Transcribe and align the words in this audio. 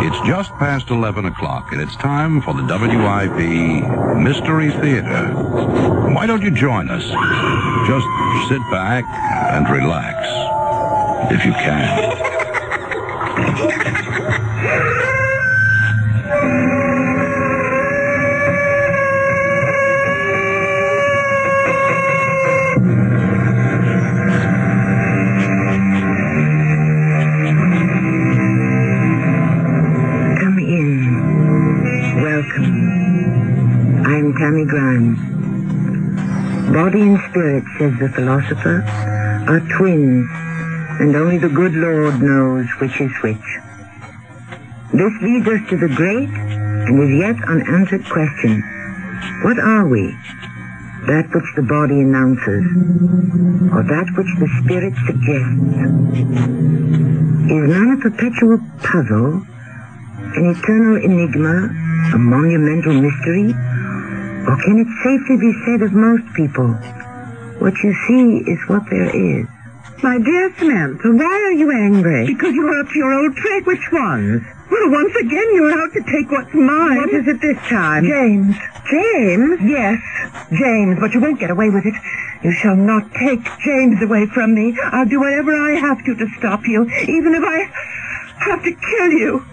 It's 0.00 0.20
just 0.26 0.54
past 0.54 0.90
11 0.90 1.24
o'clock, 1.24 1.72
and 1.72 1.80
it's 1.80 1.96
time 1.96 2.40
for 2.40 2.54
the 2.54 2.62
WIP 2.62 4.16
Mystery 4.16 4.70
Theater. 4.70 5.32
Why 6.14 6.24
don't 6.26 6.40
you 6.40 6.52
join 6.52 6.88
us? 6.88 7.02
Just 7.88 8.06
sit 8.48 8.62
back 8.70 9.04
and 9.52 9.68
relax, 9.68 10.24
if 11.32 11.44
you 11.44 11.52
can. 11.52 12.24
says 37.78 37.94
the 37.98 38.08
philosopher, 38.10 38.82
are 39.46 39.60
twins, 39.78 40.26
and 41.00 41.14
only 41.14 41.38
the 41.38 41.48
good 41.48 41.74
Lord 41.74 42.20
knows 42.20 42.66
which 42.80 43.00
is 43.00 43.12
which. 43.22 43.48
This 44.92 45.12
leads 45.22 45.46
us 45.46 45.62
to 45.70 45.76
the 45.78 45.94
great 45.94 46.28
and 46.28 46.98
as 46.98 47.10
yet 47.18 47.48
unanswered 47.48 48.04
question. 48.06 48.62
What 49.42 49.58
are 49.58 49.86
we? 49.86 50.10
That 51.06 51.30
which 51.32 51.48
the 51.54 51.62
body 51.62 52.00
announces, 52.00 52.66
or 53.72 53.82
that 53.86 54.08
which 54.18 54.32
the 54.42 54.48
spirit 54.60 54.94
suggests? 55.06 56.18
Is 57.48 57.64
man 57.70 57.96
a 57.96 58.00
perpetual 58.02 58.58
puzzle 58.82 59.46
an 60.36 60.50
eternal 60.50 60.96
enigma, 60.96 61.70
a 62.12 62.18
monumental 62.18 62.92
mystery? 62.92 63.54
Or 64.46 64.56
can 64.64 64.78
it 64.78 64.88
safely 65.04 65.36
be 65.36 65.52
said 65.64 65.82
of 65.82 65.92
most 65.92 66.24
people, 66.34 66.76
what 67.60 67.74
you 67.82 67.94
see 68.06 68.50
is 68.50 68.58
what 68.68 68.82
there 68.90 69.10
is? 69.14 69.46
My 70.02 70.18
dear 70.18 70.54
Samantha, 70.58 71.10
why 71.10 71.24
are 71.24 71.52
you 71.52 71.72
angry? 71.72 72.26
Because 72.26 72.54
you're 72.54 72.78
up 72.78 72.88
to 72.88 72.98
your 72.98 73.12
old 73.12 73.34
trick. 73.36 73.66
Which 73.66 73.90
ones? 73.92 74.42
Well, 74.70 74.90
once 74.90 75.14
again, 75.16 75.54
you're 75.54 75.72
out 75.72 75.92
to 75.94 76.02
take 76.02 76.30
what's 76.30 76.54
mine. 76.54 76.98
What 76.98 77.10
is 77.10 77.26
it 77.26 77.40
this 77.40 77.56
time? 77.68 78.04
James. 78.04 78.54
James? 78.90 79.60
Yes, 79.62 79.98
James, 80.52 81.00
but 81.00 81.14
you 81.14 81.20
won't 81.20 81.40
get 81.40 81.50
away 81.50 81.70
with 81.70 81.84
it. 81.84 81.94
You 82.44 82.52
shall 82.52 82.76
not 82.76 83.12
take 83.14 83.40
James 83.64 84.00
away 84.02 84.26
from 84.26 84.54
me. 84.54 84.78
I'll 84.80 85.08
do 85.08 85.18
whatever 85.20 85.54
I 85.54 85.72
have 85.72 86.04
to 86.04 86.14
to 86.14 86.28
stop 86.38 86.60
you, 86.66 86.88
even 87.08 87.34
if 87.34 87.42
I 87.42 87.70
have 88.44 88.62
to 88.62 88.72
kill 88.72 89.10
you. 89.10 89.44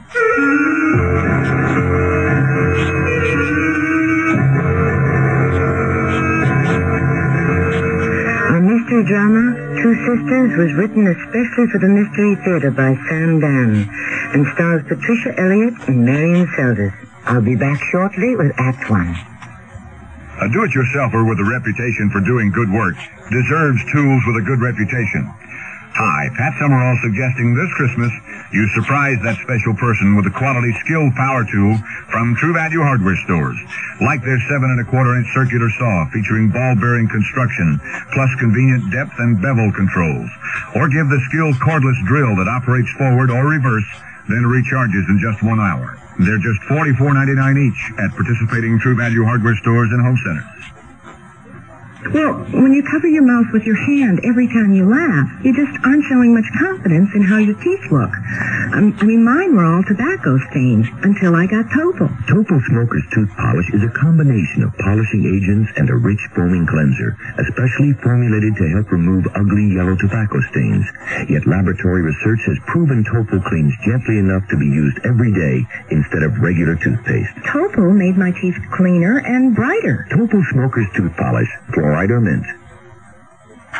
Mystery 8.85 9.03
drama, 9.05 9.81
Two 9.81 9.95
Sisters, 9.97 10.57
was 10.61 10.71
written 10.77 11.07
especially 11.09 11.65
for 11.73 11.79
the 11.81 11.89
Mystery 11.89 12.37
Theater 12.45 12.69
by 12.69 12.93
Sam 13.09 13.41
Dann 13.41 13.89
and 14.37 14.45
stars 14.53 14.85
Patricia 14.85 15.33
Elliott 15.41 15.73
and 15.89 16.05
Marian 16.05 16.45
Seldes. 16.53 16.93
I'll 17.25 17.41
be 17.41 17.55
back 17.55 17.81
shortly 17.89 18.35
with 18.35 18.53
Act 18.61 18.87
One. 18.91 19.09
A 19.09 20.53
do-it-yourselfer 20.53 21.25
with 21.25 21.41
a 21.41 21.49
reputation 21.49 22.13
for 22.13 22.21
doing 22.21 22.51
good 22.51 22.69
work 22.69 22.93
deserves 23.33 23.81
tools 23.89 24.21
with 24.29 24.37
a 24.37 24.45
good 24.45 24.61
reputation. 24.61 25.33
Hi, 25.95 26.27
Pat 26.35 26.51
Summerall 26.59 26.99
suggesting 27.07 27.55
this 27.55 27.71
Christmas 27.79 28.11
you 28.51 28.67
surprise 28.75 29.15
that 29.23 29.39
special 29.39 29.71
person 29.79 30.19
with 30.19 30.27
a 30.27 30.35
quality 30.35 30.75
Skil 30.83 31.07
power 31.15 31.47
tool 31.47 31.71
from 32.11 32.35
True 32.35 32.51
Value 32.51 32.83
Hardware 32.83 33.15
Stores. 33.23 33.55
Like 34.03 34.19
their 34.19 34.35
seven 34.51 34.75
and 34.75 34.83
a 34.83 34.87
quarter 34.91 35.15
inch 35.15 35.31
circular 35.31 35.71
saw 35.79 36.03
featuring 36.11 36.51
ball 36.51 36.75
bearing 36.75 37.07
construction 37.07 37.79
plus 38.11 38.27
convenient 38.43 38.91
depth 38.91 39.15
and 39.23 39.39
bevel 39.39 39.71
controls. 39.71 40.27
Or 40.75 40.91
give 40.91 41.07
the 41.07 41.23
Skil 41.31 41.55
cordless 41.63 41.95
drill 42.11 42.35
that 42.43 42.51
operates 42.51 42.91
forward 42.99 43.31
or 43.31 43.47
reverse, 43.47 43.87
then 44.27 44.43
recharges 44.43 45.07
in 45.07 45.15
just 45.23 45.39
one 45.47 45.63
hour. 45.63 45.95
They're 46.19 46.43
just 46.43 46.59
$44.99 46.67 47.55
each 47.55 47.81
at 48.03 48.11
participating 48.19 48.83
True 48.83 48.99
Value 48.99 49.23
Hardware 49.23 49.55
Stores 49.63 49.95
and 49.95 50.03
home 50.03 50.19
centers. 50.19 50.74
Well, 52.13 52.37
when 52.53 52.71
you 52.73 52.85
cover 52.85 53.07
your 53.09 53.25
mouth 53.25 53.49
with 53.51 53.65
your 53.65 53.75
hand 53.75 54.21
every 54.23 54.45
time 54.47 54.77
you 54.77 54.85
laugh, 54.85 55.25
you 55.41 55.49
just 55.57 55.73
aren't 55.83 56.05
showing 56.05 56.37
much 56.37 56.45
confidence 56.53 57.09
in 57.17 57.25
how 57.25 57.41
your 57.41 57.57
teeth 57.57 57.81
look. 57.89 58.13
Um, 58.77 58.93
I 59.01 59.03
mean, 59.09 59.25
mine 59.25 59.57
were 59.57 59.65
all 59.65 59.81
tobacco 59.81 60.37
stains 60.53 60.85
until 61.01 61.33
I 61.33 61.49
got 61.49 61.65
Topol. 61.73 62.13
Topol 62.29 62.61
Smoker's 62.69 63.05
Tooth 63.09 63.33
Polish 63.33 63.73
is 63.73 63.81
a 63.81 63.89
combination 63.97 64.61
of 64.61 64.77
polishing 64.77 65.25
agents 65.25 65.73
and 65.81 65.89
a 65.89 65.97
rich 65.97 66.21
foaming 66.37 66.69
cleanser, 66.69 67.17
especially 67.41 67.97
formulated 68.05 68.53
to 68.53 68.69
help 68.77 68.91
remove 68.93 69.25
ugly 69.33 69.73
yellow 69.73 69.97
tobacco 69.97 70.37
stains. 70.53 70.85
Yet 71.25 71.49
laboratory 71.49 72.05
research 72.05 72.45
has 72.45 72.61
proven 72.69 73.01
Topol 73.01 73.41
cleans 73.49 73.73
gently 73.81 74.21
enough 74.21 74.45
to 74.53 74.57
be 74.57 74.69
used 74.69 75.01
every 75.09 75.33
day 75.33 75.65
instead 75.89 76.21
of 76.21 76.37
regular 76.37 76.77
toothpaste. 76.77 77.33
Topol 77.49 77.97
made 77.97 78.17
my 78.17 78.29
teeth 78.29 78.57
cleaner 78.77 79.25
and 79.25 79.55
brighter. 79.55 80.05
Topol 80.13 80.45
Smoker's 80.53 80.87
Tooth 80.93 81.15
Polish, 81.17 81.49
fluoride 81.73 81.94
or 82.11 82.19
mint. 82.19 82.45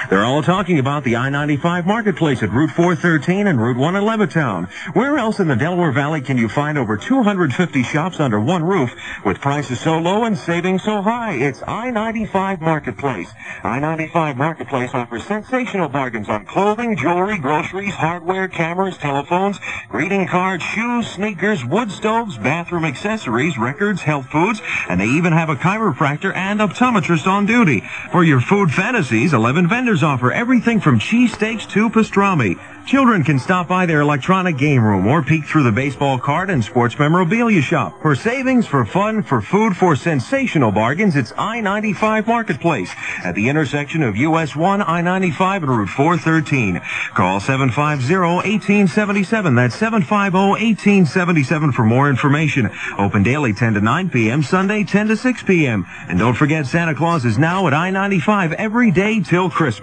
They're 0.10 0.26
all 0.26 0.44
talking 0.44 0.78
about 0.78 1.04
the 1.04 1.16
I-95 1.16 1.86
marketplace 1.86 2.44
at 2.44 2.52
Route 2.52 2.70
413 2.72 3.48
and 3.48 3.60
Route 3.60 3.78
1 3.78 3.96
in 3.96 4.04
Levittown. 4.04 4.70
Where 4.94 5.18
else 5.18 5.40
in 5.40 5.48
the 5.48 5.56
Delaware 5.56 5.92
Valley 5.92 6.22
can 6.22 6.38
you 6.38 6.48
find 6.48 6.78
over 6.78 6.96
250 6.96 7.82
shops 7.84 8.20
under 8.20 8.40
one 8.40 8.64
roof 8.64 8.92
with 9.26 9.42
prices 9.42 9.80
so 9.80 9.98
low 9.98 10.26
and 10.26 10.38
savings 10.38 10.84
so 10.84 11.02
high? 11.02 11.34
It's 11.34 11.64
I-95 11.64 12.62
Marketplace. 12.62 13.32
I-95 13.64 14.36
Marketplace 14.36 14.92
offers 14.94 15.26
sensational 15.26 15.90
bargains 15.90 16.30
on 16.30 16.46
clothing, 16.46 16.96
jewelry, 16.98 17.40
groceries, 17.40 17.96
hardware, 17.96 18.48
cameras, 18.48 18.98
telephones, 18.98 19.60
greeting 19.90 20.28
cards, 20.28 20.64
shoes, 20.64 21.08
sneakers, 21.08 21.66
wood 21.66 21.90
stoves, 21.90 22.38
bathroom 22.38 22.86
accessories, 22.86 23.58
records, 23.58 24.04
health 24.04 24.28
foods, 24.28 24.62
and 24.88 25.00
they 25.00 25.08
even 25.08 25.34
have 25.34 25.50
a 25.50 25.56
chiropractor 25.56 26.36
and 26.36 26.60
optometrist 26.60 27.26
on 27.26 27.46
duty. 27.46 27.82
For 28.12 28.24
your 28.24 28.42
food 28.42 28.72
fantasies, 28.72 29.34
11 29.34 29.68
vendors 29.68 29.85
offer 29.86 30.32
everything 30.32 30.80
from 30.80 30.98
cheesesteaks 31.00 31.70
to 31.70 31.92
pastrami. 31.92 32.58
Children 32.88 33.24
can 33.24 33.38
stop 33.40 33.68
by 33.68 33.86
their 33.86 34.02
electronic 34.02 34.58
game 34.58 34.84
room 34.84 35.06
or 35.08 35.22
peek 35.22 35.46
through 35.46 35.62
the 35.64 35.72
baseball 35.72 36.18
card 36.18 36.50
and 36.50 36.64
sports 36.64 36.98
memorabilia 36.98 37.62
shop. 37.62 38.02
For 38.02 38.16
savings, 38.16 38.66
for 38.66 38.84
fun, 38.86 39.22
for 39.22 39.42
food, 39.42 39.78
for 39.78 39.96
sensational 39.96 40.72
bargains, 40.72 41.16
it's 41.16 41.32
I-95 41.38 42.26
Marketplace 42.28 42.90
at 43.24 43.36
the 43.36 43.50
intersection 43.50 44.02
of 44.02 44.18
US 44.18 44.56
1, 44.56 44.82
I-95, 44.82 45.58
and 45.58 45.70
Route 45.70 45.90
413. 45.90 46.82
Call 47.14 47.40
750-1877. 47.40 49.56
That's 49.56 49.76
750-1877 49.76 51.74
for 51.74 51.86
more 51.86 52.10
information. 52.10 52.72
Open 52.98 53.22
daily 53.24 53.54
10 53.54 53.76
to 53.76 53.82
9 53.82 54.10
p.m., 54.10 54.42
Sunday 54.42 54.84
10 54.84 55.10
to 55.10 55.18
6 55.18 55.44
p.m. 55.44 55.86
And 56.08 56.18
don't 56.18 56.36
forget 56.36 56.66
Santa 56.66 56.96
Claus 56.96 57.26
is 57.26 57.38
now 57.38 57.68
at 57.68 57.74
I-95 57.74 58.54
every 58.54 58.90
day 58.92 59.20
till 59.22 59.50
Christmas. 59.50 59.75
For 59.76 59.82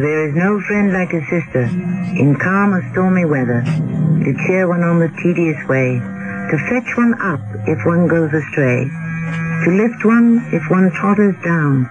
there 0.00 0.28
is 0.28 0.34
no 0.34 0.60
friend 0.60 0.92
like 0.92 1.14
a 1.14 1.24
sister 1.30 1.62
in 2.18 2.36
calm 2.38 2.74
or 2.74 2.82
stormy 2.92 3.24
weather 3.24 3.62
to 3.64 4.34
cheer 4.46 4.68
one 4.68 4.82
on 4.82 4.98
the 4.98 5.08
tedious 5.22 5.56
way, 5.66 5.98
to 5.98 6.58
fetch 6.68 6.94
one 6.96 7.14
up 7.22 7.40
if 7.66 7.86
one 7.86 8.06
goes 8.06 8.34
astray, 8.34 8.84
to 9.64 9.70
lift 9.70 10.04
one 10.04 10.46
if 10.52 10.68
one 10.70 10.90
totters 10.92 11.36
down, 11.42 11.88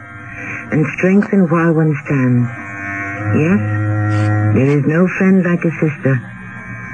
and 0.72 0.86
strengthen 0.98 1.50
while 1.50 1.74
one 1.74 1.96
stands. 2.06 2.48
Yes, 3.36 3.87
there 4.54 4.70
is 4.78 4.86
no 4.86 5.08
friend 5.18 5.44
like 5.44 5.64
a 5.66 5.72
sister, 5.80 6.16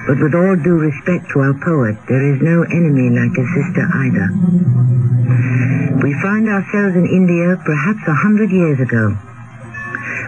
but 0.07 0.17
with 0.19 0.33
all 0.33 0.55
due 0.57 0.79
respect 0.79 1.29
to 1.33 1.39
our 1.39 1.53
poet, 1.63 1.95
there 2.07 2.23
is 2.33 2.41
no 2.41 2.63
enemy 2.63 3.09
like 3.13 3.35
a 3.37 3.45
sister 3.53 3.85
either. 4.03 4.27
We 6.03 6.13
find 6.21 6.49
ourselves 6.49 6.95
in 6.95 7.05
India 7.07 7.55
perhaps 7.63 8.01
a 8.07 8.13
hundred 8.13 8.51
years 8.51 8.79
ago. 8.79 9.15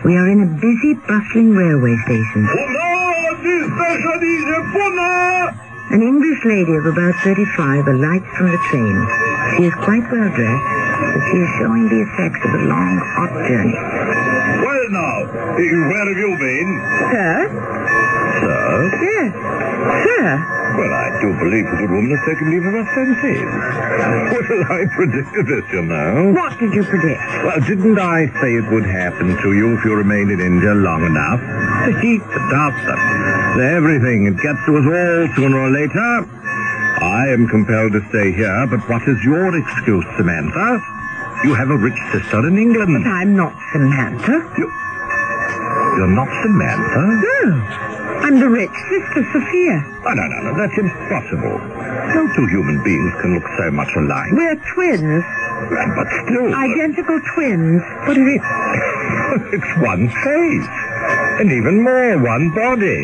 We 0.06 0.16
are 0.16 0.30
in 0.30 0.42
a 0.44 0.50
busy, 0.62 0.94
bustling 1.07 1.51
railway 1.51 1.98
station. 2.06 2.48
An 5.92 6.02
English 6.02 6.42
lady 6.46 6.76
of 6.76 6.86
about 6.86 7.14
35 7.24 7.88
alights 7.88 8.26
from 8.38 8.52
the 8.52 8.58
train. 8.70 8.98
She 9.56 9.64
is 9.70 9.74
quite 9.86 10.04
well 10.12 10.28
dressed, 10.34 10.66
but 11.14 11.22
she 11.30 11.38
is 11.38 11.50
showing 11.62 11.88
the 11.88 12.02
effects 12.02 12.42
of 12.44 12.52
a 12.58 12.64
long, 12.66 12.98
hot 13.16 13.32
journey. 13.48 13.78
Well 13.78 14.86
now, 14.90 15.18
where 15.56 16.06
have 16.10 16.18
you 16.18 16.32
been? 16.42 16.70
Sir? 17.14 17.36
Sir? 18.42 18.66
Yes. 19.06 19.32
Sir, 19.86 20.28
Well, 20.76 20.92
I 20.92 21.08
do 21.22 21.30
believe 21.38 21.66
the 21.70 21.78
good 21.78 21.92
woman 21.92 22.10
has 22.12 22.24
taken 22.26 22.50
leave 22.50 22.66
of 22.66 22.74
her 22.74 22.88
senses. 22.98 23.46
Well, 23.46 24.64
I 24.74 24.86
predicted 24.90 25.46
this, 25.48 25.64
you 25.72 25.84
know. 25.84 26.34
What 26.34 26.58
did 26.60 26.74
you 26.74 26.84
predict? 26.84 27.22
Well, 27.46 27.60
didn't 27.62 28.00
I 28.00 28.26
say 28.42 28.56
it 28.58 28.68
would 28.74 28.86
happen 28.86 29.38
to 29.38 29.54
you 29.54 29.78
if 29.78 29.86
you 29.86 29.94
remained 29.94 30.32
in 30.32 30.42
India 30.42 30.74
long 30.74 31.06
enough? 31.06 31.40
The 31.86 31.94
heat, 32.02 32.20
the 32.26 32.42
dust, 32.50 32.82
the, 32.90 32.96
everything. 33.60 34.28
It 34.28 34.38
gets 34.42 34.60
to 34.66 34.78
us 34.78 34.86
all 34.86 35.36
sooner 35.36 35.60
or 35.60 35.72
later. 35.72 36.28
I 37.02 37.28
am 37.30 37.48
compelled 37.48 37.94
to 37.94 38.02
stay 38.10 38.31
here, 38.31 38.68
but 38.68 38.80
what 38.90 39.04
is 39.07 39.19
your 39.24 39.52
excuse, 39.57 40.06
Samantha? 40.18 40.80
You 41.44 41.54
have 41.54 41.69
a 41.69 41.78
rich 41.78 42.00
sister 42.12 42.48
in 42.48 42.57
England. 42.57 43.07
I'm 43.07 43.36
not 43.36 43.54
Samantha. 43.72 44.40
You, 44.57 44.68
you're 46.00 46.16
not 46.16 46.31
Samantha? 46.42 47.04
No. 47.22 47.96
I'm 48.25 48.40
the 48.40 48.50
rich 48.50 48.74
sister, 48.90 49.22
Sophia. 49.31 49.78
Oh, 50.08 50.13
no, 50.16 50.25
no, 50.25 50.38
no, 50.50 50.58
that's 50.58 50.78
impossible. 50.80 51.62
No 52.16 52.25
two 52.34 52.48
human 52.48 52.81
beings 52.84 53.13
can 53.22 53.36
look 53.36 53.46
so 53.58 53.69
much 53.72 53.92
alike. 53.96 54.31
We're 54.31 54.56
twins. 54.74 55.24
But 55.69 56.08
still... 56.25 56.50
Identical 56.56 57.22
twins. 57.36 57.84
But 58.08 58.18
it 58.18 58.25
is... 58.25 58.42
it's 59.54 59.72
one 59.84 60.10
face. 60.24 60.85
And 61.40 61.52
even 61.52 61.84
more, 61.84 62.18
one 62.18 62.50
body. 62.50 63.04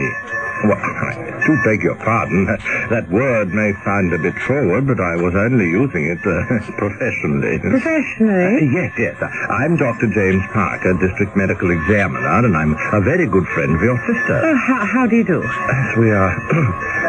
Well, 0.63 0.77
I 0.77 1.41
do 1.41 1.57
beg 1.65 1.81
your 1.81 1.95
pardon. 1.95 2.45
That, 2.45 3.09
word 3.09 3.49
may 3.49 3.73
sound 3.83 4.13
a 4.13 4.19
bit 4.21 4.37
forward, 4.45 4.85
but 4.85 5.01
I 5.01 5.17
was 5.17 5.33
only 5.33 5.65
using 5.65 6.05
it 6.05 6.21
uh, 6.21 6.61
professionally. 6.77 7.57
Professionally? 7.57 8.69
Uh, 8.69 8.77
yes, 8.77 8.93
yes. 8.97 9.17
I'm 9.49 9.75
Dr. 9.75 10.07
James 10.13 10.43
Parker, 10.53 10.93
District 11.01 11.35
Medical 11.35 11.71
Examiner, 11.71 12.45
and 12.45 12.55
I'm 12.55 12.77
a 12.93 13.01
very 13.01 13.25
good 13.25 13.45
friend 13.57 13.73
of 13.73 13.81
your 13.81 13.97
sister. 14.05 14.37
Uh, 14.37 14.55
how, 14.55 14.85
how 14.85 15.07
do 15.07 15.15
you 15.17 15.25
do? 15.25 15.41
Yes, 15.41 15.97
we 15.97 16.11
are 16.11 16.29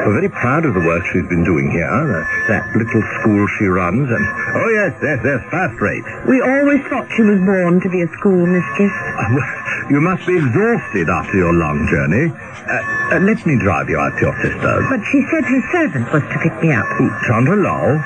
we're 0.09 0.19
very 0.25 0.33
proud 0.33 0.65
of 0.65 0.73
the 0.73 0.81
work 0.81 1.05
she's 1.13 1.29
been 1.29 1.45
doing 1.45 1.71
here, 1.71 1.87
uh, 1.87 2.25
that 2.49 2.73
little 2.75 3.05
school 3.21 3.47
she 3.59 3.67
runs, 3.69 4.09
and... 4.09 4.25
Oh, 4.57 4.69
yes, 4.73 4.97
yes, 5.03 5.21
yes, 5.23 5.41
first 5.53 5.77
rate. 5.81 6.05
We 6.27 6.41
always 6.41 6.81
thought 6.89 7.07
she 7.13 7.23
was 7.23 7.39
born 7.45 7.81
to 7.85 7.89
be 7.93 8.01
a 8.01 8.09
school 8.17 8.47
mistress. 8.49 8.95
you 9.93 10.01
must 10.01 10.27
be 10.27 10.41
exhausted 10.41 11.09
after 11.13 11.37
your 11.37 11.53
long 11.53 11.87
journey. 11.87 12.33
Uh, 12.33 13.03
uh, 13.13 13.19
let 13.43 13.59
me 13.59 13.59
drive 13.59 13.91
you 13.91 13.99
out 13.99 14.15
to 14.15 14.21
your 14.23 14.37
sister's. 14.39 14.87
But 14.87 15.03
she 15.11 15.19
said 15.27 15.43
her 15.43 15.63
servant 15.75 16.13
was 16.15 16.23
to 16.23 16.39
pick 16.47 16.55
me 16.63 16.71
up. 16.71 16.87
Who, 16.95 17.11
Chandra 17.27 17.57
Lal? 17.59 17.99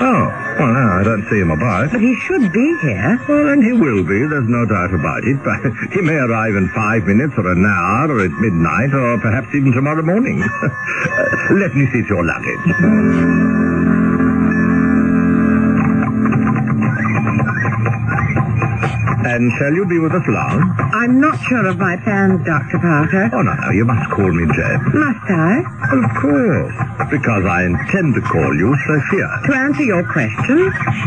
Oh, 0.00 0.24
well, 0.56 0.72
no, 0.72 0.86
I 0.96 1.02
don't 1.04 1.28
see 1.28 1.40
him 1.44 1.50
about. 1.50 1.92
But 1.92 2.00
he 2.00 2.16
should 2.24 2.50
be 2.50 2.78
here. 2.80 3.20
Well, 3.28 3.52
and 3.52 3.62
he 3.62 3.72
will 3.72 4.00
be, 4.02 4.24
there's 4.24 4.48
no 4.48 4.64
doubt 4.64 4.94
about 4.94 5.24
it. 5.28 5.36
But 5.44 5.60
he 5.92 6.00
may 6.00 6.16
arrive 6.16 6.56
in 6.56 6.72
five 6.72 7.04
minutes 7.04 7.34
or 7.36 7.52
an 7.52 7.66
hour 7.66 8.16
or 8.16 8.24
at 8.24 8.32
midnight 8.32 8.94
or 8.94 9.20
perhaps 9.20 9.48
even 9.54 9.72
tomorrow 9.72 10.00
morning. 10.00 10.40
uh, 10.40 11.52
let 11.60 11.76
me 11.76 11.84
see 11.92 12.00
to 12.00 12.08
your 12.08 12.24
luggage. 12.24 13.71
And 19.22 19.52
shall 19.54 19.72
you 19.72 19.86
be 19.86 19.98
with 20.02 20.10
us 20.12 20.26
long? 20.26 20.58
I'm 20.98 21.20
not 21.22 21.38
sure 21.46 21.66
of 21.70 21.78
my 21.78 21.94
plans, 22.02 22.42
Dr. 22.42 22.78
Parker. 22.82 23.30
Oh, 23.32 23.42
no, 23.42 23.54
no, 23.54 23.70
you 23.70 23.84
must 23.86 24.10
call 24.10 24.26
me 24.26 24.50
Jed. 24.50 24.82
Must 24.90 25.26
I? 25.30 25.62
Of 25.94 26.04
course, 26.18 26.74
because 27.06 27.46
I 27.46 27.70
intend 27.70 28.18
to 28.18 28.22
call 28.26 28.50
you 28.50 28.74
Sophia. 28.82 29.30
To 29.46 29.52
answer 29.54 29.84
your 29.86 30.02
question, 30.10 30.58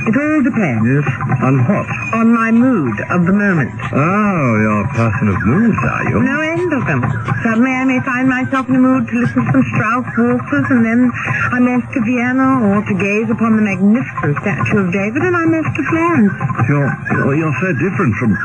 it 0.08 0.16
all 0.16 0.42
depends. 0.48 1.04
On 1.44 1.60
what? 1.68 1.88
On 2.16 2.32
my 2.32 2.56
mood 2.56 2.96
of 3.12 3.28
the 3.28 3.36
moment. 3.36 3.76
Oh, 3.92 4.48
you're 4.64 4.88
a 4.88 4.92
person 4.96 5.28
of 5.28 5.38
moods, 5.44 5.80
are 5.84 6.04
you? 6.08 6.24
No 6.24 6.40
end 6.40 6.72
of 6.72 6.88
them. 6.88 7.04
Suddenly 7.44 7.72
I 7.72 7.84
may 7.84 8.00
find 8.00 8.30
myself 8.32 8.68
in 8.72 8.80
the 8.80 8.84
mood 8.84 9.12
to 9.12 9.16
listen 9.20 9.44
to 9.44 9.52
some 9.52 9.66
Strauss 9.76 10.08
waltzes, 10.16 10.66
and 10.72 10.86
then 10.86 11.12
I'm 11.52 11.68
off 11.68 11.84
to 11.84 12.00
Vienna, 12.08 12.64
or 12.64 12.80
to 12.80 12.94
gaze 12.96 13.28
upon 13.28 13.60
the 13.60 13.66
magnificent 13.66 14.40
statue 14.40 14.88
of 14.88 14.94
David, 14.96 15.20
and 15.20 15.36
I'm 15.36 15.52
off 15.52 15.68
to 15.68 15.84
Florence. 15.92 16.34
You're, 16.72 17.36
you're 17.36 17.58
so 17.60 17.74
different 17.76 18.05
from... 18.14 18.38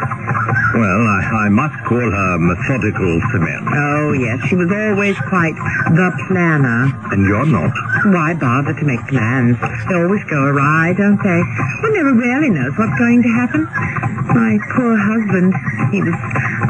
Well, 0.73 1.03
I, 1.03 1.47
I 1.47 1.49
must 1.49 1.75
call 1.85 1.99
her 1.99 2.39
methodical 2.39 3.21
Samantha. 3.33 3.75
Oh, 3.75 4.13
yes, 4.13 4.39
she 4.49 4.55
was 4.55 4.71
always 4.71 5.19
quite 5.29 5.57
the 5.91 6.09
planner. 6.29 6.95
And 7.11 7.27
you're 7.27 7.47
not. 7.47 7.75
Why 8.15 8.35
bother 8.35 8.73
to 8.73 8.85
make 8.85 9.03
plans? 9.09 9.59
They 9.89 9.97
always 9.99 10.23
go 10.31 10.39
awry, 10.47 10.95
don't 10.95 11.19
they? 11.19 11.41
One 11.83 11.95
never 11.95 12.15
really 12.15 12.51
knows 12.51 12.73
what's 12.79 12.97
going 12.99 13.23
to 13.23 13.31
happen. 13.35 13.67
My 14.31 14.63
poor 14.79 14.95
husband, 14.95 15.51
he 15.91 15.99
was 16.07 16.15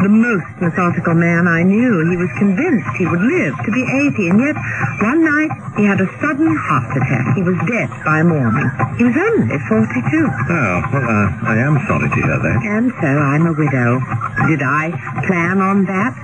the 0.01 0.09
most 0.09 0.49
methodical 0.65 1.13
man 1.13 1.45
I 1.45 1.61
knew. 1.63 2.09
He 2.09 2.17
was 2.17 2.33
convinced 2.41 2.89
he 2.97 3.05
would 3.05 3.21
live 3.21 3.53
to 3.53 3.71
be 3.71 3.85
80, 3.85 4.33
and 4.33 4.39
yet 4.41 4.57
one 5.05 5.21
night 5.21 5.53
he 5.77 5.85
had 5.85 6.01
a 6.01 6.09
sudden 6.25 6.49
heart 6.57 6.89
attack. 6.97 7.37
He 7.37 7.43
was 7.45 7.57
dead 7.69 7.93
by 8.01 8.25
morning. 8.25 8.65
He 8.97 9.05
was 9.05 9.13
only 9.13 9.61
42. 9.69 9.69
Oh, 9.69 10.81
well, 10.89 11.05
uh, 11.05 11.53
I 11.53 11.61
am 11.61 11.77
sorry 11.85 12.09
to 12.09 12.17
hear 12.17 12.39
that. 12.41 12.59
And 12.65 12.80
so 12.88 13.06
I'm 13.06 13.44
a 13.44 13.53
widow. 13.53 14.00
Did 14.49 14.62
I 14.65 14.88
plan 15.29 15.61
on 15.61 15.85
that? 15.85 16.17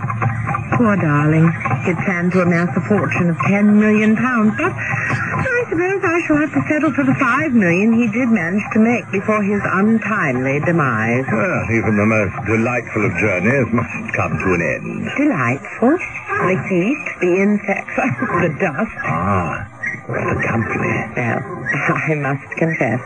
Poor 0.80 0.96
darling. 0.96 1.52
He'd 1.84 1.96
planned 2.08 2.32
to 2.32 2.40
amass 2.42 2.72
a 2.76 2.80
fortune 2.88 3.28
of 3.30 3.36
ten 3.44 3.78
million 3.78 4.16
pounds, 4.16 4.56
but 4.56 4.72
I 4.72 5.64
suppose 5.68 6.00
I 6.04 6.18
shall 6.26 6.36
have 6.40 6.52
to 6.52 6.62
settle 6.68 6.92
for 6.92 7.04
the 7.04 7.14
five 7.20 7.52
million 7.52 7.92
he 7.92 8.08
did 8.08 8.28
manage 8.28 8.64
to 8.72 8.78
make 8.80 9.04
before 9.12 9.42
his 9.42 9.60
untimely 9.64 10.60
demise. 10.60 11.24
Well, 11.30 11.62
even 11.76 11.96
the 11.96 12.06
most 12.08 12.34
delightful 12.46 13.04
of 13.04 13.12
journeys 13.20 13.68
must 13.72 14.14
come 14.16 14.32
to 14.38 14.48
an 14.56 14.62
end. 14.64 15.10
Delightful. 15.16 15.96
The 15.96 16.56
heat, 16.68 17.04
the 17.20 17.32
insects, 17.40 17.96
the 17.96 18.52
dust. 18.60 18.96
Ah, 19.04 19.75
the 20.06 20.46
company. 20.46 20.94
Well, 21.16 21.42
I 22.08 22.14
must 22.14 22.46
confess, 22.56 23.00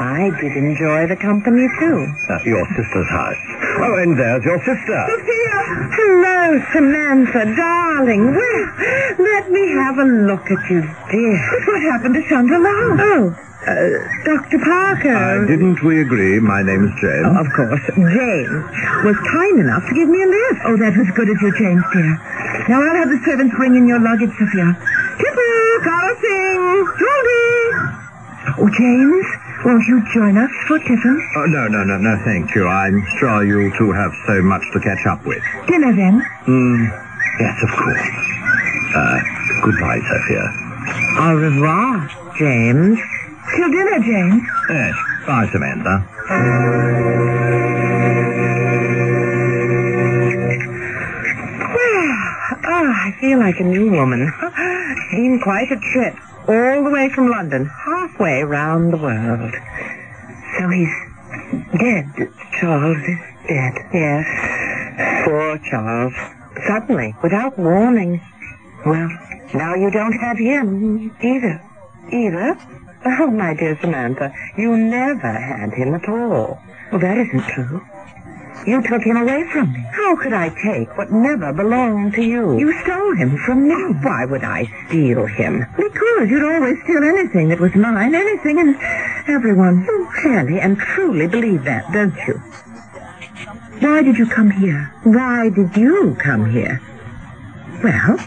I 0.00 0.30
did 0.40 0.56
enjoy 0.56 1.06
the 1.06 1.16
company 1.16 1.68
too. 1.78 2.06
Uh, 2.28 2.38
your 2.44 2.64
sister's 2.76 3.10
house. 3.10 3.42
Oh, 3.84 3.96
and 4.00 4.18
there's 4.18 4.44
your 4.44 4.58
sister. 4.64 4.98
Sophia! 5.08 5.56
Hello, 5.92 6.60
Samantha, 6.72 7.44
darling. 7.56 8.34
Well, 8.34 8.64
let 9.18 9.50
me 9.50 9.68
have 9.76 9.98
a 9.98 10.04
look 10.04 10.50
at 10.50 10.70
you, 10.70 10.82
dear. 11.10 11.36
What 11.66 11.82
happened 11.82 12.14
to 12.14 12.22
Chandra 12.28 12.58
Oh, 12.60 13.49
uh, 13.66 13.74
Dr. 14.24 14.58
Parker. 14.58 15.12
Uh, 15.14 15.46
didn't 15.46 15.82
we 15.82 16.00
agree 16.00 16.40
my 16.40 16.62
name's 16.62 16.90
James? 17.00 17.26
Oh, 17.28 17.44
of 17.44 17.48
course. 17.52 17.84
Jane 17.92 18.52
was 19.04 19.16
kind 19.28 19.60
enough 19.60 19.84
to 19.88 19.94
give 19.94 20.08
me 20.08 20.22
a 20.22 20.26
lift. 20.28 20.60
Oh, 20.64 20.76
that 20.80 20.96
was 20.96 21.08
good 21.12 21.28
of 21.28 21.36
you, 21.42 21.52
James, 21.58 21.84
dear. 21.92 22.12
Now 22.68 22.80
I'll 22.80 22.96
have 23.04 23.10
the 23.10 23.20
servants 23.24 23.54
bring 23.56 23.76
in 23.76 23.86
your 23.86 24.00
luggage, 24.00 24.32
Sophia. 24.38 24.72
Tipper, 25.20 25.52
Cara 25.84 26.12
Singh, 26.20 26.84
Judy. 26.96 27.50
Oh, 28.60 28.68
James, 28.72 29.26
won't 29.64 29.84
you 29.86 30.00
join 30.12 30.36
us 30.40 30.50
for 30.66 30.78
tiffin? 30.80 31.16
Oh, 31.36 31.44
no, 31.46 31.68
no, 31.68 31.84
no, 31.84 31.98
no, 31.98 32.16
thank 32.24 32.54
you. 32.54 32.66
I'm 32.66 33.04
sure 33.18 33.44
you 33.44 33.70
two 33.76 33.92
have 33.92 34.12
so 34.26 34.40
much 34.42 34.62
to 34.72 34.80
catch 34.80 35.04
up 35.06 35.24
with. 35.26 35.42
Dinner, 35.68 35.92
then. 35.94 36.20
Hmm. 36.48 36.84
Yes, 37.40 37.56
of 37.62 37.70
course. 37.76 38.08
Uh, 38.96 39.20
goodbye, 39.64 40.00
Sophia. 40.00 40.44
Au 41.20 41.34
revoir, 41.36 42.08
James. 42.38 42.98
Till 43.56 43.70
dinner, 43.70 43.98
James. 44.00 44.42
Yes, 44.68 44.94
bye, 45.26 45.48
Samantha. 45.52 46.06
Well, 51.74 52.10
oh, 52.64 52.92
I 52.94 53.14
feel 53.20 53.38
like 53.38 53.58
a 53.60 53.64
new 53.64 53.90
woman. 53.90 54.32
Been 55.10 55.40
quite 55.42 55.70
a 55.72 55.80
trip. 55.92 56.14
All 56.48 56.84
the 56.84 56.90
way 56.90 57.08
from 57.10 57.28
London, 57.28 57.66
halfway 57.66 58.42
round 58.42 58.92
the 58.92 58.96
world. 58.98 59.54
So 60.58 60.68
he's 60.68 60.94
dead. 61.78 62.32
Charles 62.58 62.96
is 62.98 63.18
dead. 63.48 63.74
Yes. 63.92 65.24
Poor 65.24 65.58
Charles. 65.70 66.14
Suddenly, 66.66 67.14
without 67.22 67.58
warning. 67.58 68.20
Well, 68.86 69.08
now 69.54 69.74
you 69.74 69.90
don't 69.90 70.12
have 70.12 70.38
him 70.38 71.14
either. 71.22 71.60
Either? 72.12 72.56
Oh, 73.04 73.30
my 73.30 73.54
dear 73.54 73.78
Samantha, 73.80 74.32
you 74.58 74.76
never 74.76 75.32
had 75.32 75.72
him 75.72 75.94
at 75.94 76.08
all. 76.08 76.60
Well, 76.90 77.00
that 77.00 77.16
isn't 77.16 77.48
true. 77.48 77.80
You 78.66 78.82
took 78.82 79.02
him 79.02 79.16
away 79.16 79.48
from 79.50 79.72
me. 79.72 79.80
How 79.90 80.16
could 80.16 80.34
I 80.34 80.50
take 80.62 80.96
what 80.98 81.10
never 81.10 81.50
belonged 81.52 82.12
to 82.14 82.22
you? 82.22 82.58
You 82.58 82.78
stole 82.82 83.14
him 83.16 83.38
from 83.38 83.66
me. 83.66 83.74
Why 84.02 84.26
would 84.26 84.44
I 84.44 84.68
steal 84.86 85.24
him? 85.24 85.66
Because 85.76 86.28
you'd 86.28 86.44
always 86.44 86.76
steal 86.84 87.02
anything 87.02 87.48
that 87.48 87.58
was 87.60 87.74
mine, 87.74 88.14
anything 88.14 88.58
and 88.60 88.76
everyone. 89.28 89.84
You 89.84 90.08
clearly 90.20 90.60
and 90.60 90.76
truly 90.76 91.26
believe 91.26 91.64
that, 91.64 91.90
don't 91.92 92.14
you? 92.28 92.34
Why 93.80 94.02
did 94.02 94.18
you 94.18 94.26
come 94.26 94.50
here? 94.50 94.92
Why 95.04 95.48
did 95.48 95.74
you 95.74 96.16
come 96.20 96.50
here? 96.50 96.82
Well, 97.82 98.18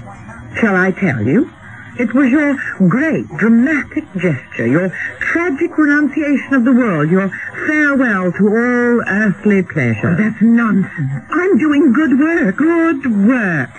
shall 0.60 0.76
I 0.76 0.90
tell 0.92 1.22
you? 1.22 1.52
It 2.00 2.14
was 2.14 2.30
your 2.32 2.56
great 2.90 3.28
dramatic 3.38 4.06
gesture, 4.16 4.66
your 4.66 4.90
tragic 5.20 5.78
renunciation 5.78 6.54
of 6.54 6.66
the 6.66 6.72
world, 6.72 7.12
your 7.12 7.30
farewell 7.68 8.32
to 8.32 8.48
all 8.48 9.04
earthly 9.08 9.62
pleasure. 9.62 10.10
Oh, 10.10 10.16
that's 10.18 10.42
nonsense. 10.42 11.24
I'm 11.30 11.58
doing 11.60 11.94
good 11.94 12.20
work. 12.20 12.58
Good 12.58 13.28
work. 13.28 13.70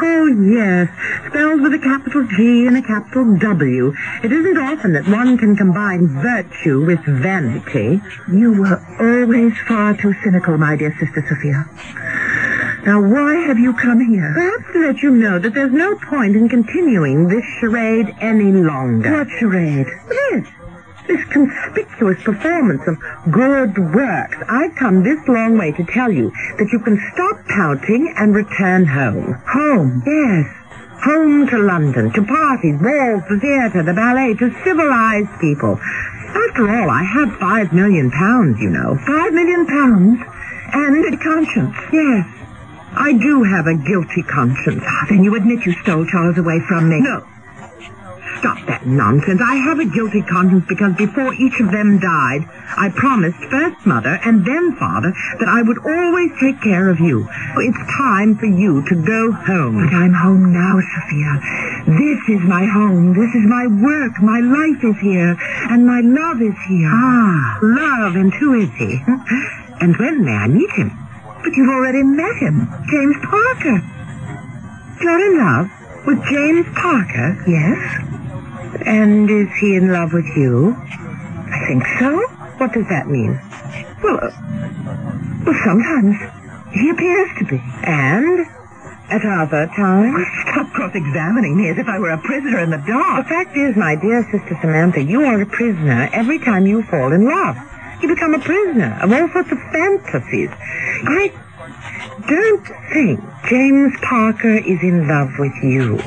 Oh, 0.00 0.26
yes. 0.48 0.88
Spelled 1.28 1.60
with 1.60 1.74
a 1.74 1.78
capital 1.78 2.26
G 2.36 2.66
and 2.66 2.78
a 2.78 2.82
capital 2.82 3.36
W. 3.36 3.94
It 4.22 4.32
isn't 4.32 4.58
often 4.58 4.94
that 4.94 5.06
one 5.06 5.36
can 5.36 5.54
combine 5.54 6.08
virtue 6.08 6.84
with 6.86 7.00
vanity. 7.04 8.00
You 8.32 8.62
were 8.62 8.80
always 8.98 9.52
far 9.66 9.94
too 9.94 10.14
cynical, 10.24 10.56
my 10.56 10.76
dear 10.76 10.96
Sister 10.98 11.24
Sophia. 11.28 11.68
Now, 12.86 13.02
why 13.02 13.34
have 13.46 13.58
you 13.58 13.74
come 13.74 14.00
here? 14.00 14.32
Perhaps 14.34 14.72
to 14.72 14.78
let 14.86 15.02
you 15.02 15.10
know 15.10 15.38
that 15.38 15.52
there's 15.52 15.72
no 15.72 15.96
point 15.96 16.36
in 16.36 16.48
continuing 16.48 17.28
this 17.28 17.44
charade 17.60 18.14
any 18.20 18.52
longer. 18.52 19.10
What 19.10 19.28
charade? 19.38 19.86
This. 20.08 20.48
This 21.08 21.24
conspicuous 21.32 22.22
performance 22.22 22.82
of 22.86 22.98
good 23.32 23.78
works. 23.94 24.36
I've 24.48 24.76
come 24.76 25.02
this 25.02 25.18
long 25.26 25.58
way 25.58 25.72
to 25.72 25.84
tell 25.84 26.12
you 26.12 26.30
that 26.58 26.68
you 26.70 26.78
can 26.80 27.00
stop 27.14 27.44
pouting 27.48 28.14
and 28.16 28.34
return 28.34 28.86
home. 28.86 29.34
Home? 29.48 30.02
Yes. 30.06 30.46
Home 31.02 31.46
to 31.48 31.58
London, 31.58 32.12
to 32.12 32.22
parties, 32.22 32.76
balls, 32.80 33.22
the 33.28 33.38
theatre, 33.40 33.82
the 33.82 33.94
ballet, 33.94 34.34
to 34.34 34.52
civilized 34.64 35.40
people. 35.40 35.80
After 35.80 36.68
all, 36.68 36.90
I 36.90 37.02
have 37.02 37.38
five 37.38 37.72
million 37.72 38.10
pounds, 38.10 38.60
you 38.60 38.70
know. 38.70 38.98
Five 39.06 39.32
million 39.32 39.66
pounds? 39.66 40.20
And 40.72 41.14
a 41.14 41.16
conscience? 41.16 41.74
Yes. 41.92 42.37
I 42.98 43.12
do 43.12 43.44
have 43.44 43.66
a 43.66 43.74
guilty 43.78 44.22
conscience. 44.24 44.82
Ah, 44.84 45.06
then 45.08 45.22
you 45.22 45.36
admit 45.36 45.64
you 45.64 45.72
stole 45.82 46.04
Charles 46.04 46.36
away 46.36 46.58
from 46.66 46.90
me. 46.90 47.00
No. 47.00 47.22
Stop 48.42 48.58
that 48.66 48.86
nonsense. 48.86 49.40
I 49.42 49.54
have 49.54 49.78
a 49.78 49.86
guilty 49.86 50.22
conscience 50.22 50.64
because 50.68 50.94
before 50.94 51.34
each 51.34 51.58
of 51.58 51.70
them 51.70 51.98
died, 51.98 52.42
I 52.76 52.90
promised 52.94 53.38
first 53.50 53.86
mother 53.86 54.18
and 54.24 54.44
then 54.44 54.76
father 54.76 55.14
that 55.38 55.48
I 55.48 55.62
would 55.62 55.78
always 55.78 56.30
take 56.42 56.60
care 56.60 56.90
of 56.90 56.98
you. 56.98 57.26
It's 57.56 57.82
time 57.98 58.36
for 58.36 58.46
you 58.46 58.82
to 58.86 58.94
go 58.94 59.32
home. 59.32 59.78
But 59.78 59.94
I'm 59.94 60.14
home 60.14 60.52
now, 60.52 60.78
Sophia. 60.78 61.32
This 61.98 62.20
is 62.34 62.42
my 62.46 62.66
home. 62.66 63.14
This 63.14 63.30
is 63.34 63.46
my 63.46 63.66
work. 63.66 64.18
My 64.22 64.38
life 64.42 64.82
is 64.82 64.98
here. 65.02 65.38
And 65.70 65.86
my 65.86 66.02
love 66.02 66.42
is 66.42 66.58
here. 66.66 66.90
Ah, 66.90 67.58
love, 67.62 68.14
and 68.14 68.34
who 68.34 68.54
is 68.54 68.70
he? 68.74 69.02
And 69.80 69.96
when 69.96 70.24
may 70.24 70.32
I 70.32 70.48
meet 70.48 70.70
him? 70.72 71.07
But 71.42 71.56
you've 71.56 71.68
already 71.68 72.02
met 72.02 72.36
him. 72.36 72.68
James 72.90 73.16
Parker. 73.24 73.78
You're 75.00 75.20
in 75.30 75.38
love 75.38 75.70
with 76.06 76.24
James 76.26 76.66
Parker? 76.74 77.44
Yes? 77.46 77.78
And 78.84 79.30
is 79.30 79.48
he 79.60 79.76
in 79.76 79.92
love 79.92 80.12
with 80.12 80.26
you? 80.36 80.74
I 80.76 81.64
think 81.66 81.84
so. 81.98 82.20
What 82.58 82.72
does 82.72 82.88
that 82.88 83.06
mean? 83.08 83.40
Well, 84.02 84.18
uh, 84.20 84.30
well, 85.46 85.58
sometimes 85.64 86.16
he 86.74 86.90
appears 86.90 87.30
to 87.38 87.44
be. 87.46 87.62
And 87.84 88.46
at 89.10 89.24
other 89.24 89.66
times? 89.74 90.26
Stop 90.42 90.70
cross-examining 90.72 91.56
me 91.56 91.70
as 91.70 91.78
if 91.78 91.88
I 91.88 91.98
were 91.98 92.10
a 92.10 92.18
prisoner 92.18 92.60
in 92.60 92.70
the 92.70 92.82
dark. 92.86 93.24
The 93.24 93.28
fact 93.28 93.56
is, 93.56 93.76
my 93.76 93.96
dear 93.96 94.22
sister 94.30 94.56
Samantha, 94.60 95.02
you 95.02 95.22
are 95.22 95.40
a 95.40 95.46
prisoner 95.46 96.10
every 96.12 96.38
time 96.38 96.66
you 96.66 96.82
fall 96.84 97.12
in 97.12 97.24
love. 97.24 97.56
You 98.02 98.08
become 98.08 98.34
a 98.34 98.38
prisoner 98.38 98.98
of 99.02 99.10
all 99.10 99.28
sorts 99.32 99.50
of 99.50 99.58
fantasies. 99.72 100.50
I 101.06 101.32
don't 102.28 102.66
think 102.92 103.20
James 103.48 103.94
Parker 104.02 104.56
is 104.58 104.82
in 104.82 105.06
love 105.08 105.30
with 105.38 105.54
you. 105.62 105.98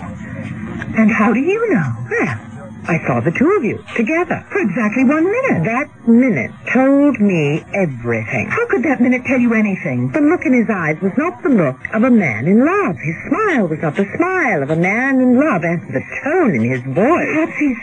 And 0.98 1.12
how 1.12 1.34
do 1.34 1.40
you 1.40 1.74
know? 1.74 1.96
Well, 2.10 2.52
I 2.88 2.98
saw 3.06 3.22
the 3.22 3.32
two 3.32 3.50
of 3.58 3.64
you 3.64 3.84
together. 3.96 4.44
For 4.52 4.60
exactly 4.60 5.04
one 5.06 5.24
minute. 5.24 5.64
That 5.66 6.08
minute 6.08 6.52
told 6.74 7.20
me 7.20 7.64
everything. 7.74 8.50
How 8.50 8.68
could 8.68 8.84
that 8.84 9.00
minute 9.00 9.24
tell 9.26 9.40
you 9.40 9.54
anything? 9.54 10.12
The 10.12 10.22
look 10.22 10.46
in 10.46 10.54
his 10.54 10.70
eyes 10.70 11.00
was 11.02 11.14
not 11.18 11.42
the 11.44 11.50
look 11.50 11.78
of 11.94 12.04
a 12.04 12.10
man 12.10 12.48
in 12.48 12.66
love. 12.66 12.98
His 12.98 13.16
smile 13.30 13.68
was 13.68 13.80
not 13.82 13.96
the 13.96 14.10
smile 14.18 14.64
of 14.64 14.72
a 14.72 14.76
man 14.76 15.22
in 15.22 15.40
love, 15.40 15.64
and 15.64 15.82
the 15.94 16.02
tone 16.24 16.56
in 16.56 16.64
his 16.64 16.82
voice. 16.82 17.30
Perhaps 17.32 17.58
he's 17.60 17.78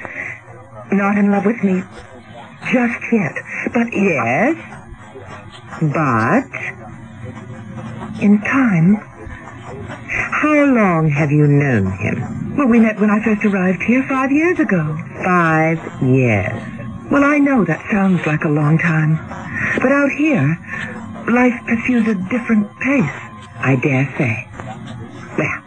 not 0.93 1.17
in 1.17 1.31
love 1.31 1.47
with 1.47 1.63
me 1.63 1.83
just 2.73 3.01
yet. 3.13 3.35
But 3.73 3.87
Yes, 3.93 4.57
but 5.81 6.88
in 8.21 8.41
time, 8.41 8.97
how 8.97 10.65
long 10.65 11.11
have 11.11 11.31
you 11.31 11.47
known 11.47 11.93
him? 11.99 12.39
well, 12.59 12.67
we 12.67 12.81
met 12.81 12.99
when 12.99 13.09
I 13.09 13.23
first 13.23 13.45
arrived 13.45 13.83
here 13.85 14.03
five 14.09 14.33
years 14.33 14.59
ago. 14.59 14.99
Five 15.25 15.79
years. 16.03 16.61
Well, 17.09 17.23
I 17.23 17.39
know 17.39 17.65
that 17.65 17.81
sounds 17.89 18.27
like 18.27 18.45
a 18.45 18.49
long 18.49 18.79
time. 18.79 19.17
But 19.81 19.93
out 19.93 20.11
here, 20.11 20.59
life 21.31 21.55
pursues 21.67 22.09
a 22.09 22.15
different 22.29 22.69
pace. 22.81 23.19
I 23.61 23.77
dare 23.81 24.13
say. 24.19 24.49
Well, 25.39 25.63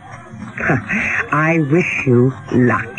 I 1.32 1.66
wish 1.72 2.06
you 2.06 2.34
luck. 2.52 2.92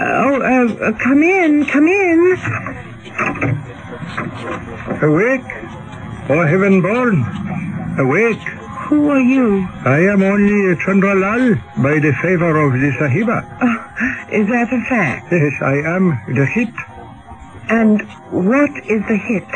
Oh, 0.00 0.40
uh, 0.42 0.88
uh, 0.88 0.92
come 0.98 1.22
in, 1.22 1.64
come 1.66 1.86
in. 1.88 2.36
Awake, 5.02 5.50
O 6.30 6.46
heaven 6.46 6.80
born, 6.82 7.24
awake. 7.98 8.42
Who 8.88 9.08
are 9.10 9.20
you? 9.20 9.68
I 9.84 10.00
am 10.00 10.22
only 10.22 10.74
Chandralal 10.76 11.54
by 11.82 12.00
the 12.00 12.12
favor 12.22 12.56
of 12.58 12.72
the 12.72 12.90
Sahiba. 12.98 13.38
Oh, 13.62 14.36
is 14.36 14.48
that 14.48 14.72
a 14.72 14.80
fact? 14.88 15.30
Yes, 15.30 15.52
I 15.62 15.76
am 15.96 16.18
the 16.34 16.44
hit. 16.46 16.74
And 17.70 18.02
what 18.32 18.70
is 18.94 19.00
the 19.06 19.16
hit? 19.16 19.46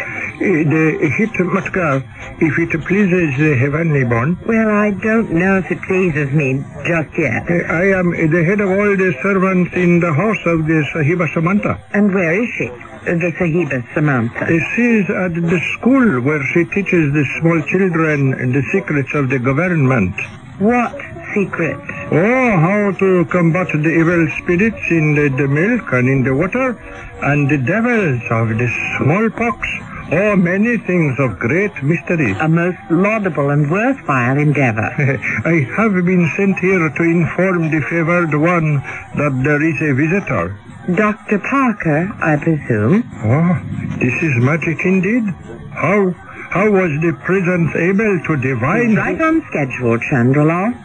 Eh, 0.40 0.62
The 0.74 1.10
hit 1.18 1.34
matka, 1.54 2.02
if 2.40 2.58
it 2.58 2.72
pleases 2.86 3.36
the 3.38 3.56
heavenly 3.56 4.04
born. 4.04 4.38
Well, 4.46 4.68
I 4.70 4.90
don't 4.92 5.30
know 5.32 5.58
if 5.58 5.70
it 5.70 5.82
pleases 5.82 6.30
me 6.32 6.62
just 6.86 7.10
yet. 7.18 7.42
Eh, 7.50 7.62
I 7.68 7.84
am 7.98 8.10
the 8.10 8.44
head 8.44 8.60
of 8.60 8.70
all 8.70 8.96
the 8.96 9.12
servants 9.22 9.74
in 9.74 9.98
the 10.00 10.12
house 10.12 10.42
of 10.46 10.66
the 10.66 10.84
Sahiba 10.94 11.26
Samantha. 11.34 11.78
And 11.92 12.14
where 12.14 12.34
is 12.42 12.48
she? 12.56 12.68
The 13.04 13.32
Sahiba 13.38 13.82
Samantha. 13.94 14.44
Eh, 14.48 14.58
She 14.74 14.86
is 15.02 15.10
at 15.10 15.34
the 15.34 15.60
school 15.78 16.20
where 16.22 16.42
she 16.52 16.64
teaches 16.66 17.12
the 17.12 17.24
small 17.40 17.60
children 17.62 18.30
the 18.52 18.62
secrets 18.72 19.12
of 19.14 19.28
the 19.28 19.38
government. 19.40 20.14
What 20.60 20.94
secret? 21.34 21.76
Oh, 22.12 22.50
how 22.66 22.92
to 22.98 23.24
combat 23.26 23.68
the 23.72 23.90
evil 23.90 24.28
spirits 24.38 24.80
in 24.90 25.14
the, 25.14 25.28
the 25.36 25.48
milk 25.48 25.92
and 25.92 26.08
in 26.08 26.22
the 26.22 26.34
water, 26.34 26.78
and 27.22 27.50
the 27.50 27.58
devils 27.58 28.22
of 28.30 28.48
the 28.56 28.68
smallpox. 28.96 29.68
Oh, 30.12 30.36
many 30.36 30.78
things 30.78 31.18
of 31.18 31.38
great 31.38 31.74
mystery. 31.82 32.32
A 32.38 32.48
most 32.48 32.78
laudable 32.90 33.50
and 33.50 33.70
worthwhile 33.70 34.38
endeavor. 34.38 34.92
I 35.44 35.66
have 35.76 35.94
been 36.04 36.30
sent 36.36 36.58
here 36.60 36.88
to 36.88 37.02
inform 37.02 37.70
the 37.70 37.80
favored 37.90 38.34
one 38.34 38.76
that 39.16 39.32
there 39.42 39.62
is 39.62 39.80
a 39.80 39.94
visitor. 39.94 40.56
Dr. 40.94 41.38
Parker, 41.38 42.12
I 42.20 42.36
presume. 42.36 43.02
Oh, 43.24 43.56
this 43.98 44.12
is 44.22 44.36
magic 44.44 44.84
indeed. 44.84 45.24
How, 45.72 46.12
how 46.50 46.70
was 46.70 46.92
the 47.00 47.16
presence 47.24 47.74
able 47.74 48.20
to 48.28 48.36
divine? 48.36 48.94
Right 48.94 49.20
on 49.20 49.42
schedule, 49.48 49.98
Chandralal. 49.98 50.83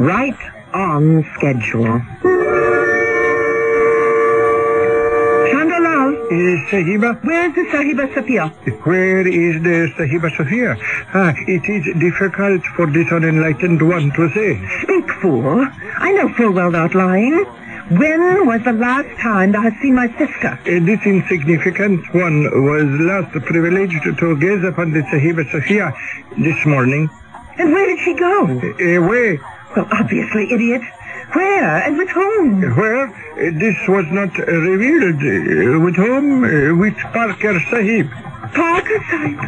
Right 0.00 0.36
on 0.72 1.24
schedule. 1.36 2.00
Chandralal, 5.50 6.10
Is 6.30 6.60
Sahiba? 6.70 7.22
where's 7.24 7.54
the 7.54 7.64
Sahiba 7.72 8.14
Sophia? 8.14 8.48
Where 8.84 9.26
is 9.26 9.62
the 9.62 9.92
Sahiba 9.98 10.34
Sophia? 10.36 10.76
Ah, 11.12 11.34
it 11.46 11.64
is 11.68 11.84
difficult 12.00 12.62
for 12.76 12.86
this 12.86 13.10
unenlightened 13.12 13.82
one 13.86 14.10
to 14.12 14.30
say. 14.30 14.50
Speak, 14.82 15.10
fool. 15.20 15.66
I 15.98 16.12
know 16.12 16.28
full 16.34 16.52
well 16.52 16.70
not 16.70 16.94
lying. 16.94 17.44
When 17.90 18.46
was 18.46 18.62
the 18.64 18.72
last 18.72 19.10
time 19.20 19.54
I 19.56 19.62
have 19.64 19.74
seen 19.82 19.94
my 19.96 20.08
sister? 20.16 20.58
Uh, 20.64 20.80
This 20.86 21.00
insignificant 21.04 22.00
one 22.14 22.44
was 22.64 22.86
last 23.00 23.32
privileged 23.44 24.02
to 24.20 24.36
gaze 24.38 24.64
upon 24.64 24.92
the 24.92 25.02
Sahiba 25.12 25.44
Sophia 25.50 25.92
this 26.38 26.64
morning. 26.64 27.10
And 27.58 27.72
where 27.72 27.86
did 27.86 27.98
she 28.04 28.14
go? 28.14 28.34
Away, 28.96 29.38
Well, 29.76 29.86
obviously, 29.92 30.52
idiot. 30.52 30.82
Where 31.32 31.86
and 31.86 31.96
with 31.96 32.08
whom? 32.10 32.60
where 32.74 33.06
this 33.52 33.76
was 33.86 34.04
not 34.10 34.36
revealed. 34.36 35.22
With 35.84 35.94
whom? 35.94 36.78
With 36.80 36.96
Parker 37.12 37.60
Sahib. 37.70 38.10
Parker 38.52 38.98
Sahib. 39.08 39.38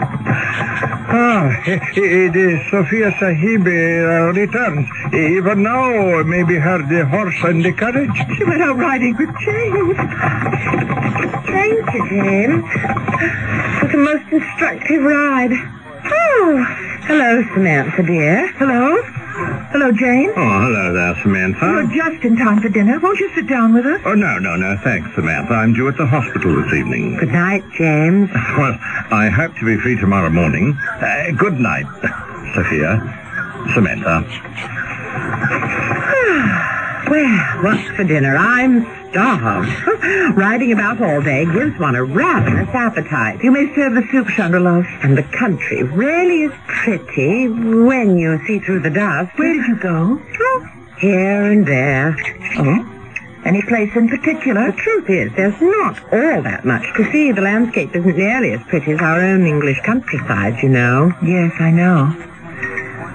Ah, 1.14 1.50
the 1.66 2.64
Sophia 2.70 3.10
Sahib 3.18 3.66
uh, 3.66 4.32
returns. 4.32 4.88
Even 5.12 5.64
now, 5.64 6.22
maybe 6.22 6.54
her 6.54 6.78
the 6.86 7.04
horse 7.06 7.42
and 7.42 7.64
the 7.64 7.72
carriage. 7.72 8.16
She 8.36 8.44
went 8.44 8.62
out 8.62 8.76
riding 8.76 9.16
with 9.16 9.34
James. 9.44 9.96
Thank 11.50 11.94
you, 11.94 12.02
James. 12.08 12.64
It 13.82 13.82
was 13.82 13.94
a 13.94 13.98
most 13.98 14.32
instructive 14.32 15.02
ride. 15.02 15.81
Oh, 16.04 16.64
hello, 17.06 17.42
Samantha, 17.54 18.02
dear. 18.02 18.48
Hello. 18.58 19.02
Hello, 19.72 19.90
James. 19.92 20.32
Oh, 20.36 20.60
hello 20.60 20.92
there, 20.92 21.14
Samantha. 21.22 21.66
You're 21.66 21.88
just 22.12 22.24
in 22.24 22.36
time 22.36 22.60
for 22.60 22.68
dinner. 22.68 22.98
Won't 23.00 23.18
you 23.18 23.30
sit 23.34 23.46
down 23.48 23.72
with 23.72 23.86
us? 23.86 24.00
Oh, 24.04 24.14
no, 24.14 24.38
no, 24.38 24.56
no, 24.56 24.76
thanks, 24.84 25.08
Samantha. 25.14 25.54
I'm 25.54 25.72
due 25.72 25.88
at 25.88 25.96
the 25.96 26.06
hospital 26.06 26.54
this 26.62 26.72
evening. 26.74 27.16
Good 27.18 27.32
night, 27.32 27.62
James. 27.78 28.28
Well, 28.58 28.76
I 29.10 29.30
hope 29.30 29.54
to 29.56 29.64
be 29.64 29.78
free 29.80 29.98
tomorrow 29.98 30.28
morning. 30.30 30.76
Uh, 30.78 31.32
good 31.38 31.58
night, 31.58 31.86
Sophia. 32.54 33.00
Samantha. 33.74 35.80
Well, 37.12 37.62
what's 37.62 37.86
for 37.94 38.04
dinner? 38.04 38.34
I'm 38.34 38.86
starved. 39.10 39.68
Riding 40.34 40.72
about 40.72 41.02
all 41.02 41.20
day 41.20 41.44
gives 41.44 41.78
one 41.78 41.94
a 41.94 42.02
ravenous 42.02 42.70
appetite. 42.72 43.44
You 43.44 43.50
may 43.50 43.70
serve 43.74 43.92
the 43.92 44.08
soup, 44.10 44.28
Chandra, 44.28 44.62
And 45.02 45.18
the 45.18 45.22
country 45.24 45.82
really 45.82 46.44
is 46.44 46.52
pretty 46.66 47.48
when 47.48 48.16
you 48.16 48.40
see 48.46 48.60
through 48.60 48.80
the 48.80 48.88
dust. 48.88 49.30
Where 49.38 49.52
did 49.52 49.66
you 49.66 49.76
go? 49.76 50.22
Oh, 50.40 50.68
here 51.00 51.52
and 51.52 51.66
there. 51.66 52.16
Oh? 52.56 53.42
Any 53.44 53.60
place 53.60 53.94
in 53.94 54.08
particular? 54.08 54.72
The 54.72 54.78
truth 54.78 55.10
is, 55.10 55.32
there's 55.36 55.60
not 55.60 56.02
all 56.14 56.40
that 56.40 56.64
much 56.64 56.96
to 56.96 57.12
see. 57.12 57.30
The 57.30 57.42
landscape 57.42 57.94
isn't 57.94 58.16
nearly 58.16 58.52
as 58.52 58.62
pretty 58.68 58.92
as 58.92 59.00
our 59.02 59.20
own 59.20 59.46
English 59.46 59.82
countryside, 59.84 60.62
you 60.62 60.70
know. 60.70 61.12
Yes, 61.22 61.52
I 61.60 61.72
know. 61.72 62.31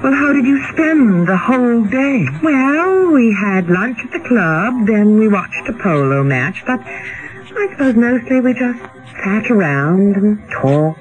Well, 0.04 0.14
how 0.14 0.32
did 0.34 0.46
you 0.46 0.64
spend 0.72 1.28
the 1.28 1.38
whole 1.38 1.84
day? 1.86 2.26
Well, 2.44 3.12
we 3.12 3.34
had 3.34 3.70
lunch 3.70 3.98
at 4.06 4.12
the 4.12 4.28
club, 4.28 4.86
then 4.86 5.18
we 5.18 5.28
watched 5.28 5.68
a 5.68 5.74
polo 5.74 6.24
match, 6.24 6.64
but 6.66 6.80
I 6.82 7.68
suppose 7.72 7.96
mostly 7.96 8.40
we 8.40 8.54
just 8.54 8.80
sat 9.24 9.50
around 9.50 10.16
and 10.16 10.50
talked. 10.52 11.00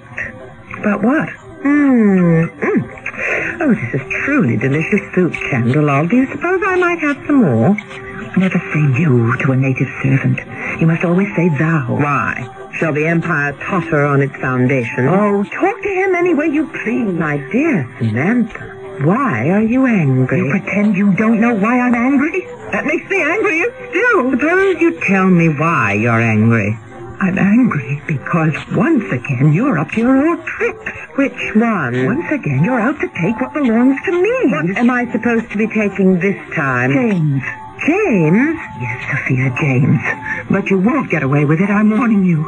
About 0.79 1.03
what? 1.03 1.29
Hmm. 1.63 2.45
Mm. 2.45 3.61
Oh, 3.61 3.75
this 3.75 4.01
is 4.01 4.13
truly 4.25 4.57
delicious 4.57 5.01
soup, 5.15 5.33
Chandralal. 5.33 6.09
Do 6.09 6.17
you 6.17 6.27
suppose 6.31 6.61
I 6.67 6.77
might 6.77 6.99
have 7.01 7.17
some 7.27 7.43
more? 7.43 7.77
Never 8.37 8.59
say 8.59 9.01
you 9.01 9.37
to 9.39 9.53
a 9.53 9.57
native 9.57 9.89
servant. 10.03 10.41
You 10.81 10.87
must 10.87 11.05
always 11.05 11.29
say 11.35 11.49
thou. 11.59 11.97
Why? 11.99 12.69
Shall 12.79 12.93
the 12.93 13.07
empire 13.07 13.53
totter 13.55 14.05
on 14.05 14.21
its 14.21 14.37
foundation? 14.37 15.09
Oh, 15.09 15.43
talk 15.45 15.83
to 15.83 15.89
him 15.89 16.15
any 16.15 16.35
way 16.35 16.47
you 16.49 16.67
please. 16.69 17.13
My 17.15 17.39
dear 17.51 17.89
Samantha, 17.99 18.76
why 19.05 19.51
are 19.51 19.63
you 19.63 19.87
angry? 19.87 20.39
You 20.39 20.51
pretend 20.51 20.97
you 20.97 21.13
don't 21.15 21.41
know 21.41 21.55
why 21.55 21.81
I'm 21.81 21.95
angry? 21.95 22.47
That 22.73 22.87
makes 22.87 23.09
me 23.11 23.23
angrier 23.23 23.71
still. 23.91 24.31
Suppose 24.33 24.81
you 24.81 25.01
tell 25.01 25.27
me 25.27 25.49
why 25.49 25.95
you're 25.95 26.21
angry. 26.21 26.79
I'm 27.21 27.39
angry 27.39 28.03
because 28.07 28.55
once 28.73 29.05
again 29.11 29.53
you're 29.53 29.79
up 29.79 29.91
to 29.93 30.01
your 30.01 30.29
old 30.29 30.47
tricks. 30.47 30.93
Which 31.17 31.55
one? 31.55 32.07
Once 32.07 32.31
again 32.31 32.63
you're 32.65 32.81
out 32.81 33.01
to 33.01 33.09
take 33.09 33.41
what 33.41 33.55
belongs 33.55 33.99
to 34.05 34.13
me. 34.13 34.53
What 34.53 34.77
am 34.77 34.91
I 34.91 35.11
supposed 35.13 35.51
to 35.51 35.59
be 35.59 35.67
taking 35.69 36.19
this 36.19 36.37
time? 36.55 36.93
James. 36.93 37.43
James? 37.87 38.59
Yes, 38.81 38.99
Sophia, 39.11 39.55
James. 39.61 40.03
But 40.51 40.71
you 40.71 40.79
won't 40.79 41.09
get 41.09 41.23
away 41.23 41.45
with 41.45 41.61
it, 41.61 41.71
I'm 41.71 41.91
warning 41.91 42.25
you. 42.25 42.43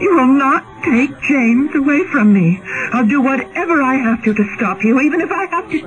You 0.00 0.14
will 0.14 0.32
not 0.32 0.64
take 0.84 1.10
James 1.22 1.74
away 1.74 2.04
from 2.12 2.32
me. 2.32 2.60
I'll 2.92 3.06
do 3.06 3.20
whatever 3.20 3.82
I 3.82 3.96
have 3.96 4.22
to 4.22 4.34
to 4.34 4.44
stop 4.56 4.84
you, 4.84 5.00
even 5.00 5.20
if 5.20 5.30
I 5.30 5.46
have 5.46 5.70
to 5.70 5.80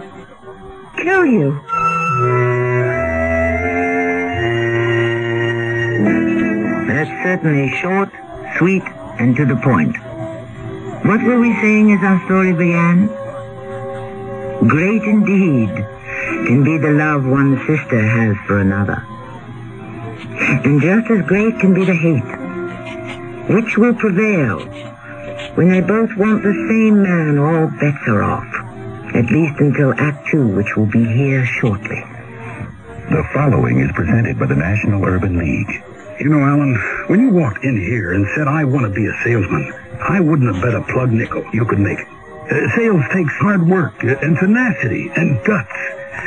kill 1.01 1.25
you. 1.25 1.61
That's 6.87 7.23
certainly 7.23 7.71
short, 7.77 8.09
sweet, 8.57 8.83
and 9.17 9.33
to 9.37 9.45
the 9.45 9.55
point. 9.55 9.95
What 11.05 11.23
were 11.23 11.39
we 11.39 11.53
saying 11.61 11.93
as 11.93 12.03
our 12.03 12.21
story 12.25 12.51
began? 12.51 13.07
Great 14.67 15.03
indeed 15.03 15.87
can 16.47 16.63
be 16.63 16.77
the 16.77 16.91
love 16.91 17.25
one 17.25 17.57
sister 17.67 17.99
has 17.99 18.37
for 18.47 18.59
another. 18.59 19.03
And 20.65 20.81
just 20.81 21.09
as 21.11 21.25
great 21.27 21.59
can 21.59 21.73
be 21.73 21.85
the 21.85 21.95
hate. 21.95 23.55
Which 23.55 23.77
will 23.77 23.95
prevail 23.95 24.59
when 25.55 25.69
they 25.69 25.81
both 25.81 26.15
want 26.15 26.43
the 26.43 26.53
same 26.69 27.01
man, 27.01 27.37
all 27.37 27.67
bets 27.79 28.07
are 28.07 28.23
off. 28.23 28.47
At 29.15 29.31
least 29.31 29.59
until 29.59 29.93
Act 29.97 30.27
Two, 30.29 30.47
which 30.47 30.75
will 30.77 30.85
be 30.85 31.03
here 31.03 31.45
shortly. 31.45 32.03
The 33.09 33.27
following 33.33 33.79
is 33.79 33.91
presented 33.93 34.37
by 34.37 34.45
the 34.45 34.55
National 34.55 35.03
Urban 35.03 35.37
League. 35.37 35.83
You 36.19 36.29
know, 36.29 36.39
Alan, 36.39 36.75
when 37.07 37.19
you 37.21 37.31
walked 37.31 37.63
in 37.63 37.75
here 37.77 38.13
and 38.13 38.27
said, 38.35 38.47
I 38.47 38.63
want 38.65 38.85
to 38.85 38.93
be 38.93 39.07
a 39.07 39.13
salesman, 39.23 39.73
I 39.99 40.19
wouldn't 40.19 40.53
have 40.53 40.63
bet 40.63 40.75
a 40.75 40.83
plug 40.93 41.11
nickel 41.11 41.43
you 41.51 41.65
could 41.65 41.79
make 41.79 41.99
it. 41.99 42.07
Uh, 42.07 42.75
sales 42.75 43.03
takes 43.11 43.33
hard 43.37 43.67
work 43.67 43.93
and 44.03 44.37
tenacity 44.37 45.11
and 45.15 45.43
guts. 45.43 45.71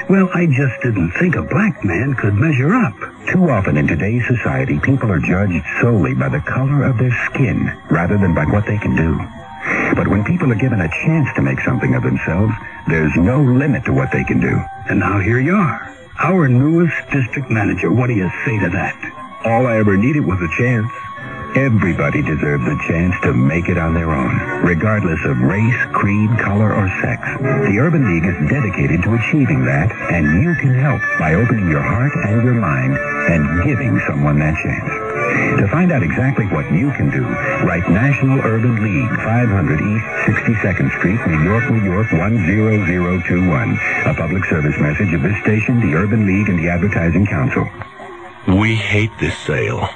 Well, 0.08 0.28
I 0.34 0.46
just 0.46 0.80
didn't 0.82 1.12
think 1.12 1.36
a 1.36 1.42
black 1.42 1.84
man 1.84 2.14
could 2.14 2.34
measure 2.34 2.74
up. 2.74 2.94
Too 3.32 3.48
often 3.48 3.76
in 3.76 3.86
today's 3.86 4.26
society, 4.26 4.78
people 4.80 5.10
are 5.10 5.20
judged 5.20 5.64
solely 5.80 6.14
by 6.14 6.28
the 6.28 6.40
color 6.40 6.84
of 6.84 6.98
their 6.98 7.12
skin 7.26 7.70
rather 7.90 8.18
than 8.18 8.34
by 8.34 8.44
what 8.44 8.66
they 8.66 8.78
can 8.78 8.96
do. 8.96 9.18
But 9.94 10.08
when 10.08 10.24
people 10.24 10.50
are 10.50 10.56
given 10.56 10.80
a 10.80 10.88
chance 10.88 11.28
to 11.36 11.42
make 11.42 11.60
something 11.60 11.94
of 11.94 12.02
themselves, 12.02 12.52
there's 12.88 13.14
no 13.16 13.42
limit 13.42 13.84
to 13.84 13.92
what 13.92 14.10
they 14.12 14.24
can 14.24 14.40
do. 14.40 14.60
And 14.88 15.00
now 15.00 15.20
here 15.20 15.40
you 15.40 15.54
are, 15.54 15.80
our 16.18 16.48
newest 16.48 16.96
district 17.12 17.50
manager. 17.50 17.90
What 17.92 18.08
do 18.08 18.14
you 18.14 18.30
say 18.44 18.58
to 18.58 18.70
that? 18.70 18.96
All 19.44 19.66
I 19.66 19.76
ever 19.76 19.96
needed 19.96 20.24
was 20.26 20.40
a 20.40 20.50
chance. 20.56 20.90
Everybody 21.54 22.22
deserves 22.22 22.64
a 22.64 22.78
chance 22.88 23.14
to 23.24 23.34
make 23.34 23.68
it 23.68 23.76
on 23.76 23.92
their 23.92 24.08
own, 24.08 24.64
regardless 24.64 25.20
of 25.26 25.36
race, 25.36 25.76
creed, 25.92 26.30
color, 26.40 26.72
or 26.72 26.88
sex. 27.04 27.20
The 27.68 27.76
Urban 27.76 28.08
League 28.08 28.24
is 28.24 28.48
dedicated 28.48 29.02
to 29.04 29.12
achieving 29.20 29.60
that, 29.68 29.92
and 29.92 30.42
you 30.42 30.54
can 30.56 30.72
help 30.72 31.02
by 31.20 31.34
opening 31.34 31.68
your 31.68 31.82
heart 31.82 32.12
and 32.24 32.42
your 32.42 32.54
mind 32.54 32.96
and 32.96 33.64
giving 33.68 34.00
someone 34.08 34.38
that 34.38 34.56
chance. 34.64 35.60
To 35.60 35.68
find 35.68 35.92
out 35.92 36.02
exactly 36.02 36.46
what 36.46 36.72
you 36.72 36.90
can 36.92 37.10
do, 37.10 37.20
write 37.68 37.84
National 37.84 38.40
Urban 38.40 38.80
League, 38.80 39.12
500 39.20 39.76
East 39.76 40.06
62nd 40.24 40.88
Street, 40.96 41.20
New 41.28 41.44
York, 41.44 41.68
New 41.68 41.84
York 41.84 42.08
10021. 42.16 43.78
A 44.06 44.14
public 44.16 44.44
service 44.46 44.78
message 44.80 45.12
of 45.12 45.20
this 45.20 45.36
station, 45.42 45.80
the 45.80 45.94
Urban 46.00 46.24
League, 46.24 46.48
and 46.48 46.58
the 46.58 46.70
Advertising 46.70 47.26
Council. 47.26 47.68
We 48.48 48.74
hate 48.74 49.12
this 49.20 49.36
sale. 49.36 49.86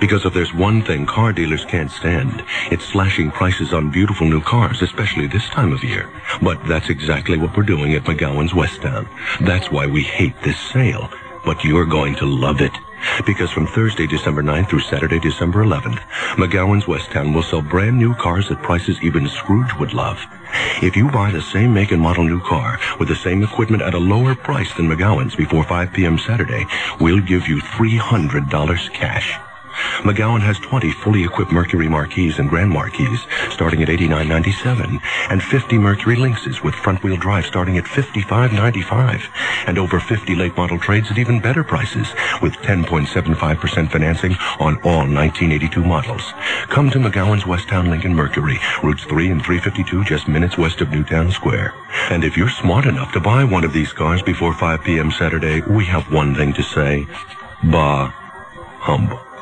Because 0.00 0.24
if 0.24 0.34
there's 0.34 0.52
one 0.52 0.82
thing 0.82 1.06
car 1.06 1.32
dealers 1.32 1.64
can't 1.64 1.90
stand, 1.90 2.44
it's 2.70 2.84
slashing 2.84 3.30
prices 3.30 3.72
on 3.72 3.90
beautiful 3.90 4.26
new 4.26 4.42
cars, 4.42 4.82
especially 4.82 5.26
this 5.26 5.48
time 5.48 5.72
of 5.72 5.82
year. 5.82 6.10
But 6.42 6.62
that's 6.66 6.90
exactly 6.90 7.38
what 7.38 7.56
we're 7.56 7.62
doing 7.62 7.94
at 7.94 8.04
McGowan's 8.04 8.54
West 8.54 8.82
Town. 8.82 9.08
That's 9.40 9.70
why 9.70 9.86
we 9.86 10.02
hate 10.02 10.34
this 10.42 10.60
sale. 10.60 11.10
But 11.44 11.64
you're 11.64 11.86
going 11.86 12.14
to 12.16 12.26
love 12.26 12.60
it. 12.60 12.72
Because 13.24 13.50
from 13.50 13.66
Thursday, 13.66 14.06
December 14.06 14.42
9th 14.42 14.68
through 14.68 14.80
Saturday, 14.80 15.18
December 15.20 15.64
11th, 15.64 16.00
McGowan's 16.36 16.88
West 16.88 17.10
Town 17.10 17.32
will 17.32 17.42
sell 17.42 17.62
brand 17.62 17.96
new 17.96 18.14
cars 18.14 18.50
at 18.50 18.62
prices 18.62 18.98
even 19.02 19.28
Scrooge 19.28 19.74
would 19.78 19.94
love. 19.94 20.18
If 20.82 20.96
you 20.96 21.10
buy 21.10 21.30
the 21.30 21.42
same 21.42 21.72
make 21.72 21.92
and 21.92 22.02
model 22.02 22.24
new 22.24 22.40
car 22.40 22.78
with 22.98 23.08
the 23.08 23.16
same 23.16 23.42
equipment 23.42 23.82
at 23.82 23.94
a 23.94 23.98
lower 23.98 24.34
price 24.34 24.74
than 24.74 24.88
McGowan's 24.88 25.36
before 25.36 25.64
5 25.64 25.92
p.m. 25.92 26.18
Saturday, 26.18 26.66
we'll 27.00 27.20
give 27.20 27.48
you 27.48 27.60
$300 27.60 28.92
cash. 28.92 29.38
McGowan 30.00 30.40
has 30.40 30.58
20 30.58 30.90
fully 30.90 31.24
equipped 31.24 31.52
Mercury 31.52 31.88
Marquis 31.88 32.34
and 32.38 32.48
Grand 32.48 32.70
Marquis 32.70 33.16
starting 33.50 33.82
at 33.82 33.88
$89.97 33.88 35.00
and 35.30 35.42
50 35.42 35.78
Mercury 35.78 36.16
Lynxes 36.16 36.62
with 36.62 36.74
front-wheel 36.74 37.16
drive 37.16 37.46
starting 37.46 37.78
at 37.78 37.84
$55.95 37.84 39.28
and 39.66 39.78
over 39.78 40.00
50 40.00 40.34
late 40.34 40.56
model 40.56 40.78
trades 40.78 41.10
at 41.10 41.18
even 41.18 41.40
better 41.40 41.64
prices 41.64 42.12
with 42.42 42.54
10.75% 42.58 43.90
financing 43.90 44.32
on 44.60 44.76
all 44.82 45.06
1982 45.06 45.84
models. 45.84 46.32
Come 46.68 46.90
to 46.90 46.98
McGowan's 46.98 47.44
Westtown 47.44 47.88
Lincoln 47.88 48.14
Mercury, 48.14 48.58
routes 48.82 49.04
3 49.04 49.30
and 49.30 49.44
352 49.44 50.04
just 50.04 50.28
minutes 50.28 50.58
west 50.58 50.80
of 50.80 50.90
Newtown 50.90 51.30
Square. 51.30 51.74
And 52.10 52.24
if 52.24 52.36
you're 52.36 52.48
smart 52.48 52.86
enough 52.86 53.12
to 53.12 53.20
buy 53.20 53.44
one 53.44 53.64
of 53.64 53.72
these 53.72 53.92
cars 53.92 54.22
before 54.22 54.54
5 54.54 54.84
p.m. 54.84 55.10
Saturday, 55.10 55.60
we 55.62 55.84
have 55.86 56.12
one 56.12 56.34
thing 56.34 56.52
to 56.54 56.62
say. 56.62 57.06
Bah 57.64 58.12
humble. 58.86 59.35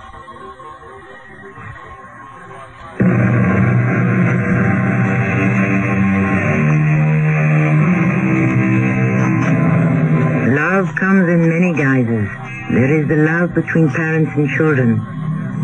Love 10.55 10.95
comes 10.97 11.29
in 11.29 11.49
many 11.49 11.73
guises. 11.73 12.29
There 12.71 13.01
is 13.01 13.09
the 13.09 13.17
love 13.17 13.55
between 13.55 13.88
parents 13.90 14.33
and 14.37 14.49
children, 14.51 14.99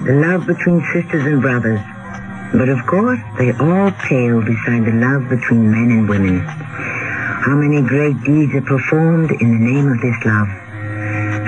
the 0.05 0.15
love 0.15 0.47
between 0.47 0.81
sisters 0.93 1.27
and 1.27 1.43
brothers. 1.43 1.81
But 2.53 2.69
of 2.69 2.85
course, 2.87 3.21
they 3.39 3.53
all 3.53 3.91
pale 3.93 4.41
beside 4.41 4.85
the 4.85 4.93
love 4.95 5.29
between 5.29 5.71
men 5.71 5.91
and 5.91 6.09
women. 6.09 6.41
How 6.41 7.55
many 7.55 7.81
great 7.81 8.23
deeds 8.23 8.55
are 8.55 8.63
performed 8.63 9.31
in 9.31 9.51
the 9.51 9.73
name 9.73 9.89
of 9.91 10.01
this 10.01 10.17
love? 10.25 10.49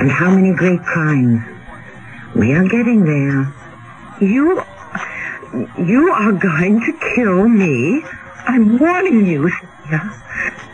And 0.01 0.11
how 0.11 0.31
many 0.31 0.55
great 0.55 0.83
crimes? 0.83 1.41
We 2.35 2.53
are 2.55 2.65
getting 2.65 3.05
there. 3.05 3.53
You, 4.21 4.63
you 5.79 6.11
are 6.13 6.33
going 6.33 6.81
to 6.81 6.93
kill 7.15 7.49
me. 7.49 8.03
I'm 8.47 8.79
warning 8.79 9.27
you, 9.27 9.51
Sophia. 9.51 10.21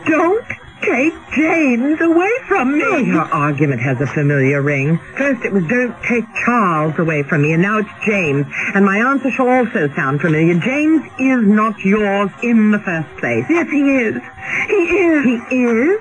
Don't 0.06 0.46
take 0.80 1.14
James 1.34 2.00
away 2.00 2.30
from 2.46 2.78
me. 2.78 2.84
Oh, 2.84 2.98
your 2.98 3.22
argument 3.22 3.80
has 3.82 4.00
a 4.00 4.06
familiar 4.06 4.62
ring. 4.62 4.98
First 5.16 5.44
it 5.44 5.52
was 5.52 5.66
don't 5.66 5.94
take 6.04 6.24
Charles 6.44 6.98
away 6.98 7.22
from 7.24 7.42
me, 7.42 7.52
and 7.52 7.62
now 7.62 7.78
it's 7.78 7.90
James. 8.06 8.46
And 8.74 8.84
my 8.84 8.98
answer 8.98 9.30
shall 9.30 9.48
also 9.48 9.88
sound 9.94 10.20
familiar. 10.20 10.54
James 10.54 11.02
is 11.18 11.42
not 11.46 11.78
yours 11.80 12.30
in 12.42 12.70
the 12.70 12.78
first 12.78 13.08
place. 13.18 13.44
Yes, 13.50 13.68
he 13.70 13.96
is. 13.96 14.14
He 14.68 14.74
is. 14.74 15.24
He 15.24 15.64
is? 15.64 16.00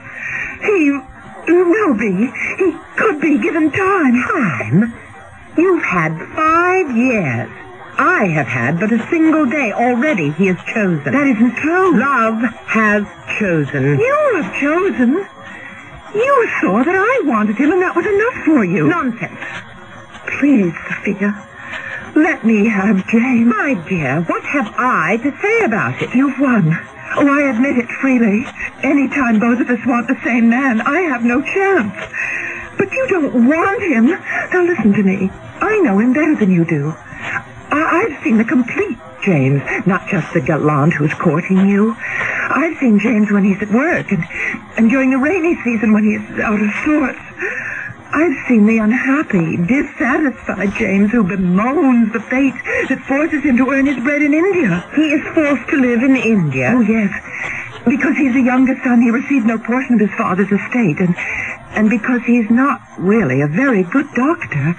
He 1.47 1.53
will 1.53 1.93
be. 1.95 2.31
He 2.57 2.77
could 2.97 3.21
be 3.21 3.39
given 3.39 3.71
time. 3.71 4.23
Time? 4.23 4.93
You've 5.57 5.83
had 5.83 6.17
five 6.35 6.95
years. 6.95 7.49
I 7.97 8.27
have 8.27 8.47
had 8.47 8.79
but 8.79 8.91
a 8.91 8.99
single 9.09 9.45
day. 9.45 9.71
Already 9.73 10.31
he 10.31 10.47
has 10.47 10.57
chosen. 10.73 11.03
That 11.03 11.27
isn't 11.27 11.55
true. 11.57 11.99
Love 11.99 12.41
has 12.69 13.03
chosen. 13.39 13.99
You 13.99 14.41
have 14.41 14.53
chosen. 14.59 15.27
You 16.13 16.49
saw 16.61 16.83
that 16.83 16.95
I 16.95 17.21
wanted 17.25 17.57
him, 17.57 17.71
and 17.71 17.81
that 17.81 17.95
was 17.95 18.05
enough 18.05 18.45
for 18.45 18.63
you. 18.63 18.87
Nonsense. 18.87 19.39
Please, 20.39 20.73
Sophia, 20.87 21.33
let 22.15 22.45
me 22.45 22.67
have 22.67 23.07
James. 23.07 23.47
My 23.47 23.73
dear, 23.89 24.21
what 24.21 24.43
have 24.43 24.73
I 24.77 25.17
to 25.17 25.31
say 25.41 25.65
about 25.65 26.01
it? 26.01 26.13
You've 26.13 26.39
won. 26.39 26.77
Oh, 27.17 27.27
I 27.27 27.49
admit 27.49 27.77
it 27.77 27.89
freely. 27.89 28.45
Any 28.83 29.07
time 29.09 29.39
both 29.39 29.59
of 29.59 29.69
us 29.69 29.85
want 29.85 30.07
the 30.07 30.19
same 30.23 30.49
man, 30.49 30.81
I 30.81 31.01
have 31.01 31.23
no 31.23 31.41
chance. 31.41 31.93
But 32.77 32.91
you 32.91 33.07
don't 33.07 33.47
want 33.47 33.81
him. 33.81 34.05
Now 34.07 34.63
listen 34.63 34.93
to 34.93 35.03
me. 35.03 35.31
I 35.59 35.79
know 35.79 35.97
him 35.99 36.13
better 36.13 36.35
than 36.35 36.51
you 36.51 36.63
do. 36.63 36.93
I- 37.71 38.05
I've 38.07 38.23
seen 38.23 38.37
the 38.37 38.43
complete 38.43 38.97
James, 39.23 39.61
not 39.85 40.07
just 40.07 40.33
the 40.33 40.41
gallant 40.41 40.93
who's 40.93 41.13
courting 41.13 41.67
you. 41.67 41.95
I've 42.49 42.77
seen 42.77 42.99
James 42.99 43.31
when 43.31 43.43
he's 43.43 43.61
at 43.61 43.71
work 43.71 44.11
and, 44.11 44.23
and 44.77 44.89
during 44.89 45.09
the 45.11 45.17
rainy 45.17 45.55
season 45.63 45.91
when 45.91 46.03
he's 46.03 46.39
out 46.39 46.61
of 46.61 46.69
sorts. 46.85 47.19
I've 48.13 48.47
seen 48.47 48.65
the 48.65 48.77
unhappy, 48.77 49.57
dissatisfied 49.57 50.73
James 50.75 51.11
who 51.11 51.23
bemoans 51.23 52.13
the 52.13 52.21
fate 52.21 52.53
that 52.87 52.99
forces 53.01 53.43
him 53.43 53.57
to 53.57 53.69
earn 53.69 53.85
his 53.85 54.01
bread 54.01 54.21
in 54.21 54.33
India. 54.33 54.85
He 54.95 55.11
is 55.11 55.21
forced 55.33 55.69
to 55.69 55.77
live 55.77 56.01
in 56.03 56.15
India. 56.15 56.71
Oh, 56.73 56.81
yes. 56.81 57.11
Because 57.85 58.15
he's 58.17 58.33
the 58.33 58.41
youngest 58.41 58.83
son, 58.83 59.01
he 59.01 59.11
received 59.11 59.45
no 59.45 59.57
portion 59.59 59.95
of 59.95 59.99
his 59.99 60.13
father's 60.17 60.51
estate. 60.51 60.99
And, 60.99 61.15
and 61.75 61.89
because 61.89 62.21
he's 62.23 62.49
not 62.49 62.81
really 62.97 63.41
a 63.41 63.47
very 63.47 63.83
good 63.83 64.07
doctor, 64.15 64.75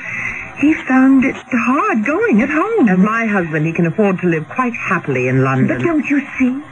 he 0.60 0.74
found 0.74 1.24
it 1.24 1.36
hard 1.36 2.04
going 2.04 2.42
at 2.42 2.50
home. 2.50 2.88
As 2.88 2.98
my 2.98 3.26
husband, 3.26 3.66
he 3.66 3.72
can 3.72 3.86
afford 3.86 4.18
to 4.20 4.26
live 4.26 4.48
quite 4.48 4.74
happily 4.74 5.28
in 5.28 5.44
London. 5.44 5.78
But 5.78 5.84
don't 5.84 6.06
you 6.06 6.20
see? 6.38 6.62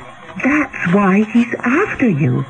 That's 0.42 0.94
why 0.94 1.22
he's 1.22 1.54
after 1.60 2.08
you. 2.08 2.44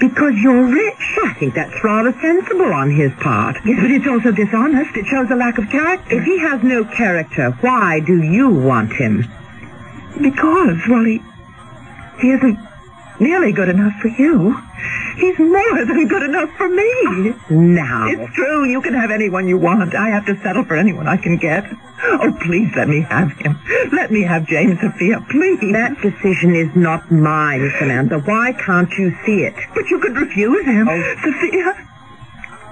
Because 0.00 0.34
you're 0.42 0.64
rich. 0.64 1.18
I 1.24 1.34
think 1.38 1.54
that's 1.54 1.84
rather 1.84 2.12
sensible 2.20 2.72
on 2.72 2.90
his 2.90 3.12
part. 3.20 3.56
Yes, 3.64 3.78
but 3.80 3.90
it's 3.90 4.06
also 4.06 4.32
dishonest. 4.32 4.96
It 4.96 5.06
shows 5.06 5.30
a 5.30 5.36
lack 5.36 5.58
of 5.58 5.68
character. 5.68 6.18
If 6.18 6.24
he 6.24 6.38
has 6.38 6.62
no 6.62 6.84
character, 6.84 7.50
why 7.60 8.00
do 8.00 8.22
you 8.22 8.48
want 8.48 8.92
him? 8.92 9.24
Because, 10.20 10.78
well, 10.88 11.04
he, 11.04 11.22
he 12.20 12.30
isn't 12.30 12.58
nearly 13.20 13.52
good 13.52 13.68
enough 13.68 13.94
for 14.00 14.08
you. 14.08 14.56
He's 15.16 15.38
more 15.38 15.84
than 15.84 16.08
good 16.08 16.22
enough 16.22 16.50
for 16.56 16.68
me. 16.68 17.34
Now. 17.50 18.08
It's 18.08 18.34
true. 18.34 18.68
You 18.68 18.80
can 18.80 18.94
have 18.94 19.10
anyone 19.10 19.46
you 19.46 19.58
want. 19.58 19.94
I 19.94 20.08
have 20.08 20.26
to 20.26 20.36
settle 20.42 20.64
for 20.64 20.76
anyone 20.76 21.06
I 21.06 21.16
can 21.16 21.36
get. 21.36 21.64
Oh, 22.04 22.36
please 22.42 22.72
let 22.76 22.88
me 22.88 23.02
have 23.02 23.30
him. 23.38 23.58
Let 23.92 24.10
me 24.10 24.22
have 24.22 24.46
James 24.46 24.80
Sophia, 24.80 25.24
please. 25.30 25.72
That 25.72 26.00
decision 26.02 26.54
is 26.56 26.74
not 26.74 27.12
mine, 27.12 27.72
Samantha. 27.78 28.18
Why 28.20 28.52
can't 28.52 28.90
you 28.98 29.14
see 29.24 29.44
it? 29.44 29.54
But 29.74 29.88
you 29.90 30.00
could 30.00 30.16
refuse 30.16 30.64
him. 30.64 30.88
Oh. 30.88 31.14
Sophia, 31.22 31.88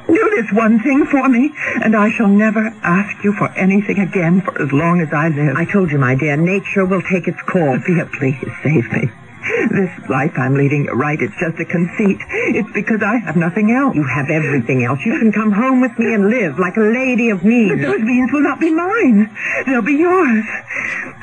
do 0.09 0.31
this 0.35 0.51
one 0.53 0.81
thing 0.81 1.07
for 1.07 1.29
me, 1.29 1.53
and 1.85 1.95
I 1.95 2.11
shall 2.11 2.29
never 2.29 2.75
ask 2.83 3.23
you 3.23 3.33
for 3.35 3.49
anything 3.57 4.01
again 4.01 4.41
for 4.41 4.61
as 4.61 4.73
long 4.73 5.01
as 5.01 5.13
I 5.13 5.29
live. 5.29 5.57
I 5.57 5.65
told 5.65 5.91
you, 5.91 5.99
my 5.99 6.17
dear, 6.17 6.37
nature 6.37 6.85
will 6.85 7.03
take 7.03 7.29
its 7.29 7.41
course. 7.43 7.81
Sophia, 7.87 8.07
please 8.07 8.41
save 8.63 8.91
me. 8.93 9.11
This 9.71 9.91
life 10.09 10.33
I'm 10.37 10.55
leading, 10.55 10.87
right, 10.87 11.21
it's 11.21 11.35
just 11.41 11.59
a 11.59 11.65
conceit. 11.65 12.19
It's 12.55 12.71
because 12.73 13.03
I 13.03 13.17
have 13.19 13.37
nothing 13.37 13.73
else. 13.73 13.95
You 13.95 14.05
have 14.05 14.29
everything 14.31 14.85
else. 14.85 15.01
You 15.05 15.19
can 15.19 15.33
come 15.33 15.53
home 15.53 15.81
with 15.81 15.99
me 15.99 16.13
and 16.15 16.29
live 16.29 16.59
like 16.59 16.77
a 16.77 16.81
lady 16.81 17.31
of 17.31 17.43
means. 17.45 17.81
But 17.81 17.81
those 17.81 18.01
means 18.01 18.33
will 18.33 18.43
not 18.43 18.61
be 18.61 18.71
mine. 18.71 19.35
They'll 19.67 19.83
be 19.83 19.95
yours. 19.95 20.45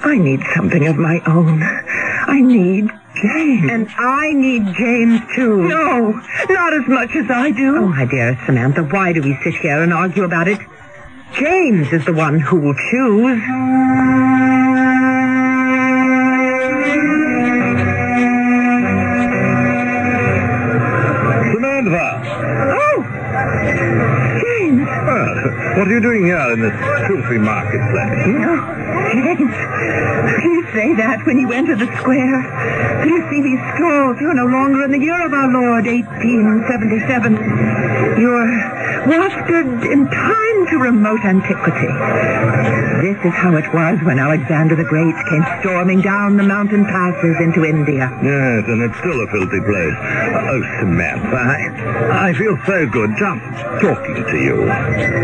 I 0.04 0.18
need 0.18 0.42
something 0.56 0.88
of 0.88 0.98
my 0.98 1.22
own. 1.28 1.62
I 1.62 2.42
need 2.42 2.90
James. 3.22 3.72
And 3.72 3.88
I 3.98 4.34
need 4.34 4.66
James, 4.76 5.22
too. 5.36 5.68
No, 5.68 6.12
not 6.50 6.74
as 6.74 6.88
much 6.88 7.16
as 7.16 7.30
I 7.30 7.52
do. 7.52 7.78
Oh, 7.78 7.88
my 7.88 8.06
dear 8.06 8.38
Samantha, 8.46 8.84
why 8.84 9.14
do 9.14 9.22
we 9.22 9.38
sit 9.44 9.56
here 9.56 9.82
and 9.84 9.94
argue 9.94 10.24
about 10.24 10.48
it? 10.48 10.60
James 11.34 11.92
is 11.94 12.06
the 12.06 12.14
one 12.14 12.40
who 12.40 12.60
will 12.60 12.76
choose. 12.90 13.42
What 25.78 25.88
are 25.88 25.92
you 25.92 26.02
doing 26.02 26.26
here 26.26 26.54
in 26.54 26.60
this 26.60 26.74
filthy 27.08 27.38
marketplace? 27.38 28.26
No, 28.26 28.77
James. 29.14 29.54
You 30.44 30.68
say 30.74 30.94
that 30.96 31.22
when 31.26 31.40
you 31.40 31.52
enter 31.52 31.76
the 31.76 31.88
square. 31.98 32.42
You 33.06 33.30
see 33.30 33.42
these 33.42 33.60
stalls? 33.76 34.18
You're 34.20 34.34
no 34.34 34.46
longer 34.46 34.84
in 34.84 34.92
the 34.92 35.00
year 35.00 35.26
of 35.26 35.34
our 35.34 35.52
Lord, 35.52 35.86
1877. 35.86 37.34
You're 38.20 38.48
wafted 39.08 39.68
in 39.92 40.08
time 40.08 40.68
to 40.68 40.78
remote 40.78 41.22
antiquity. 41.24 41.88
This 42.98 43.16
is 43.24 43.34
how 43.38 43.56
it 43.56 43.72
was 43.74 44.00
when 44.04 44.18
Alexander 44.20 44.76
the 44.76 44.84
Great 44.84 45.14
came 45.30 45.46
storming 45.62 46.02
down 46.02 46.36
the 46.36 46.44
mountain 46.44 46.84
passes 46.84 47.38
into 47.40 47.64
India. 47.64 48.10
Yes, 48.24 48.66
and 48.68 48.82
it's 48.82 48.98
still 48.98 49.22
a 49.22 49.28
filthy 49.30 49.62
place. 49.62 49.96
Oh, 50.50 50.62
Samantha, 50.82 51.38
I, 51.38 52.30
I 52.30 52.34
feel 52.34 52.58
so 52.66 52.88
good 52.90 53.12
just 53.16 53.40
talking 53.86 54.16
to 54.26 54.38
you. 54.42 54.66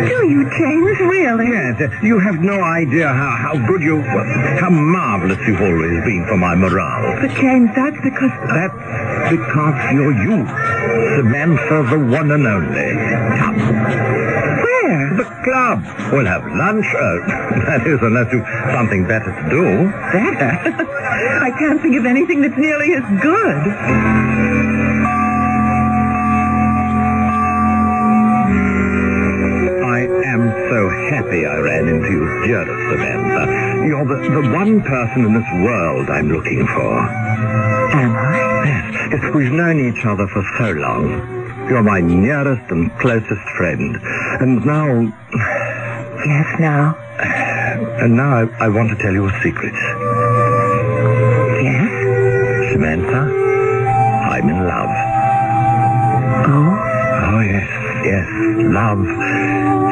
Do 0.07 0.27
you, 0.29 0.45
James? 0.53 0.99
Really? 1.01 1.49
Yes, 1.49 1.81
you 2.03 2.19
have 2.19 2.39
no 2.39 2.61
idea 2.61 3.07
how, 3.07 3.35
how 3.35 3.57
good 3.67 3.72
you, 3.81 3.97
well, 3.97 4.25
how 4.59 4.69
marvelous 4.69 5.39
you've 5.47 5.61
always 5.61 6.03
been 6.03 6.25
for 6.27 6.37
my 6.37 6.55
morale. 6.55 7.21
But, 7.21 7.31
James, 7.39 7.69
that's 7.75 7.97
because... 8.03 8.31
That's 8.53 9.29
because 9.29 9.93
you're 9.93 10.13
you. 10.13 10.45
Samantha, 11.15 11.87
the 11.89 11.99
one 11.99 12.31
and 12.31 12.45
only. 12.47 12.91
Come. 13.39 13.57
Where? 14.63 15.13
The 15.17 15.23
club. 15.43 15.83
We'll 16.11 16.25
have 16.25 16.45
lunch. 16.45 16.85
Uh, 16.85 16.99
that 17.67 17.87
is, 17.87 17.99
unless 18.01 18.31
you've 18.33 18.45
something 18.73 19.07
better 19.07 19.31
to 19.31 19.49
do. 19.49 19.89
Better? 20.11 20.87
I 21.41 21.51
can't 21.57 21.81
think 21.81 21.95
of 21.95 22.05
anything 22.05 22.41
that's 22.41 22.57
nearly 22.57 22.93
as 22.93 23.03
good. 23.21 23.57
I 29.83 29.99
am 30.25 30.51
so 30.69 30.89
happy 31.09 31.45
I 31.45 31.57
ran 31.57 31.87
into 31.87 32.11
you, 32.11 32.47
dearest 32.47 32.91
Samantha. 32.91 33.62
You're 33.85 34.05
the, 34.05 34.15
the 34.29 34.49
one 34.53 34.81
person 34.81 35.25
in 35.25 35.33
this 35.33 35.49
world 35.63 36.09
I'm 36.09 36.29
looking 36.31 36.65
for. 36.67 36.93
Am 36.99 38.15
I? 38.15 38.63
Yes, 38.65 39.09
yes, 39.11 39.35
we've 39.35 39.51
known 39.51 39.77
each 39.79 40.05
other 40.05 40.27
for 40.27 40.43
so 40.57 40.71
long. 40.71 41.67
You're 41.69 41.83
my 41.83 41.99
nearest 41.99 42.69
and 42.71 42.91
closest 42.99 43.41
friend. 43.57 43.97
And 44.41 44.65
now, 44.65 44.87
Yes, 46.25 46.59
now. 46.59 46.95
and 47.99 48.15
now 48.15 48.47
I, 48.59 48.65
I 48.65 48.69
want 48.69 48.89
to 48.91 48.95
tell 49.03 49.11
you 49.13 49.27
a 49.27 49.31
secret. 49.43 49.73
Yes? 51.63 52.71
Samantha, 52.73 53.21
I'm 54.31 54.47
in 54.49 54.59
love. 54.65 54.93
Oh? 56.47 56.71
Oh, 57.35 57.39
yes, 57.41 57.67
yes, 58.05 58.27
love. 58.71 59.03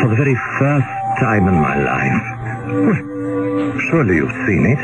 For 0.02 0.08
the 0.10 0.16
very 0.16 0.36
first 0.60 0.88
time 1.20 1.48
in 1.50 1.56
my 1.56 1.76
life. 1.84 3.08
Surely 3.90 4.16
you've 4.16 4.32
seen 4.48 4.66
it. 4.66 4.78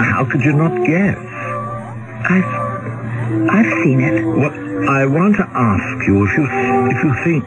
How 0.00 0.24
could 0.24 0.42
you 0.42 0.52
not 0.52 0.74
guess? 0.86 1.18
I've... 2.28 2.44
I've 3.50 3.72
seen 3.82 4.00
it. 4.00 4.24
Well, 4.24 4.50
I 4.88 5.06
want 5.06 5.36
to 5.36 5.46
ask 5.50 6.06
you 6.06 6.24
if 6.26 6.32
you 6.38 6.46
if 6.46 6.98
you 7.02 7.12
think 7.24 7.44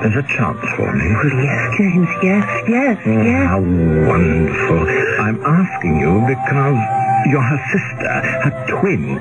there's 0.00 0.16
a 0.16 0.26
chance 0.36 0.60
for 0.76 0.92
me. 0.92 1.08
Oh, 1.12 1.28
yes, 1.44 1.76
James, 1.78 2.08
yes, 2.22 2.44
yes, 2.68 2.98
Oh, 3.04 3.10
yes. 3.22 3.46
How 3.48 3.60
wonderful. 3.60 4.80
I'm 5.20 5.40
asking 5.44 6.00
you 6.00 6.20
because 6.28 6.78
you're 7.30 7.42
her 7.42 7.62
sister, 7.72 8.12
her 8.44 8.80
twin. 8.80 9.20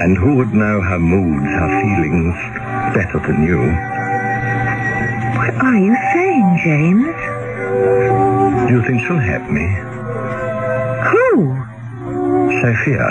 And 0.00 0.16
who 0.16 0.36
would 0.36 0.54
know 0.54 0.80
her 0.80 0.98
moods, 0.98 1.44
her 1.44 1.70
feelings 1.82 2.36
better 2.94 3.20
than 3.26 3.44
you? 3.44 3.60
What 5.36 5.54
are 5.64 5.78
you 5.78 5.94
saying, 6.14 6.60
James? 6.64 7.12
Do 8.68 8.74
you 8.76 8.82
think 8.86 9.00
she'll 9.06 9.18
have 9.18 9.50
me? 9.50 9.89
Who? 11.00 11.56
Sophia. 12.60 13.06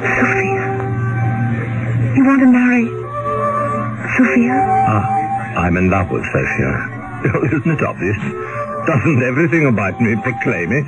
Sophia. 0.00 0.66
You 2.16 2.24
want 2.24 2.40
to 2.40 2.50
marry 2.50 2.86
Sophia? 4.16 4.58
Ah, 4.90 5.06
I'm 5.62 5.76
in 5.76 5.90
love 5.90 6.10
with 6.10 6.24
Sophia. 6.26 6.72
Isn't 7.54 7.70
it 7.78 7.82
obvious? 7.82 8.18
Doesn't 8.86 9.22
everything 9.22 9.66
about 9.66 10.00
me 10.00 10.16
proclaim 10.22 10.72
it? 10.72 10.84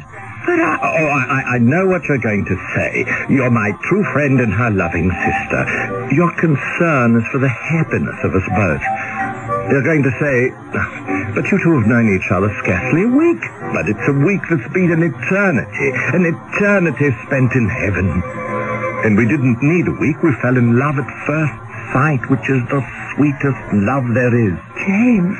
But 0.46 0.58
I... 0.58 0.78
Oh, 0.82 1.06
I, 1.06 1.22
I- 1.30 1.48
I 1.54 1.58
know 1.58 1.86
what 1.86 2.02
you're 2.08 2.18
going 2.18 2.44
to 2.46 2.56
say. 2.74 3.04
You're 3.28 3.50
my 3.50 3.72
true 3.84 4.02
friend 4.12 4.40
and 4.40 4.52
her 4.52 4.70
loving 4.70 5.10
sister. 5.12 6.08
Your 6.14 6.32
concern 6.40 7.16
is 7.20 7.24
for 7.30 7.38
the 7.38 7.48
happiness 7.48 8.16
of 8.24 8.34
us 8.34 8.42
both. 8.56 8.82
You're 9.70 9.82
going 9.82 10.02
to 10.02 10.12
say, 10.18 10.50
but 11.34 11.50
you 11.50 11.58
two 11.62 11.78
have 11.78 11.86
known 11.86 12.10
each 12.14 12.30
other 12.30 12.50
scarcely 12.62 13.04
a 13.04 13.12
week. 13.12 13.40
But 13.72 13.88
it's 13.88 14.06
a 14.08 14.12
week 14.12 14.42
that's 14.50 14.68
been 14.74 14.92
an 14.92 15.02
eternity, 15.02 15.88
an 16.12 16.26
eternity 16.26 17.08
spent 17.24 17.52
in 17.54 17.68
heaven. 17.68 18.22
And 19.04 19.16
we 19.16 19.26
didn't 19.26 19.62
need 19.62 19.88
a 19.88 19.96
week. 19.96 20.22
We 20.22 20.32
fell 20.42 20.56
in 20.56 20.78
love 20.78 20.98
at 20.98 21.08
first 21.26 21.56
sight, 21.92 22.20
which 22.28 22.44
is 22.50 22.60
the 22.68 22.84
sweetest 23.14 23.62
love 23.72 24.04
there 24.12 24.34
is. 24.34 24.56
James, 24.76 25.36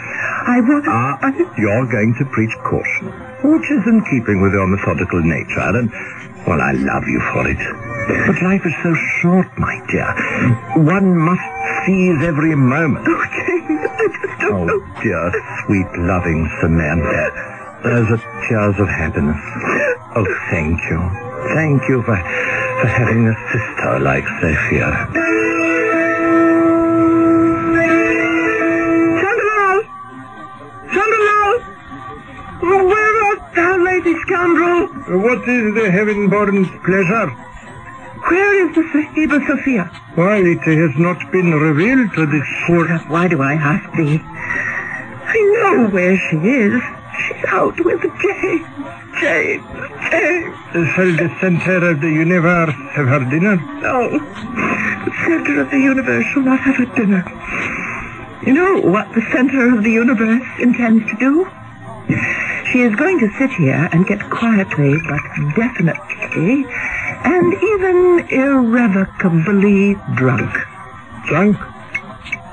I 0.49 0.61
want... 0.61 0.85
Ah, 0.89 1.19
you're 1.59 1.87
going 1.87 2.15
to 2.19 2.25
preach 2.33 2.55
caution, 2.65 3.13
which 3.45 3.71
is 3.71 3.85
in 3.87 4.01
keeping 4.09 4.41
with 4.41 4.53
your 4.53 4.67
methodical 4.67 5.21
nature, 5.23 5.61
and, 5.77 5.93
well, 6.47 6.61
I 6.61 6.73
love 6.73 7.07
you 7.07 7.21
for 7.33 7.49
it. 7.49 7.59
But 8.27 8.43
life 8.43 8.67
is 8.67 8.75
so 8.83 8.95
short, 9.21 9.47
my 9.59 9.81
dear. 9.91 10.11
One 10.85 11.17
must 11.17 11.43
seize 11.87 12.23
every 12.23 12.55
moment. 12.55 13.07
Oh, 13.09 13.25
James, 13.47 13.81
I 13.81 14.07
just 14.09 14.41
don't 14.41 14.53
oh, 14.53 14.65
know. 14.65 14.81
Oh, 14.83 15.03
dear, 15.03 15.33
sweet, 15.67 15.87
loving 15.99 16.51
Samantha. 16.61 17.31
Those 17.85 18.11
are 18.11 18.23
tears 18.49 18.79
of 18.79 18.89
happiness. 18.89 19.39
Oh, 20.15 20.27
thank 20.51 20.79
you. 20.91 21.01
Thank 21.55 21.89
you 21.89 22.03
for, 22.03 22.17
for 22.17 22.87
having 22.87 23.29
a 23.29 23.35
sister 23.51 23.99
like 24.01 24.25
Sophia. 24.41 25.09
Chandralal! 29.19 29.79
Chandralal! 30.91 31.55
Where 32.63 33.12
thou, 33.55 33.77
lady 33.85 34.15
scoundrel? 34.23 34.85
Uh, 34.85 35.19
what 35.19 35.49
is 35.49 35.75
the 35.75 35.91
heaven-born 35.91 36.65
pleasure? 36.85 37.29
Where 38.29 38.69
is 38.69 38.75
the 38.75 38.83
Sahiba 38.83 39.47
Sophia? 39.47 39.85
Why, 40.15 40.37
it 40.39 40.63
has 40.63 40.97
not 40.99 41.19
been 41.33 41.53
revealed 41.53 42.13
to 42.15 42.27
this 42.27 42.47
poor... 42.67 42.87
Why 43.09 43.29
do 43.29 43.43
I 43.43 43.55
ask 43.55 43.97
thee? 43.97 44.21
I 44.23 45.39
know 45.57 45.89
where 45.89 46.17
she 46.17 46.37
is. 46.37 46.83
She's 47.27 47.45
out 47.49 47.79
with 47.85 48.01
James. 48.03 48.67
James. 49.21 49.65
James. 50.11 50.57
Uh, 50.73 50.87
shall 50.95 51.13
the 51.17 51.31
center 51.41 51.91
of 51.91 52.01
the 52.01 52.11
universe 52.11 52.75
have 52.93 53.09
her 53.09 53.25
dinner? 53.31 53.57
No. 53.81 54.19
The 54.19 55.13
center 55.27 55.61
of 55.61 55.71
the 55.71 55.79
universe 55.79 56.25
shall 56.33 56.43
not 56.43 56.61
have 56.61 56.79
a 56.81 56.87
dinner. 56.97 57.25
You 58.47 58.55
know 58.55 58.81
what 58.81 59.13
the 59.15 59.23
center 59.33 59.77
of 59.77 59.85
the 59.85 59.91
universe 59.91 60.43
intends 60.59 61.11
to 61.11 61.17
do? 61.17 61.51
She 62.73 62.81
is 62.81 62.95
going 62.97 63.19
to 63.21 63.29
sit 63.39 63.51
here 63.53 63.89
and 63.93 64.07
get 64.07 64.21
quietly, 64.31 64.97
but 65.09 65.21
definitely, 65.55 66.65
and 67.25 67.55
even 67.55 68.27
irrevocably 68.31 69.95
drunk. 70.15 70.51
Drunk? 71.27 71.57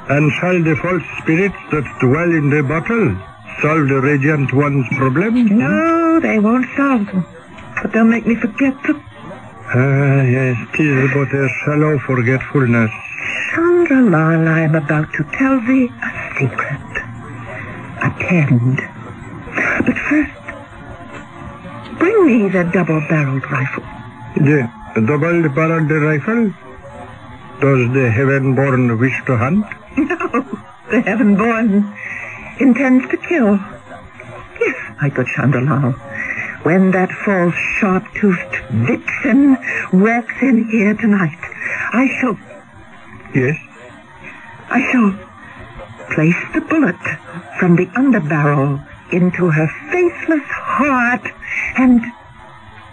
And 0.10 0.32
shall 0.34 0.62
the 0.64 0.76
false 0.82 1.04
spirits 1.22 1.56
that 1.72 1.86
dwell 2.02 2.32
in 2.32 2.50
the 2.50 2.64
bottle 2.64 3.16
solve 3.62 3.88
the 3.88 4.02
radiant 4.02 4.54
one's 4.54 4.88
problems? 4.98 5.52
No, 5.52 6.20
they 6.20 6.40
won't 6.40 6.68
solve 6.76 7.06
them. 7.06 7.26
But 7.82 7.94
they'll 7.94 8.04
make 8.04 8.26
me 8.26 8.36
forget 8.36 8.76
them. 8.84 9.04
Ah, 9.72 10.24
yes, 10.24 10.58
tis 10.74 11.12
but 11.14 11.32
a 11.32 11.48
shallow 11.64 12.00
forgetfulness. 12.00 12.92
Chandralal, 13.54 14.48
I 14.48 14.62
am 14.62 14.76
about 14.76 15.14
to 15.14 15.24
tell 15.38 15.62
thee 15.62 15.92
a 16.02 16.10
secret. 16.40 16.82
Attend. 18.02 18.99
But 19.86 19.98
first, 20.10 20.32
bring 22.00 22.26
me 22.26 22.50
the 22.50 22.64
double-barreled 22.74 23.50
rifle. 23.52 23.84
The 24.36 24.70
double-barreled 24.96 25.92
rifle? 25.92 26.54
Does 27.62 27.94
the 27.94 28.10
heaven-born 28.12 28.98
wish 29.00 29.18
to 29.26 29.38
hunt? 29.38 29.66
No, 29.98 30.46
the 30.92 31.02
heaven-born 31.02 31.94
intends 32.60 33.08
to 33.10 33.18
kill. 33.18 33.60
Yes, 34.60 34.76
my 35.02 35.10
good 35.10 35.28
Chandralal. 35.28 35.94
When 36.64 36.92
that 36.92 37.12
false 37.12 37.56
sharp-toothed 37.80 38.56
vixen 38.72 39.58
walks 39.94 40.34
in 40.42 40.68
here 40.70 40.94
tonight, 40.96 41.38
I 41.94 42.08
shall, 42.20 42.38
Yes. 43.36 43.58
I 44.70 44.82
shall 44.92 45.12
place 46.14 46.42
the 46.54 46.62
bullet 46.62 47.00
from 47.60 47.76
the 47.76 47.86
underbarrel 47.88 48.86
into 49.12 49.50
her 49.50 49.68
faithless 49.92 50.44
heart, 50.48 51.26
and, 51.78 52.02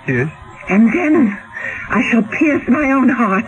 Yes. 0.06 0.30
and 0.68 0.92
then 0.92 1.38
I 1.88 2.02
shall 2.10 2.22
pierce 2.22 2.66
my 2.68 2.90
own 2.92 3.08
heart 3.08 3.46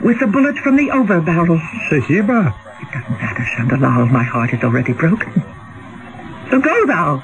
with 0.00 0.18
the 0.20 0.26
bullet 0.26 0.56
from 0.58 0.76
the 0.76 0.88
overbarrel. 0.88 1.60
Sahiba? 1.88 2.54
It 2.80 2.88
doesn't 2.92 3.10
matter, 3.20 3.42
Chandralal. 3.56 4.10
My 4.10 4.22
heart 4.22 4.52
is 4.52 4.62
already 4.62 4.92
broken. 4.92 5.32
So 6.50 6.60
go 6.60 6.86
thou. 6.86 7.22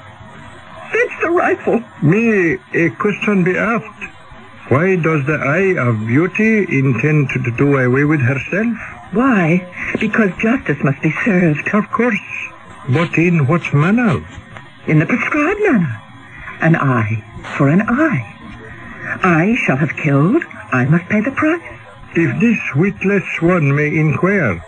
Fetch 0.91 1.21
the 1.21 1.29
rifle. 1.31 1.83
May 2.01 2.57
a 2.73 2.89
question 2.91 3.43
be 3.43 3.57
asked. 3.57 4.03
Why 4.69 4.95
does 4.97 5.25
the 5.25 5.37
eye 5.39 5.79
of 5.81 6.05
beauty 6.07 6.59
intend 6.77 7.29
to 7.31 7.51
do 7.51 7.77
away 7.77 8.03
with 8.03 8.19
herself? 8.21 8.77
Why? 9.11 9.65
Because 9.99 10.31
justice 10.39 10.77
must 10.83 11.01
be 11.01 11.11
served. 11.23 11.67
Of 11.73 11.89
course. 11.91 12.19
But 12.89 13.17
in 13.17 13.47
what 13.47 13.73
manner? 13.73 14.19
In 14.87 14.99
the 14.99 15.05
prescribed 15.05 15.59
manner. 15.61 16.01
An 16.61 16.75
eye 16.75 17.23
for 17.57 17.67
an 17.69 17.81
eye. 17.81 18.23
I 19.21 19.55
shall 19.65 19.77
have 19.77 19.95
killed. 19.97 20.43
I 20.71 20.85
must 20.85 21.05
pay 21.09 21.21
the 21.21 21.31
price. 21.31 21.61
If 22.15 22.39
this 22.39 22.57
witless 22.75 23.27
one 23.41 23.75
may 23.75 23.87
inquire, 23.87 24.63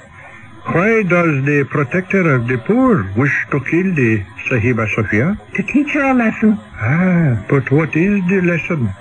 why 0.65 1.03
does 1.03 1.45
the 1.45 1.65
protector 1.69 2.35
of 2.35 2.47
the 2.47 2.57
poor 2.57 3.11
wish 3.15 3.47
to 3.51 3.59
kill 3.61 3.95
the 3.95 4.23
Sahiba 4.49 4.87
Sophia? 4.93 5.39
To 5.55 5.63
teach 5.63 5.91
her 5.93 6.11
a 6.11 6.13
lesson. 6.13 6.59
Ah, 6.75 7.45
but 7.49 7.71
what 7.71 7.95
is 7.95 8.21
the 8.27 8.41
lesson? 8.41 8.93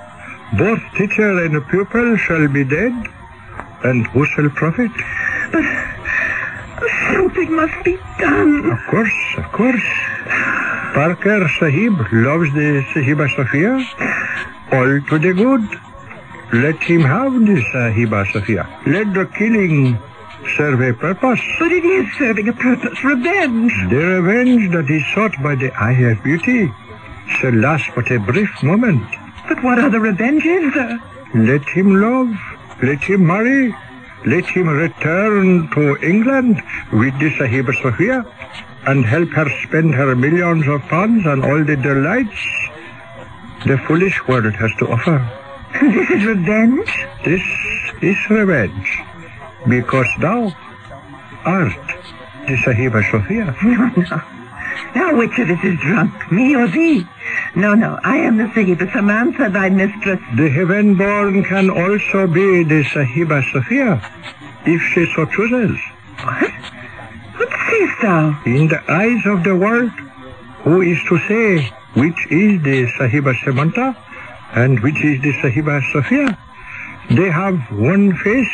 Both 0.56 0.80
teacher 0.96 1.44
and 1.44 1.66
pupil 1.68 2.16
shall 2.16 2.48
be 2.48 2.64
dead, 2.64 2.94
and 3.84 4.06
who 4.08 4.24
shall 4.24 4.48
profit? 4.50 4.92
But 5.52 5.64
something 7.12 7.52
must 7.52 7.84
be 7.84 7.98
done. 8.18 8.70
Of 8.70 8.78
course, 8.86 9.20
of 9.36 9.52
course. 9.52 9.88
Parker 10.94 11.48
Sahib 11.58 11.92
loves 12.12 12.52
the 12.54 12.84
Sahiba 12.92 13.28
Sophia. 13.36 13.72
All 14.72 15.00
to 15.08 15.18
the 15.18 15.32
good. 15.32 15.62
Let 16.52 16.82
him 16.82 17.02
have 17.02 17.32
the 17.32 17.62
Sahiba 17.72 18.30
Sophia. 18.32 18.66
Let 18.86 19.12
the 19.12 19.26
killing 19.38 19.98
serve 20.56 20.80
a 20.80 20.92
purpose. 20.94 21.40
But 21.58 21.72
it 21.72 21.84
is 21.84 22.06
serving 22.18 22.48
a 22.48 22.52
purpose. 22.52 23.04
Revenge. 23.04 23.72
The 23.90 23.96
revenge 23.96 24.72
that 24.72 24.90
is 24.90 25.04
sought 25.14 25.34
by 25.42 25.54
the 25.56 25.70
eye 25.78 26.00
of 26.10 26.22
beauty 26.24 26.72
shall 27.38 27.52
last 27.52 27.90
but 27.94 28.10
a 28.10 28.18
brief 28.18 28.50
moment. 28.62 29.04
But 29.46 29.62
what 29.62 29.78
other 29.78 30.00
revenge 30.00 30.44
is 30.44 30.74
there? 30.74 30.98
Let 31.34 31.68
him 31.68 32.00
love. 32.00 32.34
Let 32.82 33.04
him 33.04 33.26
marry. 33.26 33.74
Let 34.26 34.46
him 34.46 34.68
return 34.68 35.70
to 35.74 35.96
England 35.98 36.62
with 36.92 37.18
the 37.20 37.30
Sahiba 37.36 37.74
Sophia 37.82 38.24
and 38.88 39.04
help 39.04 39.28
her 39.30 39.48
spend 39.64 39.94
her 39.94 40.16
millions 40.16 40.66
of 40.66 40.80
pounds 40.88 41.26
on 41.26 41.44
all 41.44 41.62
the 41.64 41.76
delights 41.76 42.44
the 43.66 43.76
foolish 43.86 44.16
world 44.28 44.54
has 44.54 44.70
to 44.78 44.88
offer. 44.88 45.18
This 45.80 46.10
is 46.10 46.24
revenge? 46.24 46.90
This 47.24 47.42
is 48.00 48.16
revenge 48.30 48.98
because 49.68 50.06
thou 50.20 50.54
art 51.44 51.86
the 52.46 52.56
Sahiba 52.64 53.02
Sophia. 53.10 53.54
No, 53.62 53.90
no. 53.96 54.22
Now 54.94 55.18
which 55.18 55.38
of 55.38 55.50
us 55.50 55.64
is 55.64 55.78
drunk, 55.80 56.32
me 56.32 56.54
or 56.54 56.68
thee? 56.68 57.04
No, 57.56 57.74
no, 57.74 57.98
I 58.04 58.16
am 58.18 58.38
the 58.38 58.44
Sahiba 58.44 58.90
Samantha, 58.92 59.50
thy 59.50 59.68
mistress. 59.68 60.20
The 60.36 60.48
heaven-born 60.48 61.44
can 61.44 61.68
also 61.68 62.26
be 62.26 62.62
the 62.62 62.84
Sahiba 62.84 63.42
Sophia 63.52 64.00
if 64.64 64.80
she 64.94 65.04
so 65.14 65.26
chooses. 65.26 65.76
What? 66.22 66.77
Sayest 67.78 68.02
thou? 68.02 68.42
In 68.44 68.66
the 68.66 68.82
eyes 68.90 69.24
of 69.26 69.44
the 69.44 69.54
world, 69.54 69.90
who 70.64 70.82
is 70.82 70.98
to 71.08 71.18
say 71.28 71.70
which 71.94 72.26
is 72.30 72.60
the 72.62 72.90
Sahiba 72.98 73.34
Samantha 73.44 73.96
and 74.54 74.80
which 74.80 74.98
is 75.04 75.22
the 75.22 75.32
Sahiba 75.34 75.80
Sophia? 75.92 76.36
They 77.10 77.30
have 77.30 77.54
one 77.70 78.16
face, 78.16 78.50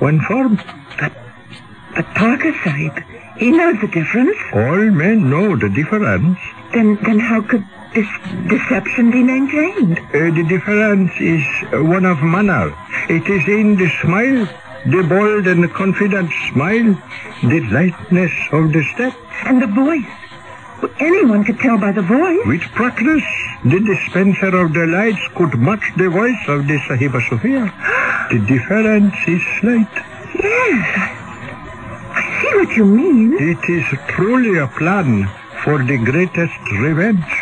one 0.00 0.20
form. 0.20 0.60
But 0.98 2.06
Parker 2.14 2.52
Sahib, 2.62 2.92
he 3.38 3.50
knows 3.52 3.80
the 3.80 3.88
difference. 3.88 4.36
All 4.52 4.90
men 4.90 5.30
know 5.30 5.56
the 5.56 5.70
difference. 5.70 6.38
Then, 6.74 6.96
then 7.02 7.18
how 7.20 7.40
could 7.40 7.64
this 7.94 8.08
deception 8.48 9.10
be 9.10 9.22
maintained? 9.22 9.98
Uh, 9.98 10.30
the 10.36 10.44
difference 10.46 11.12
is 11.18 11.42
one 11.72 12.04
of 12.04 12.22
manner. 12.22 12.76
It 13.08 13.26
is 13.28 13.48
in 13.48 13.76
the 13.76 13.88
smile 14.02 14.46
the 14.86 15.02
bold 15.02 15.46
and 15.46 15.70
confident 15.72 16.30
smile, 16.52 16.96
the 17.42 17.60
lightness 17.70 18.32
of 18.52 18.72
the 18.72 18.82
step. 18.94 19.14
And 19.44 19.60
the 19.60 19.66
voice. 19.66 20.04
Well, 20.80 20.92
anyone 21.00 21.44
could 21.44 21.58
tell 21.58 21.78
by 21.78 21.92
the 21.92 22.02
voice. 22.02 22.46
With 22.46 22.62
practice, 22.72 23.24
the 23.64 23.80
dispenser 23.80 24.56
of 24.56 24.72
the 24.72 24.86
lights 24.86 25.20
could 25.34 25.58
match 25.58 25.92
the 25.96 26.08
voice 26.08 26.48
of 26.48 26.66
the 26.66 26.78
Sahiba 26.88 27.20
Sophia. 27.28 27.68
The 28.30 28.38
difference 28.46 29.14
is 29.28 29.42
slight. 29.60 29.92
Yes, 30.42 30.86
I, 32.12 32.40
see 32.40 32.56
what 32.56 32.76
you 32.76 32.84
mean. 32.86 33.34
It 33.34 33.68
is 33.68 33.84
truly 34.08 34.58
a 34.58 34.66
plan 34.68 35.28
for 35.62 35.82
the 35.84 35.98
greatest 35.98 36.60
revenge. 36.80 37.32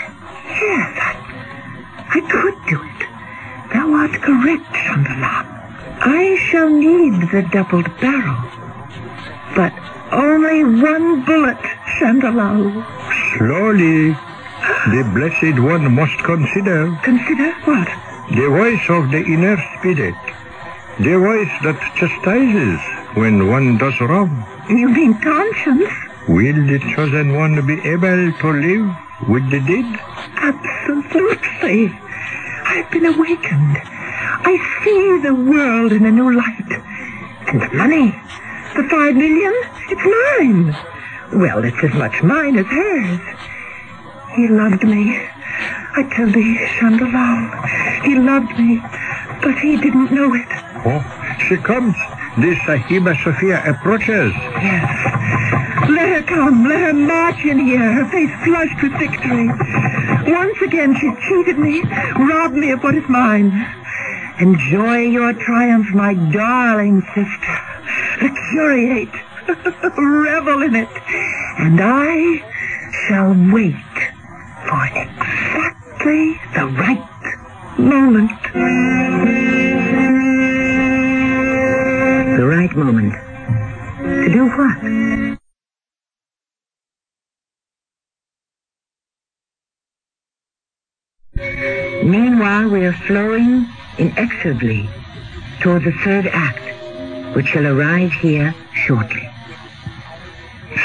Yes, 0.49 0.99
I, 0.99 1.15
I 2.09 2.21
could 2.21 2.59
do 2.67 2.83
it. 2.83 3.07
Thou 3.73 3.93
art 3.95 4.13
correct, 4.23 4.73
Chandala. 4.75 5.48
I 6.01 6.37
shall 6.51 6.69
need 6.69 7.31
the 7.31 7.43
doubled 7.51 7.89
barrel. 8.01 8.39
But 9.57 9.73
only 10.13 10.65
one 10.65 11.25
bullet, 11.25 11.59
Chandralal. 11.99 12.85
Slowly, 13.37 14.15
the 14.95 15.03
Blessed 15.15 15.59
One 15.61 15.95
must 15.95 16.19
consider 16.25 16.97
Consider 17.03 17.53
what? 17.65 17.89
the 18.31 18.49
voice 18.49 18.87
of 18.91 19.11
the 19.11 19.25
inner 19.25 19.57
spirit, 19.79 20.15
the 21.01 21.17
voice 21.19 21.55
that 21.65 21.79
chastises 21.97 22.81
when 23.17 23.49
one 23.49 23.79
does 23.79 23.99
wrong. 24.01 24.31
You 24.69 24.89
mean 24.89 25.15
conscience? 25.21 25.91
Will 26.29 26.61
the 26.67 26.79
chosen 26.95 27.35
one 27.35 27.67
be 27.67 27.81
able 27.89 28.33
to 28.33 28.49
live 28.53 28.97
with 29.29 29.51
the 29.51 29.61
deed? 29.61 29.89
Absolutely. 30.37 31.99
I've 32.67 32.91
been 32.91 33.07
awakened. 33.07 33.81
I 34.45 34.55
see 34.85 35.21
the 35.23 35.35
world 35.35 35.93
in 35.93 36.07
a 36.07 36.11
new 36.11 36.35
light. 36.35 36.71
And 37.49 37.63
the 37.63 37.71
money, 37.75 38.11
the 38.75 38.85
five 38.91 39.17
million, 39.17 39.55
it's 39.89 40.05
mine. 40.05 40.77
Well, 41.41 41.65
it's 41.65 41.83
as 41.83 41.95
much 41.95 42.23
mine 42.23 42.57
as 42.59 42.67
hers. 42.67 43.21
He 44.37 44.49
loved 44.49 44.85
me. 44.85 45.17
I 45.97 46.03
tell 46.15 46.31
thee, 46.31 46.59
Chandralal, 46.79 48.05
he 48.05 48.15
loved 48.15 48.59
me, 48.59 48.81
but 49.43 49.59
he 49.59 49.77
didn't 49.77 50.13
know 50.13 50.35
it. 50.35 50.47
Oh, 50.87 51.03
she 51.49 51.57
comes. 51.57 51.95
The 52.37 52.55
Sahiba 52.67 53.17
Sophia 53.25 53.63
approaches. 53.69 54.33
Yes. 54.63 55.89
Let 55.91 56.09
her 56.09 56.23
come. 56.23 56.69
Let 56.69 56.81
her 56.81 56.93
march 56.93 57.45
in 57.45 57.59
here, 57.59 57.81
her 57.81 58.09
face 58.11 58.31
flushed 58.45 58.81
with 58.81 58.93
victory. 58.93 59.49
Once 60.33 60.61
again, 60.63 60.95
she 60.95 61.11
cheated 61.27 61.59
me, 61.59 61.83
robbed 62.31 62.55
me 62.55 62.71
of 62.71 62.83
what 62.85 62.95
is 62.95 63.09
mine. 63.09 63.51
Enjoy 64.41 64.99
your 64.99 65.33
triumph, 65.33 65.89
my 65.93 66.15
darling 66.15 67.03
sister. 67.13 67.59
Luxuriate. 68.23 69.09
Revel 69.99 70.63
in 70.63 70.77
it. 70.77 70.89
And 71.59 71.81
I 71.81 72.39
shall 73.09 73.35
wait 73.53 73.75
for 74.69 74.85
exactly 74.95 76.39
the 76.55 76.67
right 76.79 77.79
moment. 77.79 78.31
The 82.39 82.47
right 82.47 82.77
moment. 82.77 83.15
To 84.25 84.33
do 84.33 84.49
what? 84.51 85.09
Meanwhile, 92.05 92.69
we 92.69 92.87
are 92.87 92.93
flowing 92.93 93.58
inexorably 94.19 94.89
toward 95.61 95.85
the 95.85 95.93
third 96.05 96.27
act, 96.27 96.65
which 97.35 97.47
shall 97.47 97.67
arrive 97.67 98.13
here 98.13 98.55
shortly. 98.75 99.29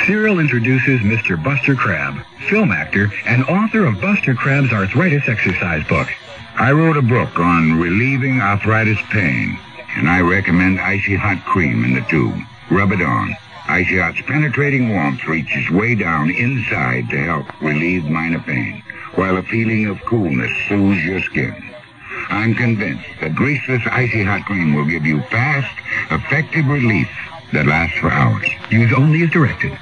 Cyril 0.05 0.39
introduces 0.39 1.01
Mr. 1.01 1.41
Buster 1.41 1.75
Crabbe, 1.75 2.23
film 2.49 2.71
actor 2.71 3.11
and 3.25 3.43
author 3.45 3.85
of 3.85 3.99
Buster 4.01 4.33
Crabbe's 4.33 4.71
arthritis 4.71 5.27
exercise 5.27 5.85
book. 5.87 6.07
I 6.55 6.71
wrote 6.71 6.97
a 6.97 7.01
book 7.01 7.39
on 7.39 7.79
relieving 7.79 8.39
arthritis 8.39 8.99
pain, 9.09 9.57
and 9.95 10.09
I 10.09 10.21
recommend 10.21 10.79
Icy 10.79 11.15
Hot 11.15 11.43
Cream 11.45 11.83
in 11.83 11.93
the 11.95 12.01
tube. 12.01 12.39
Rub 12.69 12.91
it 12.91 13.01
on. 13.01 13.35
Icy 13.67 13.97
Hot's 13.97 14.21
penetrating 14.21 14.89
warmth 14.89 15.25
reaches 15.25 15.69
way 15.69 15.95
down 15.95 16.29
inside 16.29 17.09
to 17.09 17.17
help 17.17 17.61
relieve 17.61 18.05
minor 18.05 18.39
pain, 18.39 18.83
while 19.15 19.37
a 19.37 19.43
feeling 19.43 19.87
of 19.87 20.03
coolness 20.05 20.51
soothes 20.67 21.03
your 21.03 21.21
skin. 21.21 21.73
I'm 22.29 22.55
convinced 22.55 23.05
that 23.21 23.33
greaseless 23.33 23.85
Icy 23.91 24.23
Hot 24.23 24.45
Cream 24.45 24.73
will 24.73 24.85
give 24.85 25.05
you 25.05 25.21
fast, 25.23 25.71
effective 26.11 26.67
relief 26.67 27.09
that 27.51 27.65
lasts 27.65 27.97
for 27.99 28.11
hours. 28.11 28.47
Use 28.71 28.93
only 28.93 29.23
as 29.23 29.29
directed. 29.29 29.77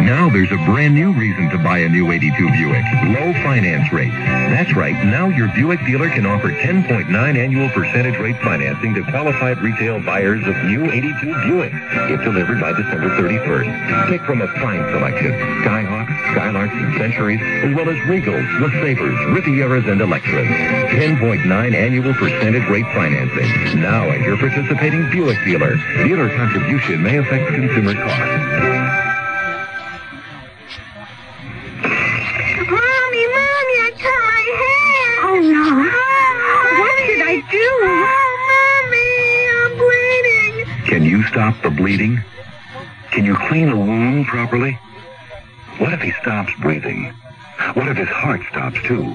Now 0.00 0.30
there's 0.30 0.50
a 0.50 0.56
brand 0.64 0.94
new 0.94 1.12
reason 1.12 1.50
to 1.50 1.58
buy 1.58 1.78
a 1.78 1.88
new 1.88 2.10
82 2.10 2.32
Buick. 2.32 2.84
Low 3.04 3.32
finance 3.44 3.92
rates. 3.92 4.14
That's 4.14 4.74
right. 4.74 4.94
Now 5.04 5.28
your 5.28 5.48
Buick 5.48 5.84
dealer 5.84 6.08
can 6.08 6.24
offer 6.24 6.48
10.9 6.48 7.10
annual 7.12 7.68
percentage 7.70 8.18
rate 8.18 8.38
financing 8.38 8.94
to 8.94 9.02
qualified 9.04 9.58
retail 9.60 10.00
buyers 10.00 10.46
of 10.46 10.56
new 10.64 10.90
82 10.90 11.26
Buick. 11.44 11.72
If 12.10 12.24
delivered 12.24 12.60
by 12.60 12.72
December 12.72 13.10
31st. 13.10 14.08
Pick 14.08 14.22
from 14.22 14.40
a 14.40 14.48
fine 14.58 14.82
selection. 14.90 15.32
Skyhawks, 15.62 16.16
Skylarks, 16.32 16.72
and 16.72 16.96
Centuries, 16.96 17.40
as 17.42 17.74
well 17.74 17.88
as 17.88 17.96
Regals, 18.08 18.46
LeSabres, 18.58 19.36
Rivieras, 19.36 19.86
and 19.90 20.00
Electras. 20.00 20.48
10.9 20.90 21.74
annual 21.74 22.14
percentage 22.14 22.66
rate 22.68 22.86
financing. 22.94 23.80
Now 23.80 24.08
at 24.08 24.20
your 24.20 24.38
participating 24.38 25.10
Buick 25.10 25.38
dealer. 25.44 25.76
Dealer 26.04 26.34
contribution 26.36 27.02
may 27.02 27.18
affect 27.18 27.48
consumer 27.54 27.94
costs. 27.94 29.09
My 34.02 34.42
hair. 34.60 35.10
Oh, 35.26 35.38
no. 35.40 35.64
What 36.80 36.98
should 37.06 37.22
I 37.22 37.42
do? 37.50 37.70
Oh, 37.82 38.32
Mommy, 38.50 39.06
I'm 39.58 39.72
bleeding. 39.78 40.86
Can 40.86 41.04
you 41.04 41.22
stop 41.24 41.60
the 41.62 41.70
bleeding? 41.70 42.22
Can 43.12 43.24
you 43.24 43.36
clean 43.48 43.68
a 43.68 43.76
wound 43.76 44.26
properly? 44.26 44.78
What 45.78 45.92
if 45.92 46.00
he 46.00 46.12
stops 46.20 46.52
breathing? 46.60 47.12
What 47.74 47.88
if 47.88 47.96
his 47.96 48.08
heart 48.08 48.40
stops 48.50 48.78
too? 48.84 49.14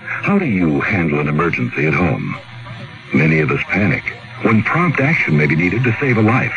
How 0.00 0.38
do 0.38 0.46
you 0.46 0.80
handle 0.80 1.20
an 1.20 1.28
emergency 1.28 1.86
at 1.86 1.94
home? 1.94 2.36
Many 3.14 3.40
of 3.40 3.50
us 3.50 3.62
panic 3.64 4.04
when 4.42 4.62
prompt 4.62 5.00
action 5.00 5.36
may 5.36 5.46
be 5.46 5.56
needed 5.56 5.84
to 5.84 5.96
save 6.00 6.16
a 6.18 6.22
life. 6.22 6.54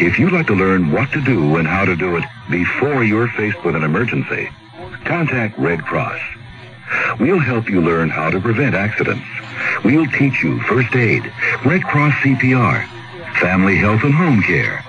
If 0.00 0.18
you'd 0.18 0.32
like 0.32 0.46
to 0.48 0.54
learn 0.54 0.92
what 0.92 1.10
to 1.12 1.20
do 1.22 1.56
and 1.56 1.66
how 1.66 1.84
to 1.84 1.96
do 1.96 2.16
it 2.16 2.24
before 2.50 3.04
you're 3.04 3.28
faced 3.28 3.62
with 3.64 3.76
an 3.76 3.82
emergency, 3.82 4.48
contact 5.04 5.58
Red 5.58 5.82
Cross. 5.82 6.20
We'll 7.18 7.38
help 7.38 7.68
you 7.68 7.80
learn 7.80 8.10
how 8.10 8.30
to 8.30 8.40
prevent 8.40 8.74
accidents. 8.74 9.26
We'll 9.84 10.06
teach 10.06 10.42
you 10.42 10.60
first 10.62 10.94
aid, 10.94 11.22
Red 11.64 11.82
Cross 11.82 12.14
CPR, 12.22 12.86
family 13.40 13.76
health 13.76 14.02
and 14.04 14.14
home 14.14 14.42
care. 14.42 14.84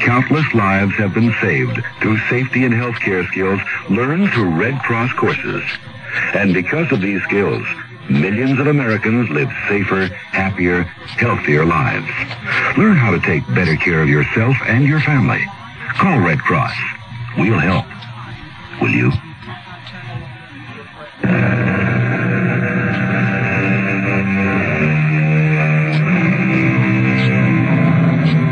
Countless 0.00 0.52
lives 0.54 0.94
have 0.94 1.14
been 1.14 1.34
saved 1.40 1.80
through 2.00 2.18
safety 2.28 2.64
and 2.64 2.74
health 2.74 2.96
care 3.00 3.24
skills 3.28 3.60
learned 3.88 4.30
through 4.32 4.50
Red 4.50 4.78
Cross 4.80 5.12
courses. 5.14 5.62
And 6.34 6.52
because 6.52 6.90
of 6.92 7.00
these 7.00 7.22
skills, 7.22 7.64
millions 8.10 8.58
of 8.58 8.66
Americans 8.66 9.30
live 9.30 9.50
safer, 9.68 10.06
happier, 10.06 10.82
healthier 10.82 11.64
lives. 11.64 12.08
Learn 12.76 12.96
how 12.96 13.10
to 13.12 13.20
take 13.20 13.46
better 13.54 13.76
care 13.76 14.02
of 14.02 14.08
yourself 14.08 14.56
and 14.66 14.86
your 14.86 15.00
family. 15.00 15.44
Call 15.94 16.18
Red 16.20 16.40
Cross. 16.40 16.74
We'll 17.38 17.58
help. 17.58 17.86
Will 18.80 18.90
you? 18.90 19.12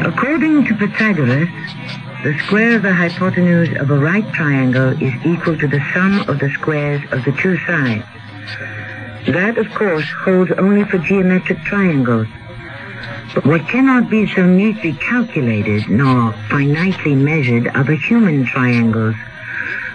According 0.05 0.65
to 0.67 0.75
Pythagoras, 0.75 1.49
the 2.23 2.39
square 2.45 2.77
of 2.77 2.83
the 2.83 2.93
hypotenuse 2.93 3.77
of 3.79 3.91
a 3.91 3.99
right 3.99 4.31
triangle 4.33 4.91
is 5.03 5.15
equal 5.25 5.57
to 5.59 5.67
the 5.67 5.81
sum 5.95 6.21
of 6.29 6.39
the 6.39 6.51
squares 6.51 7.03
of 7.13 7.25
the 7.25 7.33
two 7.33 7.57
sides. 7.59 8.05
That, 9.27 9.57
of 9.59 9.71
course, 9.75 10.05
holds 10.25 10.51
only 10.53 10.85
for 10.85 10.99
geometric 10.99 11.63
triangles. 11.65 12.27
But 13.35 13.47
what 13.47 13.69
cannot 13.69 14.11
be 14.11 14.27
so 14.27 14.45
neatly 14.45 14.93
calculated 14.95 15.89
nor 15.89 16.33
finitely 16.49 17.17
measured 17.17 17.69
are 17.69 17.85
the 17.85 17.97
human 17.97 18.45
triangles, 18.45 19.15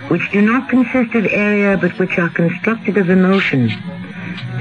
which 0.09 0.31
do 0.31 0.41
not 0.41 0.69
consist 0.69 1.15
of 1.15 1.25
area 1.25 1.77
but 1.77 1.97
which 1.99 2.17
are 2.17 2.29
constructed 2.29 2.97
of 2.97 3.09
emotion. 3.09 3.69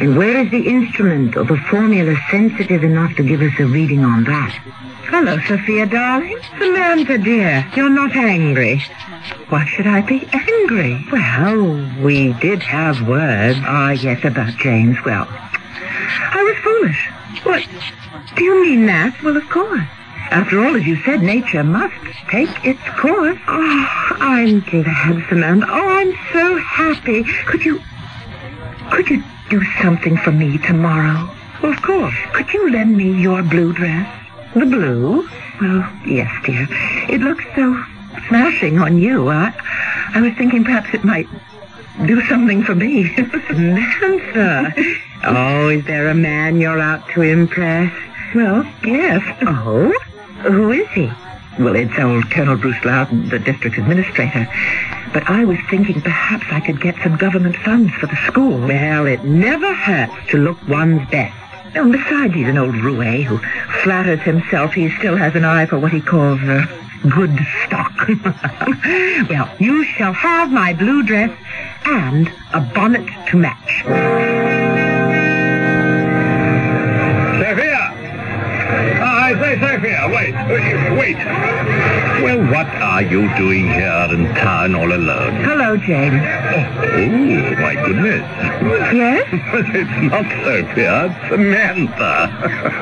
And 0.01 0.17
where 0.17 0.45
is 0.45 0.51
the 0.51 0.67
instrument 0.67 1.37
or 1.37 1.45
the 1.45 1.57
formula 1.57 2.17
sensitive 2.31 2.83
enough 2.83 3.15
to 3.17 3.23
give 3.23 3.41
us 3.43 3.53
a 3.59 3.67
reading 3.67 4.05
on 4.05 4.25
that? 4.25 4.53
Hello, 5.07 5.39
Sophia, 5.47 5.87
darling. 5.87 6.39
Samantha, 6.59 7.19
dear, 7.19 7.71
you're 7.77 7.89
not 7.89 8.17
angry. 8.17 8.83
Why 9.49 9.65
should 9.67 9.87
I 9.87 10.01
be 10.01 10.27
angry? 10.33 11.07
Well, 11.13 12.03
we 12.03 12.33
did 12.35 12.63
have 12.63 13.07
words. 13.07 13.59
Ah, 13.63 13.91
yes, 13.91 14.25
about 14.25 14.57
James. 14.57 14.97
Well, 15.05 15.27
I 15.31 16.43
was 16.43 16.57
foolish. 16.65 17.11
What? 17.45 17.67
Do 18.37 18.45
you 18.45 18.63
mean 18.63 18.87
that? 18.87 19.23
Well, 19.23 19.37
of 19.37 19.49
course. 19.49 19.87
After 20.31 20.64
all, 20.64 20.75
as 20.77 20.87
you 20.87 20.97
said, 21.03 21.22
nature 21.22 21.62
must 21.62 21.95
take 22.29 22.49
its 22.64 22.83
course. 22.99 23.39
Oh, 23.47 24.16
I'm 24.20 24.61
glad, 24.61 25.25
Samantha. 25.29 25.66
Oh, 25.68 25.89
I'm 25.89 26.12
so 26.33 26.57
happy. 26.59 27.25
Could 27.47 27.64
you... 27.64 27.81
Could 28.91 29.09
you 29.09 29.22
do 29.51 29.62
something 29.81 30.16
for 30.16 30.33
me 30.33 30.59
tomorrow? 30.59 31.31
Well, 31.62 31.72
of 31.72 31.83
course. 31.83 32.14
Could 32.33 32.53
you 32.53 32.70
lend 32.70 32.97
me 32.97 33.12
your 33.20 33.43
blue 33.43 33.72
dress? 33.72 34.09
The 34.55 34.66
blue? 34.66 35.29
Well, 35.61 35.89
yes, 36.07 36.31
dear. 36.45 36.66
It 37.09 37.20
looks 37.20 37.45
so 37.55 37.83
smashing 38.29 38.79
on 38.79 38.99
you. 38.99 39.29
I, 39.29 39.55
I 40.14 40.20
was 40.20 40.33
thinking 40.35 40.64
perhaps 40.64 40.93
it 40.95 41.05
might 41.05 41.29
do 42.07 42.20
something 42.27 42.62
for 42.62 42.75
me. 42.75 43.14
Samantha. 43.47 44.75
Oh, 45.25 45.68
is 45.68 45.85
there 45.87 46.09
a 46.09 46.14
man 46.14 46.61
you're 46.61 46.81
out 46.81 47.09
to 47.11 47.22
impress? 47.22 47.93
Well, 48.35 48.64
yes. 48.85 49.22
Oh? 49.43 49.93
Who 50.45 50.73
is 50.73 50.89
he? 50.91 51.11
Well, 51.59 51.75
it's 51.75 51.99
old 51.99 52.31
Colonel 52.31 52.57
Bruce 52.57 52.85
Loudon, 52.85 53.29
the 53.31 53.39
district 53.39 53.79
administrator. 53.79 54.47
But 55.13 55.31
I 55.31 55.45
was 55.45 55.59
thinking 55.71 56.03
perhaps 56.03 56.45
I 56.51 56.61
could 56.61 56.81
get 56.81 56.97
some 57.03 57.17
government 57.17 57.57
funds 57.57 57.93
for 57.95 58.07
the 58.07 58.17
school. 58.27 58.59
Well, 58.59 59.07
it 59.07 59.25
never 59.25 59.73
hurts 59.73 60.31
to 60.31 60.37
look 60.37 60.59
one's 60.69 61.09
best. 61.11 61.35
And 61.75 61.93
besides, 61.93 62.35
he's 62.35 62.49
an 62.49 62.59
old 62.59 62.75
roue 62.77 63.23
who 63.23 63.39
flatters 63.83 64.21
himself 64.21 64.75
he 64.75 64.91
still 64.91 65.17
has 65.17 65.35
an 65.35 65.45
eye 65.45 65.67
for 65.67 65.79
what 65.79 65.93
he 65.93 66.01
calls 66.01 66.41
uh, 66.43 66.67
good 67.09 67.39
stock. 67.65 67.93
well, 69.31 69.51
you 69.59 69.85
shall 69.85 70.13
have 70.13 70.53
my 70.53 70.75
blue 70.75 71.03
dress 71.05 71.37
and 71.87 72.31
a 72.53 72.61
bonnet 72.61 73.09
to 73.29 73.37
match. 73.37 74.64
I 79.25 79.33
say, 79.41 79.59
Sophia, 79.59 80.05
wait, 80.12 80.35
wait. 81.01 81.16
Well, 82.22 82.45
what 82.53 82.66
are 82.66 83.01
you 83.01 83.22
doing 83.39 83.68
here 83.72 84.09
in 84.12 84.27
town 84.35 84.75
all 84.75 84.93
alone? 84.93 85.37
Hello, 85.37 85.79
James. 85.79 86.20
Oh, 86.20 86.68
oh 86.93 87.57
my 87.57 87.75
goodness. 87.87 88.20
Yes? 88.93 89.25
It's 89.75 90.12
not 90.12 90.27
Sophia, 90.45 91.07
it's 91.07 91.29
Samantha. 91.31 92.29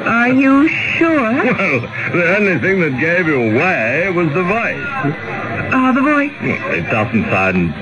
Are 0.04 0.30
you 0.30 0.66
sure? 0.66 1.44
well, 1.44 1.80
the 2.12 2.36
only 2.36 2.58
thing 2.58 2.80
that 2.80 2.98
gave 2.98 3.28
you 3.28 3.54
away 3.54 4.10
was 4.10 4.26
the 4.34 4.42
voice. 4.42 5.51
Ah, 5.74 5.92
the 5.92 6.02
voice. 6.02 6.32
It 6.42 6.90
doesn't 6.90 7.24
sound 7.24 7.72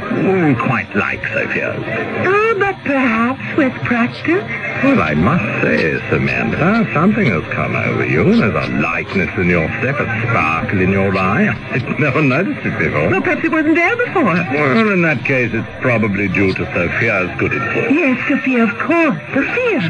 quite 0.58 0.94
like 0.94 1.22
Sophia's. 1.26 1.82
Oh, 2.26 2.56
but 2.58 2.76
perhaps 2.84 3.56
with 3.56 3.72
practice. 3.82 4.44
Well, 4.84 5.02
I 5.02 5.14
must 5.14 5.44
say, 5.62 5.98
Samantha, 6.08 6.88
something 6.94 7.26
has 7.26 7.44
come 7.52 7.74
over 7.76 8.06
you. 8.06 8.24
There's 8.24 8.54
a 8.54 8.68
lightness 8.80 9.30
in 9.36 9.48
your 9.48 9.68
step, 9.80 9.98
a 9.98 10.06
sparkle 10.22 10.80
in 10.80 10.90
your 10.90 11.16
eye. 11.16 11.48
I've 11.72 11.98
never 11.98 12.22
noticed 12.22 12.64
it 12.64 12.78
before. 12.78 13.10
Well, 13.10 13.20
perhaps 13.20 13.44
it 13.44 13.50
wasn't 13.52 13.74
there 13.74 13.96
before. 13.96 14.24
Well, 14.24 14.92
in 14.92 15.02
that 15.02 15.24
case, 15.24 15.50
it's 15.52 15.68
probably 15.82 16.28
due 16.28 16.54
to 16.54 16.64
Sophia's 16.72 17.30
good 17.38 17.52
influence. 17.52 17.92
Yes, 17.92 18.28
Sophia, 18.28 18.64
of 18.64 18.78
course. 18.78 19.18
Sophia. 19.34 19.80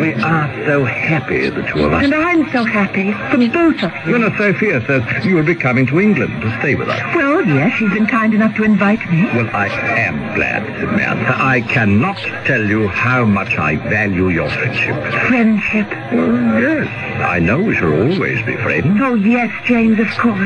We 0.00 0.14
are 0.14 0.66
so 0.66 0.84
happy, 0.84 1.50
the 1.50 1.62
two 1.62 1.84
of 1.84 1.92
us. 1.92 2.04
And 2.04 2.14
I'm 2.14 2.50
so 2.52 2.64
happy 2.64 3.12
for 3.30 3.36
both 3.52 3.82
of 3.82 3.92
you. 4.06 4.18
Well, 4.18 4.30
Sophia 4.38 4.80
says 4.86 5.24
you 5.24 5.34
will 5.34 5.44
be 5.44 5.54
coming 5.54 5.86
to 5.88 6.00
England 6.00 6.40
to 6.40 6.58
stay 6.60 6.74
with 6.74 6.88
us. 6.88 7.00
Well, 7.14 7.31
yes, 7.40 7.72
she's 7.78 7.92
been 7.92 8.06
kind 8.06 8.34
enough 8.34 8.54
to 8.56 8.64
invite 8.64 9.00
me. 9.10 9.24
Well, 9.34 9.48
I 9.54 9.68
am 9.68 10.34
glad, 10.34 10.64
Samantha. 10.80 11.34
I 11.42 11.60
cannot 11.62 12.16
tell 12.46 12.62
you 12.64 12.88
how 12.88 13.24
much 13.24 13.56
I 13.58 13.76
value 13.76 14.28
your 14.28 14.48
friendship. 14.50 14.96
Friendship. 15.28 15.88
Well, 16.12 16.60
yes. 16.60 16.88
I 17.22 17.38
know 17.38 17.60
we 17.62 17.74
shall 17.76 17.92
always 17.92 18.44
be 18.44 18.56
friends. 18.56 18.98
Oh, 19.02 19.14
yes, 19.14 19.50
James, 19.66 19.98
of 19.98 20.08
course. 20.18 20.38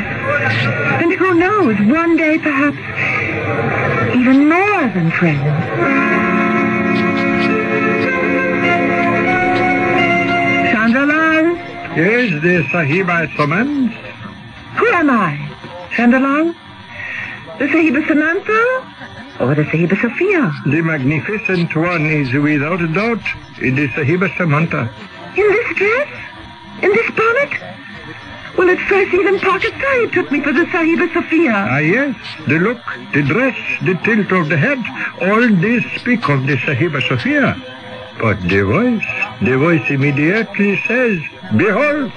And 1.03 1.13
who 1.13 1.35
knows, 1.35 1.77
one 1.93 2.17
day 2.17 2.39
perhaps 2.39 2.79
even 4.17 4.49
more 4.49 4.89
than 4.95 5.11
friends. 5.11 6.57
Chandralal, 10.73 11.57
Yes, 11.97 12.31
the 12.43 12.63
Sahiba 12.71 13.35
summons. 13.37 13.93
who 14.77 14.87
am 14.93 15.11
I? 15.11 15.33
Chandralal? 15.91 16.55
The 17.59 17.67
Sahiba 17.69 18.07
Samantha? 18.07 19.41
Or 19.41 19.55
the 19.55 19.65
Sahiba 19.65 19.99
Sophia? 20.01 20.53
The 20.67 20.83
magnificent 20.83 21.75
one 21.75 22.05
is 22.05 22.33
without 22.35 22.83
a 22.83 22.89
doubt 22.89 23.23
the 23.59 23.89
Sahiba 23.89 24.37
Samantha. 24.37 24.91
In 25.37 25.49
this 25.49 25.77
dress? 25.77 26.09
In 26.83 26.91
this 26.91 27.11
bonnet? 27.17 27.53
Well, 28.59 28.69
at 28.69 28.79
first 28.89 29.15
even 29.15 29.39
Parker 29.41 29.69
Sahib 29.69 30.13
took 30.13 30.31
me 30.31 30.41
for 30.43 30.53
the 30.53 30.65
Sahiba 30.67 31.13
Sophia. 31.15 31.53
Ah, 31.53 31.79
yes. 31.79 32.17
The 32.47 32.59
look, 32.59 32.79
the 33.15 33.23
dress, 33.23 33.57
the 33.83 33.95
tilt 34.05 34.33
of 34.33 34.51
the 34.51 34.59
head, 34.59 34.79
all 35.23 35.41
this 35.41 35.85
speak 36.01 36.29
of 36.29 36.47
the 36.47 36.57
Sahiba 36.57 37.01
Sophia. 37.09 37.57
But 38.21 38.41
the 38.43 38.63
voice, 38.63 39.05
the 39.41 39.57
voice 39.57 39.89
immediately 39.89 40.81
says, 40.87 41.21
Behold, 41.57 42.13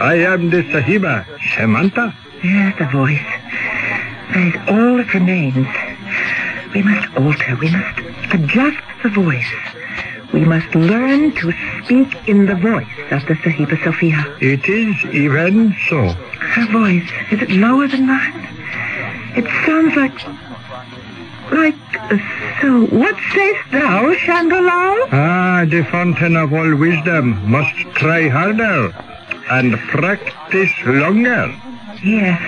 I 0.00 0.14
am 0.14 0.50
the 0.50 0.62
Sahiba 0.64 1.24
Samantha. 1.56 2.14
Yes, 2.42 2.78
the 2.78 2.86
voice. 2.86 3.20
That 4.32 4.46
is 4.46 4.54
all 4.68 4.96
that 4.96 5.12
remains. 5.12 5.66
We 6.74 6.82
must 6.82 7.16
alter. 7.16 7.56
We 7.60 7.70
must 7.70 7.98
adjust 8.32 8.82
the 9.02 9.10
voice. 9.10 9.52
We 10.32 10.44
must 10.46 10.74
learn 10.74 11.32
to 11.36 11.52
speak 11.84 12.16
in 12.26 12.46
the 12.46 12.54
voice 12.54 12.88
of 13.10 13.26
the 13.26 13.34
Sahiba 13.34 13.82
Sophia. 13.84 14.24
It 14.40 14.66
is 14.66 14.96
even 15.14 15.76
so. 15.90 16.08
Her 16.08 16.66
voice, 16.72 17.08
is 17.30 17.42
it 17.42 17.50
lower 17.50 17.86
than 17.88 18.06
mine? 18.06 18.48
It 19.36 19.46
sounds 19.66 19.94
like... 19.96 20.16
Like 21.50 21.74
a 22.10 22.18
so. 22.62 22.86
What 22.86 23.16
sayest 23.34 23.70
thou, 23.72 24.14
Chandralal? 24.14 25.08
Ah, 25.12 25.66
the 25.68 25.84
fountain 25.90 26.36
of 26.36 26.54
all 26.54 26.74
wisdom 26.76 27.50
must 27.50 27.76
try 27.96 28.28
harder 28.28 28.94
and 29.50 29.76
practice 29.90 30.72
longer. 30.86 31.54
Yes. 32.02 32.40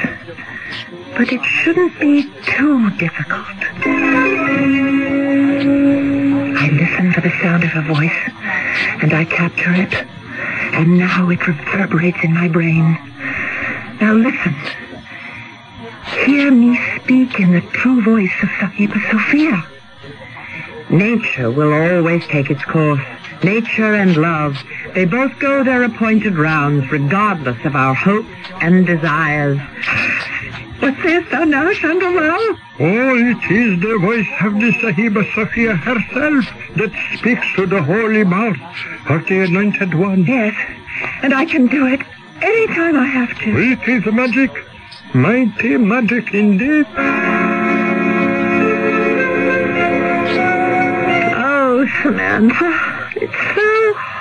But 1.17 1.33
it 1.33 1.45
shouldn't 1.45 1.99
be 2.01 2.25
too 2.43 2.91
difficult. 2.99 3.47
I 6.57 6.69
listen 6.73 7.13
for 7.13 7.21
the 7.21 7.31
sound 7.41 7.63
of 7.63 7.71
her 7.71 7.83
voice, 7.83 8.31
and 9.01 9.13
I 9.13 9.25
capture 9.25 9.73
it. 9.75 9.95
And 10.75 10.99
now 10.99 11.31
it 11.31 11.47
reverberates 11.47 12.19
in 12.25 12.35
my 12.35 12.49
brain. 12.49 12.99
Now 14.01 14.15
listen. 14.15 14.57
Hear 16.25 16.51
me 16.51 16.79
speak 17.01 17.39
in 17.39 17.53
the 17.53 17.61
true 17.61 18.03
voice 18.03 18.33
of 18.43 18.49
Sahiba 18.49 19.01
Sophia. 19.11 19.65
Nature 20.91 21.51
will 21.51 21.73
always 21.73 22.27
take 22.27 22.51
its 22.51 22.65
course. 22.65 23.01
Nature 23.43 23.95
and 23.95 24.17
love, 24.17 24.57
they 24.95 25.05
both 25.05 25.39
go 25.39 25.63
their 25.63 25.85
appointed 25.85 26.37
rounds, 26.37 26.91
regardless 26.91 27.65
of 27.65 27.77
our 27.77 27.95
hopes 27.95 28.29
and 28.61 28.85
desires. 28.87 29.61
What 30.85 30.97
sayest 31.03 31.31
thou 31.31 31.45
now, 31.45 31.73
Chandralal? 31.73 32.59
Oh, 32.79 33.17
it 33.17 33.51
is 33.51 33.81
the 33.81 33.97
voice 34.03 34.29
of 34.43 34.53
the 34.53 34.71
Sahiba 34.83 35.25
Sophia 35.35 35.77
herself 35.77 36.45
that 36.77 36.93
speaks 37.17 37.47
to 37.57 37.65
the 37.65 37.83
holy 37.83 38.23
mouth 38.23 38.59
of 39.09 39.27
the 39.27 39.45
anointed 39.45 39.95
one. 39.95 40.27
Yes, 40.27 40.55
and 41.23 41.33
I 41.33 41.47
can 41.47 41.69
do 41.69 41.87
it 41.87 42.03
anytime 42.43 42.97
I 42.99 43.07
have 43.07 43.35
to. 43.39 43.57
It 43.57 43.89
is 43.89 44.05
magic. 44.13 44.51
Mighty 45.15 45.79
magic 45.79 46.35
indeed. 46.35 46.85
Oh, 51.35 51.89
Samantha, 52.03 53.11
it's 53.17 53.55
so 53.55 53.74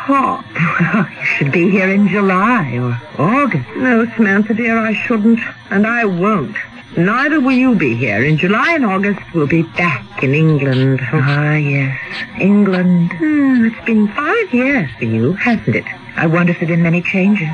hot. 0.04 0.43
Well, 0.74 1.08
you 1.08 1.26
should 1.26 1.51
be 1.51 1.70
here 1.70 1.89
in 1.89 2.08
July 2.08 2.78
or 2.78 2.99
August. 3.18 3.70
No, 3.78 4.06
Samantha, 4.16 4.54
dear, 4.54 4.78
I 4.78 4.93
shouldn't, 4.93 5.39
and 5.70 5.86
I 5.88 6.04
won't. 6.04 6.56
Neither 6.97 7.39
will 7.39 7.54
you 7.54 7.76
be 7.76 7.95
here. 7.95 8.24
In 8.24 8.38
July 8.38 8.74
and 8.74 8.86
August, 8.86 9.22
we'll 9.34 9.47
be 9.47 9.64
back 9.64 10.24
in 10.24 10.34
England. 10.34 10.99
Ah, 11.12 11.56
yes, 11.56 11.97
England. 12.39 13.14
Hmm, 13.14 13.66
it's 13.66 13.86
been 13.86 14.08
five 14.10 14.54
years 14.54 14.89
for 14.97 15.06
you, 15.06 15.34
hasn't 15.34 15.76
it? 15.76 15.86
I 16.16 16.28
wonder 16.28 16.51
if 16.51 16.60
there 16.60 16.68
have 16.68 16.76
been 16.76 16.84
many 16.84 17.01
changes. 17.01 17.49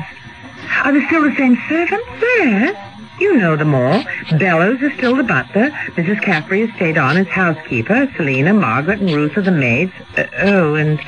Are 0.84 0.92
there 0.92 1.06
still 1.06 1.22
the 1.22 1.36
same 1.36 1.56
servants? 1.68 2.06
Yes. 2.20 2.76
You 3.20 3.36
know 3.36 3.54
them 3.54 3.74
all. 3.74 4.02
Bellows 4.38 4.80
is 4.82 4.92
still 4.94 5.14
the 5.14 5.22
butler. 5.22 5.70
Mrs. 5.96 6.22
Caffrey 6.22 6.66
has 6.66 6.74
stayed 6.76 6.96
on 6.96 7.16
as 7.16 7.28
housekeeper. 7.28 8.10
Selina, 8.16 8.54
Margaret, 8.54 9.00
and 9.00 9.10
Ruth 9.10 9.36
are 9.36 9.42
the 9.42 9.50
maids. 9.50 9.92
Uh, 10.16 10.24
oh, 10.38 10.74
and... 10.74 11.00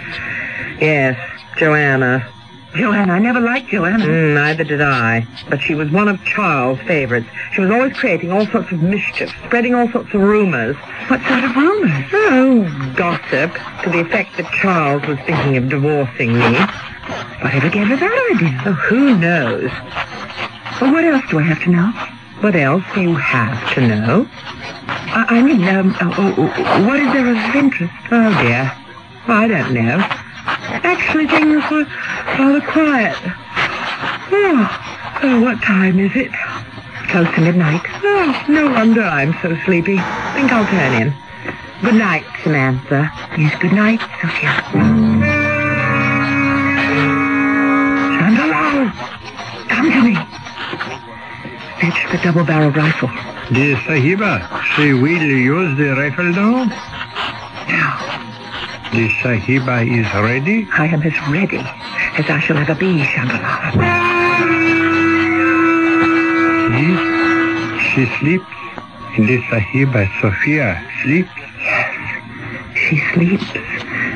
Yes, 0.82 1.16
Joanna. 1.58 2.26
Joanna, 2.74 3.12
I 3.12 3.20
never 3.20 3.38
liked 3.38 3.68
Joanna. 3.68 4.04
Mm, 4.04 4.34
neither 4.34 4.64
did 4.64 4.80
I. 4.80 5.24
But 5.48 5.60
she 5.60 5.76
was 5.76 5.88
one 5.92 6.08
of 6.08 6.18
Charles' 6.24 6.80
favorites. 6.80 7.28
She 7.54 7.60
was 7.60 7.70
always 7.70 7.92
creating 7.92 8.32
all 8.32 8.44
sorts 8.48 8.72
of 8.72 8.82
mischief, 8.82 9.30
spreading 9.46 9.76
all 9.76 9.88
sorts 9.92 10.12
of 10.12 10.20
rumors. 10.20 10.74
What 11.06 11.22
sort 11.22 11.44
of 11.44 11.54
rumors? 11.54 12.04
Oh, 12.12 12.94
gossip, 12.96 13.54
to 13.84 13.90
the 13.90 14.00
effect 14.00 14.36
that 14.38 14.50
Charles 14.60 15.06
was 15.06 15.18
thinking 15.20 15.56
of 15.56 15.68
divorcing 15.68 16.32
me. 16.32 16.58
Whatever 17.42 17.70
gave 17.70 17.86
her 17.86 17.96
that 17.96 18.34
idea? 18.34 18.62
Oh, 18.66 18.72
who 18.72 19.16
knows? 19.16 19.70
Well, 20.80 20.92
what 20.92 21.04
else 21.04 21.22
do 21.30 21.38
I 21.38 21.42
have 21.42 21.62
to 21.62 21.70
know? 21.70 21.92
What 22.40 22.56
else 22.56 22.82
do 22.92 23.02
you 23.02 23.14
have 23.14 23.74
to 23.74 23.86
know? 23.86 24.28
I, 24.34 25.26
I 25.28 25.42
mean, 25.42 25.62
um, 25.68 25.94
oh, 26.00 26.34
oh, 26.38 26.54
oh, 26.56 26.86
what 26.88 26.98
is 26.98 27.12
there 27.12 27.30
of 27.30 27.54
interest? 27.54 27.94
Oh, 28.10 28.42
dear. 28.42 28.72
I 29.28 29.46
don't 29.46 29.72
know. 29.72 30.21
Actually, 30.84 31.26
things 31.26 31.62
were 31.70 31.84
rather 32.38 32.60
quiet. 32.60 33.16
Oh, 34.34 35.20
oh, 35.22 35.40
what 35.42 35.60
time 35.62 35.98
is 36.00 36.16
it? 36.16 36.32
Close 37.08 37.28
to 37.34 37.40
midnight. 37.42 37.82
Oh, 38.02 38.44
no 38.48 38.70
wonder 38.70 39.02
I'm 39.02 39.34
so 39.42 39.54
sleepy. 39.64 39.96
Think 40.34 40.52
I'll 40.52 40.66
turn 40.66 41.02
in. 41.02 41.14
Good 41.82 41.94
night, 41.96 42.24
Samantha. 42.42 43.10
Yes, 43.36 43.54
good 43.60 43.72
night, 43.72 44.00
Sophia. 44.20 44.52
Chandralal! 48.16 48.92
Come 49.68 49.90
to 49.90 50.02
me. 50.02 50.14
Fetch 51.80 52.12
the 52.12 52.18
double-barreled 52.22 52.76
rifle. 52.76 53.08
The 53.50 53.74
Sahiba, 53.84 54.62
she 54.76 54.92
will 54.94 55.22
use 55.22 55.76
the 55.76 55.94
rifle 55.96 56.24
now? 56.24 56.64
Now, 57.68 58.11
The 58.92 59.08
Sahiba 59.22 59.88
is 59.88 60.06
ready? 60.22 60.68
I 60.72 60.86
am 60.86 61.02
as 61.02 61.16
ready 61.32 61.56
as 62.18 62.28
I 62.28 62.40
shall 62.40 62.58
ever 62.58 62.74
be, 62.74 63.00
Chandralal. 63.00 63.72
Yes. 66.76 67.94
She 67.94 68.04
sleeps. 68.18 68.44
The 69.16 69.40
Sahiba, 69.48 70.08
Sophia, 70.20 70.82
sleeps. 71.02 71.30
Yes, 71.58 71.94
She 72.76 72.98
sleeps, 73.14 73.46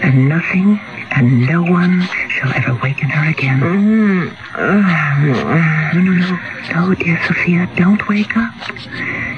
and 0.03 0.29
nothing 0.29 0.79
and 1.13 1.47
no 1.47 1.63
one 1.63 2.03
shall 2.29 2.53
ever 2.53 2.79
waken 2.83 3.09
her 3.09 3.31
again. 3.31 3.61
Mm, 3.61 4.29
mm. 4.29 5.95
No, 5.95 6.01
no, 6.03 6.13
no. 6.13 6.89
No, 6.89 6.95
dear 6.95 7.19
Sophia, 7.27 7.67
don't 7.77 8.07
wake 8.09 8.37
up. 8.37 8.53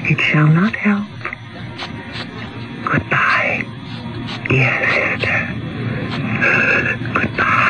It 0.03 0.19
shall 0.19 0.47
not 0.47 0.75
help. 0.75 1.07
Goodbye, 2.83 3.63
dear 4.49 4.73
sister. 4.89 5.39
Goodbye. 7.13 7.69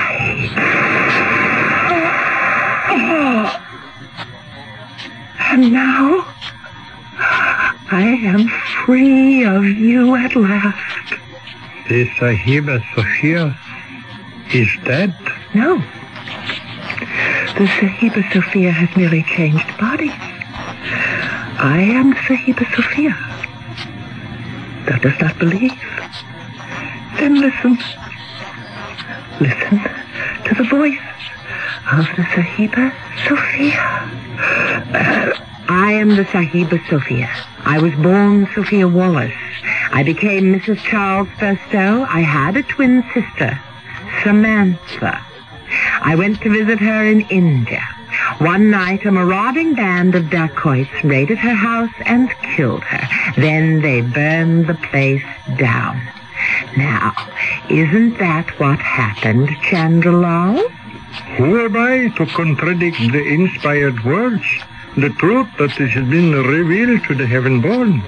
And 5.52 5.74
now, 5.74 6.26
I 7.92 8.18
am 8.24 8.48
free 8.86 9.44
of 9.44 9.66
you 9.66 10.16
at 10.16 10.36
last. 10.36 11.14
The 11.90 12.08
Sahiba, 12.18 12.82
Sophia, 12.96 13.58
is 14.54 14.70
dead. 14.86 15.14
No. 15.54 15.78
The 17.58 17.66
Sahiba 17.66 18.32
Sophia 18.32 18.72
has 18.72 18.96
merely 18.96 19.24
changed 19.24 19.68
bodies. 19.78 20.12
I 21.62 21.82
am 21.82 22.14
Sahiba 22.14 22.66
Sophia. 22.74 23.18
Thou 24.86 24.98
dost 25.00 25.20
not 25.20 25.38
believe? 25.40 25.99
Then 27.20 27.36
listen. 27.36 27.78
Listen 29.42 29.80
to 30.46 30.56
the 30.56 30.64
voice 30.64 30.98
of 31.92 32.06
the 32.16 32.24
Sahiba 32.24 32.94
Sophia. 33.28 33.76
I 35.68 35.92
am 35.92 36.16
the 36.16 36.24
Sahiba 36.24 36.80
Sophia. 36.90 37.30
I 37.66 37.82
was 37.82 37.94
born 37.96 38.48
Sophia 38.56 38.88
Wallace. 38.88 39.34
I 39.92 40.02
became 40.04 40.54
Mrs. 40.54 40.78
Charles 40.78 41.28
Spurstow. 41.36 42.08
I 42.08 42.22
had 42.22 42.56
a 42.56 42.64
twin 42.64 43.04
sister, 43.14 43.60
Samantha. 44.24 45.20
I 46.02 46.16
went 46.16 46.42
to 46.42 46.50
visit 46.50 46.80
her 46.80 47.04
in 47.06 47.22
India. 47.30 47.86
One 48.38 48.70
night, 48.72 49.06
a 49.06 49.12
marauding 49.12 49.76
band 49.76 50.16
of 50.16 50.30
dacoits 50.30 51.04
raided 51.04 51.38
her 51.40 51.54
house 51.54 51.94
and 52.06 52.30
killed 52.56 52.84
her. 52.84 53.34
Then 53.36 53.82
they 53.82 54.00
burned 54.00 54.68
the 54.68 54.76
place 54.76 55.24
down. 55.58 56.02
Now, 56.78 57.14
isn't 57.70 58.18
that 58.20 58.48
what 58.60 58.80
happened, 58.80 59.50
Chandralal? 59.70 60.70
Who 61.38 61.66
am 61.66 61.76
I 61.76 62.10
to 62.18 62.26
contradict 62.28 63.00
the 63.12 63.24
inspired 63.24 64.04
words? 64.06 64.44
The 64.98 65.10
truth 65.10 65.48
that 65.58 65.72
has 65.72 65.94
been 66.10 66.32
revealed 66.34 67.04
to 67.06 67.16
the 67.16 67.26
heaven-born. 67.28 68.04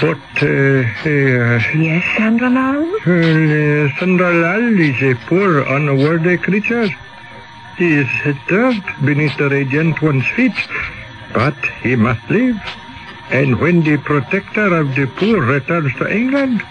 But, 0.00 0.18
uh, 0.40 0.46
uh, 0.46 1.60
Yes, 1.76 2.04
Chandralal? 2.16 2.82
well, 3.06 3.86
uh, 3.86 3.88
Chandralal 3.98 4.78
is 4.80 5.02
a 5.02 5.14
poor, 5.26 5.60
unworthy 5.60 6.38
creature. 6.38 6.88
He 7.76 7.94
is 7.94 8.08
dirt 8.48 8.82
beneath 9.04 9.36
the 9.36 9.48
radiant 9.48 10.00
one's 10.02 10.26
feet, 10.28 10.54
but 11.34 11.56
he 11.82 11.96
must 11.96 12.28
live. 12.30 12.56
And 13.30 13.58
when 13.60 13.82
the 13.82 13.96
protector 13.96 14.74
of 14.74 14.94
the 14.94 15.06
poor 15.16 15.40
returns 15.40 15.94
to 15.96 16.06
England, 16.14 16.62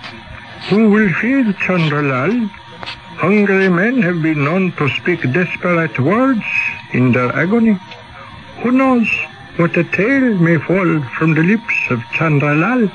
who 0.69 0.89
will 0.89 1.11
feed 1.13 1.47
Chandralal? 1.57 2.47
Hungry 3.17 3.69
men 3.69 4.01
have 4.01 4.21
been 4.21 4.43
known 4.43 4.71
to 4.73 4.89
speak 4.89 5.21
desperate 5.33 5.99
words 5.99 6.43
in 6.93 7.11
their 7.11 7.31
agony. 7.35 7.79
Who 8.61 8.71
knows 8.71 9.07
what 9.57 9.75
a 9.75 9.83
tale 9.83 10.35
may 10.35 10.57
fall 10.57 11.01
from 11.17 11.33
the 11.33 11.43
lips 11.43 11.73
of 11.89 11.99
Chandralal? 12.15 12.91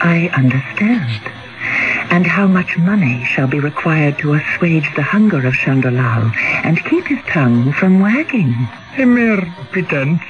I 0.00 0.28
understand. 0.34 1.22
And 2.10 2.26
how 2.26 2.46
much 2.46 2.76
money 2.78 3.24
shall 3.24 3.46
be 3.46 3.58
required 3.58 4.18
to 4.18 4.34
assuage 4.34 4.88
the 4.94 5.02
hunger 5.02 5.46
of 5.46 5.54
Chandralal 5.54 6.32
and 6.64 6.84
keep 6.84 7.06
his 7.06 7.22
tongue 7.28 7.72
from 7.72 8.00
wagging? 8.00 8.54
A 8.98 9.04
mere 9.04 9.42
pretense. 9.72 10.22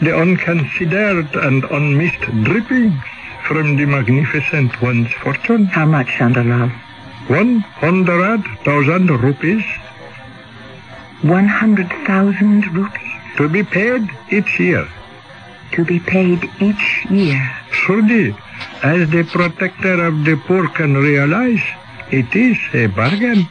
The 0.00 0.16
unconsidered 0.16 1.34
and 1.34 1.64
unmissed 1.64 2.20
drippings 2.44 3.02
from 3.46 3.76
the 3.76 3.86
magnificent 3.86 4.80
one's 4.82 5.12
fortune. 5.22 5.66
How 5.66 5.86
much, 5.86 6.08
Chandralal? 6.08 6.70
One 7.28 7.60
hundred 7.60 8.42
thousand 8.64 9.08
rupees 9.10 9.64
One 11.22 11.48
hundred 11.48 11.88
thousand 12.06 12.66
rupees 12.74 13.12
to 13.36 13.48
be 13.48 13.62
paid 13.62 14.08
each 14.30 14.58
year. 14.60 14.86
to 15.72 15.84
be 15.84 15.98
paid 15.98 16.48
each 16.60 17.04
year. 17.10 17.40
Surely, 17.72 18.34
as 18.82 19.10
the 19.10 19.24
protector 19.24 19.96
of 20.06 20.24
the 20.24 20.36
poor 20.46 20.68
can 20.68 20.94
realize, 20.96 21.60
it 22.10 22.34
is 22.36 22.56
a 22.72 22.86
bargain. 22.86 23.48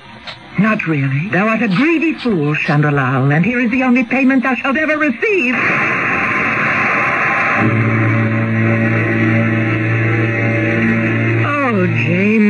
Not 0.58 0.88
really. 0.88 1.28
Thou 1.30 1.48
art 1.50 1.62
a 1.62 1.68
greedy 1.68 2.14
fool, 2.14 2.56
Chandralal, 2.56 3.36
and 3.36 3.44
here 3.46 3.60
is 3.60 3.70
the 3.72 3.84
only 3.84 4.06
payment 4.06 4.44
thou 4.44 4.56
shalt 4.56 4.78
ever 4.78 4.98
receive. 4.98 5.56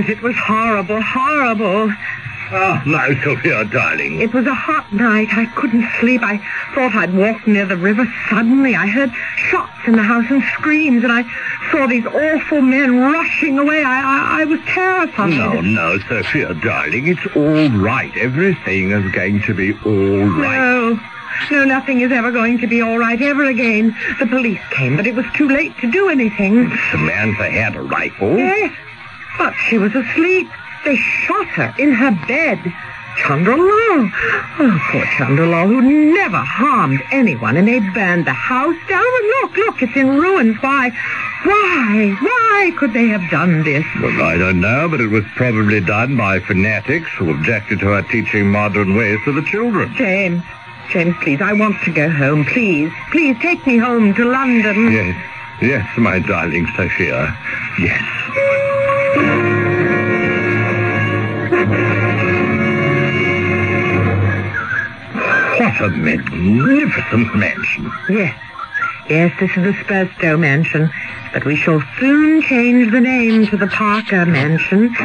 It 0.07 0.21
was 0.21 0.35
horrible, 0.35 1.01
horrible. 1.01 1.91
Oh, 2.51 2.81
my 2.85 3.19
Sophia, 3.23 3.65
darling. 3.65 4.21
It 4.21 4.31
was 4.31 4.45
a 4.45 4.53
hot 4.53 4.93
night. 4.93 5.29
I 5.31 5.47
couldn't 5.55 5.87
sleep. 5.99 6.21
I 6.23 6.37
thought 6.75 6.93
I'd 6.93 7.15
walked 7.15 7.47
near 7.47 7.65
the 7.65 7.75
river. 7.75 8.05
Suddenly, 8.29 8.75
I 8.75 8.85
heard 8.85 9.11
shots 9.49 9.87
in 9.87 9.95
the 9.95 10.03
house 10.03 10.25
and 10.29 10.43
screams, 10.53 11.03
and 11.03 11.11
I 11.11 11.23
saw 11.71 11.87
these 11.87 12.05
awful 12.05 12.61
men 12.61 12.99
rushing 12.99 13.57
away. 13.57 13.83
I, 13.83 14.37
I, 14.37 14.41
I 14.41 14.45
was 14.45 14.59
terrified. 14.67 15.31
No, 15.31 15.59
no, 15.61 15.97
Sophia, 16.07 16.53
darling. 16.53 17.07
It's 17.07 17.35
all 17.35 17.69
right. 17.79 18.15
Everything 18.15 18.91
is 18.91 19.11
going 19.11 19.41
to 19.41 19.53
be 19.55 19.73
all 19.83 20.25
right. 20.39 20.55
No. 20.55 20.99
No, 21.51 21.65
nothing 21.65 22.01
is 22.01 22.11
ever 22.11 22.31
going 22.31 22.59
to 22.59 22.67
be 22.67 22.81
all 22.81 22.97
right 22.97 23.21
ever 23.21 23.43
again. 23.43 23.95
The 24.19 24.25
police 24.25 24.61
came, 24.71 24.95
but 24.95 25.05
it 25.05 25.15
was 25.15 25.25
too 25.35 25.49
late 25.49 25.77
to 25.79 25.91
do 25.91 26.09
anything. 26.09 26.71
Samantha 26.91 27.49
had 27.49 27.75
a 27.75 27.81
rifle. 27.81 28.37
Yes, 28.37 28.73
but 29.37 29.53
she 29.67 29.77
was 29.77 29.93
asleep. 29.95 30.49
They 30.83 30.95
shot 30.95 31.47
her 31.47 31.73
in 31.77 31.91
her 31.93 32.11
bed. 32.27 32.59
Chandralal. 33.17 34.11
Oh, 34.59 34.79
poor 34.91 35.05
Chandralal, 35.05 35.67
who 35.67 35.81
never 36.13 36.37
harmed 36.37 37.01
anyone, 37.11 37.57
and 37.57 37.67
they 37.67 37.79
burned 37.79 38.27
the 38.27 38.33
house 38.33 38.75
down. 38.89 39.05
And 39.05 39.27
look, 39.41 39.57
look, 39.57 39.81
it's 39.81 39.95
in 39.95 40.17
ruins. 40.17 40.57
Why, 40.61 40.89
why, 41.43 42.17
why 42.21 42.71
could 42.77 42.93
they 42.93 43.07
have 43.07 43.29
done 43.31 43.63
this? 43.63 43.85
Well, 44.01 44.21
I 44.21 44.37
don't 44.37 44.59
know, 44.59 44.89
but 44.89 44.99
it 44.99 45.07
was 45.07 45.23
probably 45.35 45.79
done 45.79 46.17
by 46.17 46.39
fanatics 46.39 47.09
who 47.17 47.31
objected 47.31 47.79
to 47.79 47.87
her 47.87 48.01
teaching 48.03 48.51
modern 48.51 48.95
ways 48.95 49.19
to 49.25 49.31
the 49.31 49.43
children. 49.43 49.93
James, 49.95 50.43
James, 50.89 51.15
please, 51.21 51.41
I 51.41 51.53
want 51.53 51.81
to 51.83 51.91
go 51.93 52.09
home. 52.09 52.45
Please, 52.45 52.91
please 53.11 53.37
take 53.41 53.65
me 53.65 53.77
home 53.77 54.13
to 54.15 54.25
London. 54.25 54.91
Yes, 54.91 55.15
yes, 55.61 55.87
my 55.97 56.19
darling 56.19 56.67
Sophia. 56.75 57.37
Yes. 57.79 58.01
What 65.59 65.81
a 65.81 65.89
magnificent 65.89 67.35
mansion. 67.35 67.91
Yes. 68.09 68.39
Yes, 69.09 69.39
this 69.39 69.51
is 69.51 69.63
the 69.63 69.73
Spurstow 69.83 70.39
mansion, 70.39 70.89
but 71.31 71.45
we 71.45 71.55
shall 71.55 71.81
soon 71.99 72.41
change 72.41 72.91
the 72.91 73.01
name 73.01 73.45
to 73.47 73.57
the 73.57 73.67
Parker 73.67 74.25
mansion. 74.25 74.95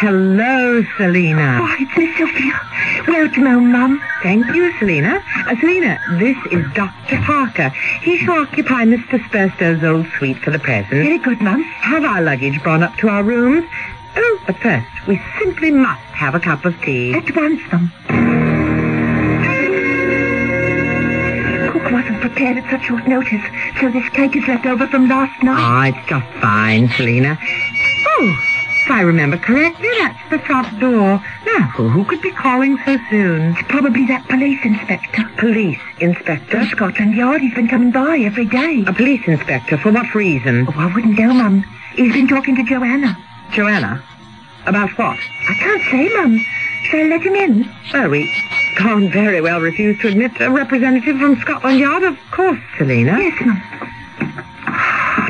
Hello, 0.00 0.82
Selina. 0.96 1.58
Oh, 1.60 1.76
it's 1.78 1.94
Miss 1.94 2.16
Sophia. 2.16 2.58
Welcome 3.06 3.44
home, 3.44 3.70
Mum. 3.70 4.02
Thank 4.22 4.46
you, 4.54 4.72
Selina. 4.78 5.22
Uh, 5.46 5.54
Selina, 5.60 6.00
this 6.18 6.38
is 6.50 6.64
Dr. 6.72 7.18
Parker. 7.18 7.68
He 8.00 8.16
shall 8.16 8.38
occupy 8.40 8.86
Mr. 8.86 9.22
Spurstow's 9.28 9.84
old 9.84 10.06
suite 10.16 10.38
for 10.38 10.52
the 10.52 10.58
present. 10.58 10.88
Very 10.88 11.18
good, 11.18 11.42
Mum. 11.42 11.62
Have 11.62 12.02
our 12.04 12.22
luggage 12.22 12.62
brought 12.62 12.82
up 12.82 12.96
to 12.96 13.08
our 13.08 13.22
rooms. 13.22 13.68
Oh, 14.16 14.40
but 14.46 14.56
first, 14.56 14.88
we 15.06 15.20
simply 15.38 15.70
must 15.70 16.00
have 16.16 16.34
a 16.34 16.40
cup 16.40 16.64
of 16.64 16.80
tea. 16.80 17.12
At 17.12 17.36
once, 17.36 17.60
Mum. 17.70 17.92
Cook 21.72 21.92
wasn't 21.92 22.22
prepared 22.22 22.56
at 22.56 22.70
such 22.70 22.86
short 22.88 23.06
notice, 23.06 23.44
so 23.78 23.90
this 23.90 24.08
cake 24.14 24.34
is 24.34 24.48
left 24.48 24.64
over 24.64 24.86
from 24.86 25.10
last 25.10 25.42
night. 25.42 25.60
Ah, 25.60 25.86
it's 25.88 26.08
just 26.08 26.26
fine, 26.40 26.88
Selina. 26.88 27.38
Oh, 28.06 28.49
if 28.90 28.96
I 28.96 29.02
remember 29.02 29.36
correctly, 29.36 29.88
that's 29.98 30.30
the 30.30 30.38
front 30.40 30.80
door. 30.80 31.22
Now, 31.46 31.62
who, 31.76 32.04
could 32.04 32.20
be 32.20 32.32
calling 32.32 32.76
so 32.84 32.98
soon? 33.08 33.54
It's 33.56 33.68
probably 33.68 34.04
that 34.06 34.26
police 34.28 34.58
inspector. 34.64 35.30
Police 35.38 35.78
inspector? 36.00 36.58
From 36.58 36.66
Scotland 36.66 37.14
Yard. 37.14 37.40
He's 37.40 37.54
been 37.54 37.68
coming 37.68 37.92
by 37.92 38.18
every 38.18 38.46
day. 38.46 38.82
A 38.88 38.92
police 38.92 39.22
inspector? 39.28 39.78
For 39.78 39.92
what 39.92 40.12
reason? 40.12 40.66
Oh, 40.66 40.74
I 40.76 40.92
wouldn't 40.92 41.16
know, 41.16 41.32
Mum. 41.32 41.62
He's 41.94 42.12
been 42.12 42.26
talking 42.26 42.56
to 42.56 42.64
Joanna. 42.64 43.16
Joanna? 43.52 44.02
About 44.66 44.90
what? 44.98 45.18
I 45.48 45.54
can't 45.54 45.82
say, 45.84 46.08
Mum. 46.08 46.44
Shall 46.90 47.00
I 47.00 47.04
let 47.04 47.22
him 47.22 47.36
in? 47.36 47.72
Well, 47.92 48.08
we 48.08 48.28
can't 48.74 49.12
very 49.12 49.40
well 49.40 49.60
refuse 49.60 50.00
to 50.00 50.08
admit 50.08 50.32
a 50.40 50.50
representative 50.50 51.16
from 51.16 51.36
Scotland 51.36 51.78
Yard, 51.78 52.02
of 52.02 52.18
course, 52.32 52.58
Selina. 52.76 53.20
Yes, 53.20 53.40
Mum. 53.46 53.89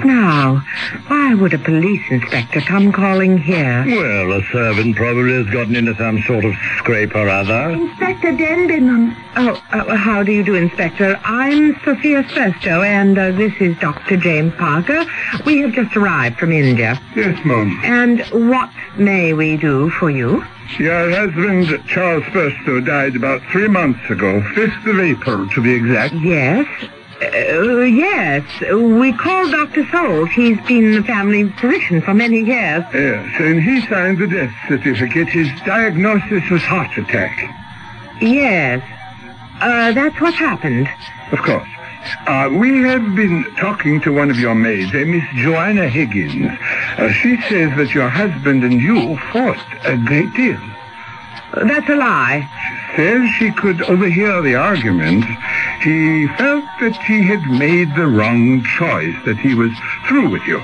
Now, 0.05 0.63
why 1.09 1.35
would 1.35 1.53
a 1.55 1.59
police 1.59 2.03
inspector 2.11 2.61
come 2.61 2.91
calling 2.93 3.39
here? 3.39 3.85
Well, 3.87 4.33
a 4.33 4.43
servant 4.51 4.97
probably 4.97 5.33
has 5.35 5.47
gotten 5.53 5.77
into 5.77 5.95
some 5.97 6.21
sort 6.23 6.45
of 6.45 6.55
scrape 6.79 7.15
or 7.15 7.29
other. 7.29 7.71
Inspector 7.71 8.33
Denby, 8.37 9.15
Oh, 9.37 9.63
uh, 9.73 9.97
how 9.97 10.23
do 10.23 10.33
you 10.33 10.43
do, 10.43 10.55
Inspector? 10.55 11.21
I'm 11.25 11.79
Sophia 11.85 12.23
Spurstow, 12.25 12.85
and 12.85 13.19
uh, 13.19 13.31
this 13.33 13.53
is 13.61 13.77
Dr. 13.79 14.17
James 14.17 14.53
Parker. 14.55 15.05
We 15.47 15.59
have 15.59 15.73
just 15.73 15.97
arrived 15.97 16.39
from 16.39 16.53
India. 16.53 17.01
Yes, 17.15 17.39
Mum. 17.45 17.79
And 17.85 18.21
what 18.51 18.71
may 18.97 19.33
we 19.35 19.57
do 19.57 19.91
for 19.91 20.11
you? 20.11 20.45
Your 20.79 21.11
husband, 21.11 21.67
Charles 21.89 22.25
Spurstow, 22.25 22.85
died 22.85 23.17
about 23.17 23.43
three 23.51 23.69
months 23.69 24.09
ago, 24.11 24.41
5th 24.55 24.87
of 24.91 25.01
April, 25.01 25.49
to 25.51 25.63
be 25.63 25.73
exact. 25.75 26.15
Yes. 26.15 26.67
Uh, 27.23 27.83
yes, 27.83 28.43
we 28.73 29.13
called 29.13 29.51
Dr. 29.51 29.87
Souls. 29.91 30.31
He's 30.31 30.59
been 30.67 30.93
the 30.93 31.03
family 31.03 31.51
physician 31.51 32.01
for 32.01 32.15
many 32.15 32.39
years. 32.39 32.83
Yes, 32.95 33.29
and 33.39 33.63
he 33.63 33.87
signed 33.87 34.19
the 34.19 34.27
death 34.27 34.55
certificate. 34.69 35.29
His 35.29 35.49
diagnosis 35.67 36.49
was 36.51 36.63
heart 36.63 36.97
attack. 36.97 37.37
Yes. 38.23 38.83
Uh, 39.61 39.93
that's 39.93 40.19
what 40.21 40.33
happened. 40.35 40.89
Of 41.33 41.41
course. 41.41 41.69
Uh, 42.27 42.49
we 42.53 42.83
have 42.83 43.15
been 43.15 43.45
talking 43.57 44.01
to 44.01 44.13
one 44.13 44.31
of 44.31 44.39
your 44.39 44.55
maids, 44.55 44.95
a 44.95 45.05
Miss 45.05 45.25
Joanna 45.37 45.89
Higgins. 45.89 46.47
Uh, 46.97 47.13
she 47.13 47.37
says 47.43 47.77
that 47.77 47.93
your 47.93 48.09
husband 48.09 48.65
and 48.65 48.81
you 48.81 49.19
fought 49.31 49.63
a 49.85 49.99
great 49.99 50.33
deal. 50.33 50.61
That's 51.55 51.89
a 51.91 51.97
lie. 51.97 52.49
She 52.91 52.97
says 52.97 53.31
she 53.39 53.53
could 53.53 53.83
overhear 53.83 54.41
the 54.41 54.55
argument. 54.55 55.25
He 55.83 56.27
felt 56.37 56.65
that 56.81 56.97
he 57.07 57.23
had 57.23 57.43
made 57.47 57.95
the 57.95 58.07
wrong 58.07 58.63
choice, 58.65 59.17
that 59.25 59.39
he 59.39 59.55
was 59.55 59.73
through 60.07 60.29
with 60.29 60.43
you. 60.43 60.63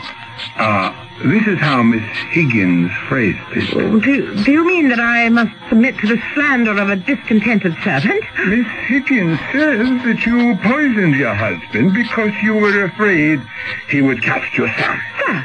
Uh, 0.57 0.95
this 1.25 1.47
is 1.47 1.59
how 1.59 1.83
Miss 1.83 2.05
Higgins 2.31 2.93
phrased 3.09 3.39
it. 3.53 4.03
Do, 4.03 4.45
do 4.45 4.53
you 4.53 4.67
mean 4.67 4.91
that 4.91 5.01
I 5.01 5.31
must 5.31 5.53
submit 5.71 5.97
to 6.01 6.07
the 6.07 6.23
slander 6.35 6.77
of 6.77 6.91
a 6.91 6.97
discontented 6.97 7.75
servant? 7.83 8.23
Miss 8.47 8.67
Higgins 8.87 9.41
says 9.53 9.89
that 10.05 10.27
you 10.27 10.57
poisoned 10.57 11.17
your 11.17 11.35
husband 11.35 11.95
because 11.95 12.33
you 12.43 12.55
were 12.55 12.85
afraid 12.85 13.41
he 13.89 14.03
would 14.03 14.23
cast 14.23 14.55
your 14.59 14.69
son. 14.79 15.01
Sir, 15.25 15.45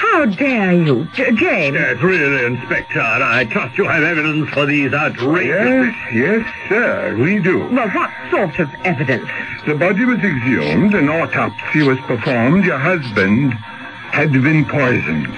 how 0.00 0.24
dare 0.24 0.72
you? 0.72 1.04
J- 1.14 1.32
James. 1.32 1.74
Yes, 1.74 2.00
really, 2.02 2.44
Inspector. 2.46 2.98
I 3.00 3.44
trust 3.44 3.76
you 3.76 3.84
have 3.84 4.02
evidence 4.02 4.48
for 4.50 4.64
these 4.64 4.92
outrageous... 4.94 5.94
Yes, 6.12 6.14
yes, 6.14 6.54
sir, 6.68 7.16
we 7.18 7.38
do. 7.38 7.58
Well, 7.68 7.88
what 7.90 8.10
sort 8.30 8.58
of 8.58 8.70
evidence? 8.84 9.28
The 9.66 9.74
body 9.74 10.04
was 10.06 10.18
exhumed, 10.20 10.94
an 10.94 11.08
autopsy 11.10 11.82
was 11.82 11.98
performed. 12.00 12.64
Your 12.64 12.78
husband 12.78 13.52
had 13.52 14.32
been 14.32 14.64
poisoned. 14.64 15.28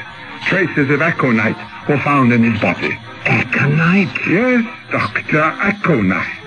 Traces 0.46 0.90
of 0.90 1.02
aconite 1.02 1.56
were 1.88 1.98
found 1.98 2.32
in 2.32 2.42
his 2.44 2.60
body. 2.60 2.96
Aconite? 3.24 4.14
Yes, 4.28 4.64
Dr. 4.92 5.40
Aconite. 5.40 6.38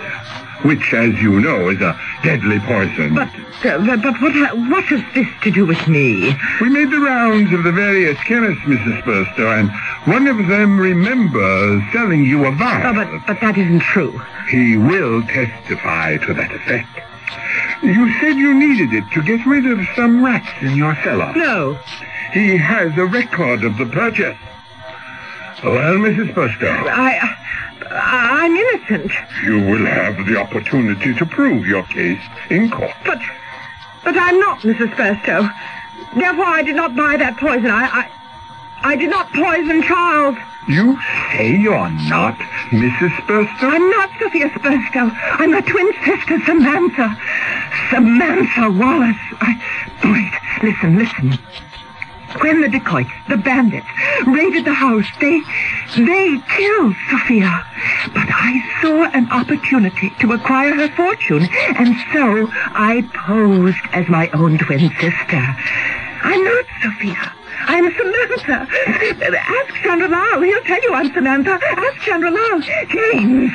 Which, 0.66 0.94
as 0.94 1.14
you 1.22 1.40
know, 1.40 1.70
is 1.70 1.80
a 1.82 2.00
deadly 2.24 2.60
poison. 2.60 3.14
But, 3.14 3.30
uh, 3.64 3.98
but, 3.98 4.20
what, 4.20 4.58
what 4.70 4.84
has 4.86 5.04
this 5.14 5.28
to 5.44 5.52
do 5.52 5.66
with 5.66 5.88
me? 5.88 6.36
We 6.60 6.70
made 6.70 6.90
the 6.90 7.00
rounds 7.00 7.54
of 7.54 7.64
the 7.64 7.72
various 7.72 8.18
chemists, 8.24 8.64
Mrs. 8.64 9.04
Spurstow, 9.04 9.60
and 9.60 9.72
one 10.12 10.26
of 10.28 10.48
them 10.48 10.80
remembers 10.80 11.84
selling 11.94 12.26
you 12.26 12.46
a 12.46 12.52
vial. 12.52 12.88
Oh, 12.88 12.94
but, 12.94 13.28
but 13.28 13.42
that 13.42 13.58
isn't 13.58 13.82
true. 13.82 14.20
He 14.50 14.76
will 14.76 15.22
testify 15.24 16.18
to 16.18 16.34
that 16.34 16.52
effect. 16.52 16.90
You 17.84 18.12
said 18.20 18.36
you 18.36 18.54
needed 18.54 18.94
it 18.94 19.04
to 19.14 19.22
get 19.22 19.46
rid 19.46 19.68
of 19.68 19.86
some 19.96 20.26
rats 20.26 20.50
in 20.62 20.76
your 20.76 20.96
cellar. 21.04 21.32
No. 21.36 21.78
He 22.34 22.58
has 22.58 22.98
a 22.98 23.06
record 23.06 23.64
of 23.64 23.78
the 23.78 23.86
purchase. 23.86 24.38
Well, 25.64 25.96
Mrs. 25.96 26.34
Spurstow, 26.34 26.68
I, 26.68 27.18
I, 27.90 28.44
I'm 28.44 28.56
innocent. 28.56 29.12
you 29.44 29.60
will 29.62 29.86
have 29.86 30.26
the 30.26 30.38
opportunity 30.38 31.14
to 31.16 31.26
prove 31.26 31.66
your 31.66 31.84
case 31.84 32.22
in 32.50 32.70
court. 32.70 32.92
But, 33.06 33.20
but 34.04 34.18
I'm 34.18 34.40
not 34.40 34.60
Mrs. 34.60 34.94
Spurstow. 34.94 35.50
Therefore, 36.16 36.46
I 36.46 36.62
did 36.62 36.76
not 36.76 36.96
buy 36.96 37.18
that 37.18 37.38
poison. 37.38 37.68
I, 37.68 37.86
I, 37.86 38.12
I 38.84 38.96
did 38.96 39.10
not 39.10 39.32
poison 39.34 39.82
Charles. 39.84 40.38
You 40.68 41.00
say 41.32 41.56
you're 41.56 41.90
not 42.10 42.36
Mrs. 42.70 43.12
Spurstow? 43.22 43.70
I'm 43.70 43.90
not 43.92 44.10
Sophia 44.20 44.50
Spurstow. 44.50 45.12
I'm 45.40 45.52
her 45.52 45.62
twin 45.62 45.94
sister, 46.04 46.40
Samantha. 46.46 47.18
Samantha 47.90 48.72
Wallace. 48.72 49.18
I... 49.42 49.62
Wait, 50.04 50.70
listen, 50.70 50.98
listen. 50.98 51.40
When 52.42 52.62
the 52.62 52.70
dacoits, 52.70 53.10
the 53.30 53.38
bandits, 53.38 53.88
raided 54.28 54.66
the 54.66 54.74
house, 54.74 55.06
they, 55.22 55.42
they 55.98 56.38
killed 56.56 56.96
Sophia. 57.10 57.66
But 58.14 58.28
I 58.30 58.62
saw 58.82 59.04
an 59.06 59.32
opportunity 59.32 60.12
to 60.20 60.34
acquire 60.34 60.74
her 60.76 60.90
fortune, 60.90 61.48
and 61.78 61.96
so 62.14 62.48
I 62.76 63.08
posed 63.26 63.78
as 63.94 64.08
my 64.10 64.30
own 64.32 64.58
twin 64.58 64.90
sister. 65.00 65.56
I'm 66.24 66.44
not 66.44 66.66
Sophia. 66.84 67.32
I'm 67.68 67.86
Samantha. 67.96 68.68
Ask 68.70 69.74
Chandralal. 69.82 70.46
He'll 70.46 70.62
tell 70.64 70.82
you 70.84 70.94
I'm 70.94 71.12
Samantha. 71.14 71.52
Ask 71.64 71.98
Chandralal. 72.02 72.62
James, 72.90 73.52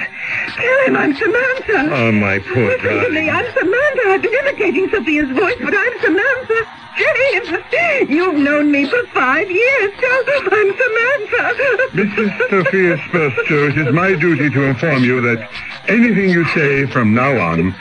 tell 0.56 0.86
him 0.86 0.96
I'm 0.96 1.14
Samantha. 1.14 1.94
Oh, 1.94 2.10
my 2.12 2.38
poor 2.40 2.66
Listen 2.66 2.80
to 2.82 2.88
darling. 2.88 3.14
me. 3.14 3.30
I'm 3.30 3.46
Samantha. 3.54 4.02
I've 4.08 4.22
been 4.22 4.34
imitating 4.34 4.90
Sophia's 4.90 5.30
voice, 5.30 5.58
but 5.62 5.74
I'm 5.76 6.00
Samantha. 6.00 6.66
James, 6.96 8.10
you've 8.10 8.36
known 8.36 8.70
me 8.70 8.88
for 8.88 9.04
five 9.08 9.50
years. 9.50 9.92
Tell 9.98 10.24
I'm 10.52 10.76
Samantha. 10.76 11.44
Mrs. 11.92 12.50
Sophia 12.50 12.96
Spurstow, 12.96 13.70
it 13.70 13.78
is 13.78 13.94
my 13.94 14.14
duty 14.14 14.50
to 14.50 14.62
inform 14.64 15.04
you 15.04 15.20
that 15.20 15.48
anything 15.88 16.30
you 16.30 16.44
say 16.46 16.86
from 16.86 17.14
now 17.14 17.38
on 17.38 17.74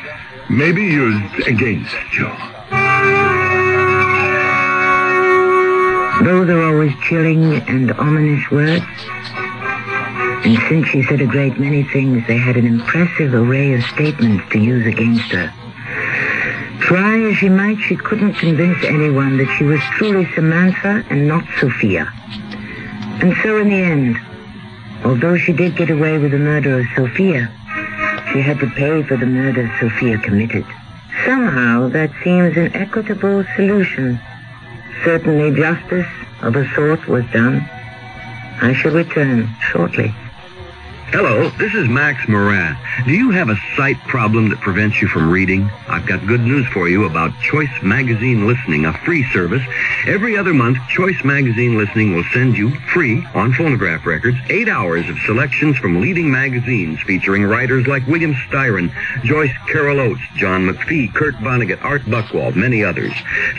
may 0.50 0.72
be 0.72 0.84
used 0.84 1.48
against 1.48 1.96
you. 2.14 2.30
Those 6.26 6.50
are 6.50 6.64
always 6.64 6.94
chilling 7.08 7.54
and 7.70 7.92
ominous 7.94 8.50
words. 8.52 8.86
And 10.46 10.58
since 10.68 10.88
she 10.88 11.04
said 11.04 11.22
a 11.22 11.28
great 11.28 11.60
many 11.60 11.84
things, 11.84 12.26
they 12.28 12.38
had 12.38 12.58
an 12.58 12.66
impressive 12.66 13.34
array 13.34 13.74
of 13.74 13.84
statements 13.84 14.44
to 14.52 14.60
use 14.60 14.86
against 14.86 15.32
her. 15.32 15.54
Try 16.80 17.20
as 17.30 17.38
she 17.38 17.50
might, 17.50 17.78
she 17.80 17.96
couldn't 17.96 18.34
convince 18.34 18.84
anyone 18.84 19.38
that 19.38 19.54
she 19.58 19.64
was 19.64 19.82
truly 19.98 20.28
Samantha 20.34 21.04
and 21.10 21.28
not 21.28 21.46
Sophia. 21.60 22.12
And 23.22 23.36
so 23.44 23.58
in 23.58 23.70
the 23.70 23.76
end, 23.76 24.18
although 25.04 25.38
she 25.38 25.54
did 25.54 25.76
get 25.76 25.90
away 25.90 26.18
with 26.18 26.32
the 26.32 26.40
murder 26.40 26.80
of 26.80 26.86
Sophia, 26.96 27.52
she 28.32 28.42
had 28.42 28.60
to 28.60 28.68
pay 28.68 29.04
for 29.04 29.18
the 29.18 29.26
murder 29.26 29.72
Sophia 29.80 30.18
committed. 30.18 30.66
Somehow 31.26 31.90
that 31.90 32.12
seems 32.24 32.56
an 32.58 32.74
equitable 32.74 33.44
solution. 33.56 34.20
Certainly 35.04 35.56
justice 35.56 36.08
of 36.42 36.56
a 36.56 36.68
sort 36.74 37.08
was 37.08 37.26
done. 37.32 37.58
I 38.62 38.74
shall 38.74 38.94
return 38.94 39.50
shortly. 39.72 40.14
Hello, 41.12 41.50
this 41.58 41.74
is 41.74 41.88
Max 41.88 42.28
Moran. 42.28 42.78
Do 43.06 43.14
you 43.14 43.32
have 43.32 43.50
a 43.50 43.58
sight 43.76 43.98
problem 44.02 44.50
that 44.50 44.62
prevents 44.62 45.02
you 45.02 45.08
from 45.08 45.32
reading? 45.32 45.68
I've 45.88 46.06
got 46.06 46.28
good 46.28 46.42
news 46.42 46.68
for 46.68 46.88
you 46.88 47.06
about 47.06 47.32
Choice 47.42 47.72
Magazine 47.82 48.46
Listening, 48.46 48.86
a 48.86 48.94
free 49.00 49.26
service. 49.34 49.64
Every 50.06 50.38
other 50.38 50.54
month, 50.54 50.78
Choice 50.88 51.24
Magazine 51.24 51.80
Listening 51.80 52.14
will 52.14 52.26
send 52.32 52.56
you, 52.56 52.70
free, 52.94 53.26
on 53.34 53.54
phonograph 53.54 54.06
records, 54.06 54.38
eight 54.50 54.70
hours 54.70 55.10
of 55.10 55.18
selections 55.26 55.78
from 55.80 56.00
leading 56.00 56.30
magazines 56.30 57.02
featuring 57.02 57.44
writers 57.44 57.88
like 57.88 58.06
William 58.06 58.36
Styron, 58.48 58.94
Joyce 59.24 59.56
Carol 59.68 60.00
Oates, 60.00 60.22
John 60.36 60.68
McPhee, 60.68 61.12
Kurt 61.12 61.34
Vonnegut, 61.38 61.84
Art 61.84 62.04
Buchwald, 62.04 62.56
many 62.56 62.84
others. 62.84 63.14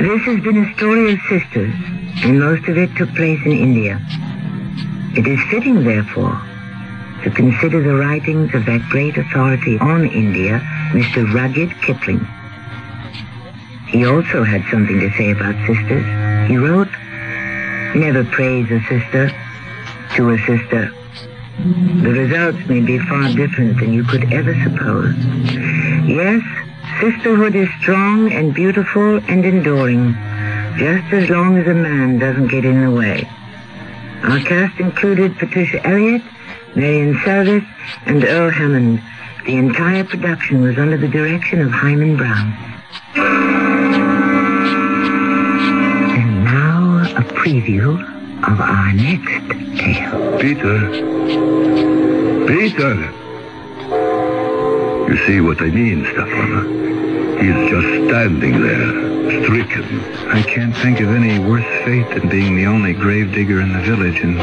This 0.00 0.22
has 0.22 0.40
been 0.42 0.64
a 0.64 0.74
story 0.74 1.12
of 1.12 1.20
sisters, 1.28 1.74
and 2.24 2.40
most 2.40 2.66
of 2.66 2.76
it 2.76 2.94
took 2.96 3.14
place 3.14 3.40
in 3.44 3.52
India. 3.52 4.00
It 5.16 5.26
is 5.28 5.38
fitting, 5.48 5.84
therefore, 5.84 6.40
to 7.22 7.30
consider 7.30 7.80
the 7.80 7.94
writings 7.94 8.52
of 8.54 8.66
that 8.66 8.82
great 8.90 9.16
authority 9.16 9.78
on 9.78 10.04
India, 10.08 10.60
Mr. 10.90 11.32
Rudyard 11.32 11.70
Kipling. 11.82 12.26
He 13.88 14.04
also 14.04 14.42
had 14.42 14.64
something 14.70 14.98
to 15.00 15.10
say 15.12 15.30
about 15.30 15.54
sisters. 15.66 16.04
He 16.48 16.56
wrote, 16.56 16.88
Never 17.94 18.24
praise 18.24 18.70
a 18.70 18.80
sister 18.88 19.30
to 20.16 20.30
a 20.30 20.38
sister. 20.38 20.92
The 22.02 22.10
results 22.10 22.66
may 22.68 22.80
be 22.80 22.98
far 22.98 23.32
different 23.32 23.80
than 23.80 23.92
you 23.92 24.04
could 24.04 24.32
ever 24.32 24.54
suppose. 24.62 25.14
Yes, 26.04 26.42
sisterhood 27.00 27.54
is 27.54 27.68
strong 27.80 28.30
and 28.32 28.52
beautiful 28.52 29.18
and 29.28 29.44
enduring, 29.44 30.12
just 30.76 31.12
as 31.12 31.30
long 31.30 31.56
as 31.56 31.66
a 31.66 31.74
man 31.74 32.18
doesn't 32.18 32.48
get 32.48 32.64
in 32.64 32.84
the 32.84 32.90
way. 32.90 33.28
Our 34.22 34.40
cast 34.40 34.78
included 34.80 35.38
Patricia 35.38 35.84
Elliott, 35.86 36.22
Marian 36.74 37.14
Seldes, 37.18 37.66
and 38.04 38.24
Earl 38.24 38.50
Hammond. 38.50 39.02
The 39.46 39.56
entire 39.56 40.04
production 40.04 40.62
was 40.62 40.76
under 40.76 40.98
the 40.98 41.08
direction 41.08 41.60
of 41.62 41.70
Himan 41.70 42.16
Brown. 42.16 42.52
Preview 47.46 47.94
of 48.42 48.60
our 48.60 48.92
next 48.92 49.46
tale. 49.78 50.38
Peter. 50.40 50.90
Peter. 52.44 52.94
You 55.08 55.16
see 55.28 55.40
what 55.40 55.60
I 55.60 55.70
mean, 55.70 56.04
Stefan? 56.06 57.38
He's 57.38 57.70
just 57.70 58.10
standing 58.10 58.60
there, 58.60 59.44
stricken. 59.44 60.00
I 60.28 60.42
can't 60.42 60.76
think 60.78 60.98
of 60.98 61.10
any 61.10 61.38
worse 61.38 61.62
fate 61.84 62.08
than 62.18 62.28
being 62.28 62.56
the 62.56 62.66
only 62.66 62.94
gravedigger 62.94 63.60
in 63.60 63.72
the 63.72 63.80
village 63.82 64.18
and 64.22 64.40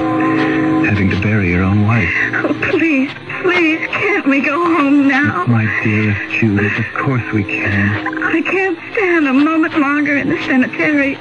having 0.85 1.09
to 1.09 1.19
bury 1.19 1.49
your 1.49 1.63
own 1.63 1.85
wife. 1.85 2.13
Oh, 2.45 2.57
please, 2.71 3.11
please, 3.41 3.85
can't 3.87 4.27
we 4.27 4.39
go 4.39 4.63
home 4.63 5.09
now? 5.09 5.45
My 5.47 5.65
dearest 5.83 6.39
Judith, 6.39 6.79
of 6.79 6.93
course 6.93 7.33
we 7.33 7.43
can. 7.43 8.23
I 8.23 8.41
can't 8.43 8.79
stand 8.93 9.27
a 9.27 9.33
moment 9.33 9.77
longer 9.77 10.15
in 10.15 10.29
the 10.29 10.41
cemetery. 10.43 11.17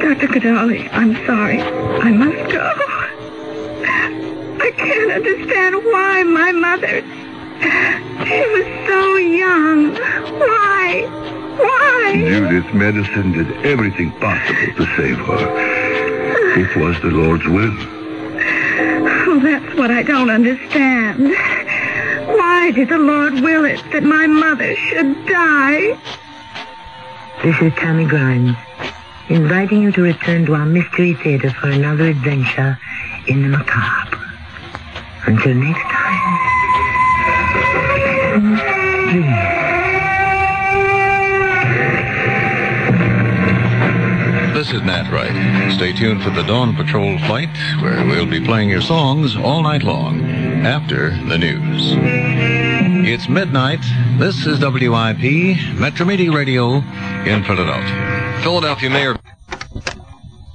Dr. 0.00 0.28
Cadali, 0.28 0.88
I'm 0.92 1.14
sorry. 1.26 1.60
I 1.60 2.10
must 2.10 2.50
go. 2.50 2.72
I 4.64 4.72
can't 4.76 5.12
understand 5.12 5.76
why 5.76 6.22
my 6.22 6.52
mother... 6.52 7.02
She 8.26 8.40
was 8.54 8.88
so 8.88 9.16
young. 9.16 9.94
Why? 9.94 11.06
Why? 11.58 12.14
Judith, 12.16 12.72
medicine 12.72 13.32
did 13.32 13.52
everything 13.66 14.10
possible 14.12 14.74
to 14.76 14.86
save 14.96 15.18
her. 15.18 16.58
It 16.58 16.76
was 16.76 17.00
the 17.02 17.10
Lord's 17.10 17.46
will. 17.46 17.76
Oh, 19.28 19.40
that's 19.42 19.76
what 19.76 19.90
I 19.90 20.02
don't 20.02 20.30
understand. 20.30 21.34
Why 22.26 22.70
did 22.74 22.88
the 22.88 22.98
Lord 22.98 23.34
will 23.40 23.64
it 23.64 23.82
that 23.92 24.02
my 24.02 24.26
mother 24.26 24.74
should 24.76 25.26
die? 25.26 25.98
This 27.42 27.60
is 27.60 27.72
Tammy 27.74 28.04
Grimes, 28.04 28.56
inviting 29.30 29.80
you 29.80 29.92
to 29.92 30.02
return 30.02 30.44
to 30.46 30.54
our 30.54 30.66
Mystery 30.66 31.14
Theater 31.14 31.50
for 31.50 31.70
another 31.70 32.08
adventure 32.08 32.78
in 33.28 33.42
the 33.42 33.48
macabre. 33.48 34.18
Until 35.26 35.54
next 35.54 35.82
time. 35.82 36.40
This 44.52 44.72
is 44.72 44.82
Nat 44.82 45.10
Wright. 45.10 45.72
Stay 45.72 45.92
tuned 45.92 46.22
for 46.22 46.30
the 46.30 46.42
Dawn 46.42 46.74
Patrol 46.74 47.16
flight, 47.20 47.48
where 47.80 48.04
we'll 48.04 48.26
be 48.26 48.44
playing 48.44 48.68
your 48.68 48.82
songs 48.82 49.36
all 49.36 49.62
night 49.62 49.84
long 49.84 50.22
after 50.66 51.10
the 51.28 51.38
news. 51.38 51.94
It's 53.08 53.28
midnight. 53.28 53.80
This 54.18 54.44
is 54.44 54.60
WIP, 54.60 55.78
Metro 55.78 56.04
Media 56.04 56.32
Radio 56.32 56.78
in 57.24 57.44
Philadelphia. 57.44 58.09
Philadelphia 58.42 58.88
Mayor. 58.88 59.29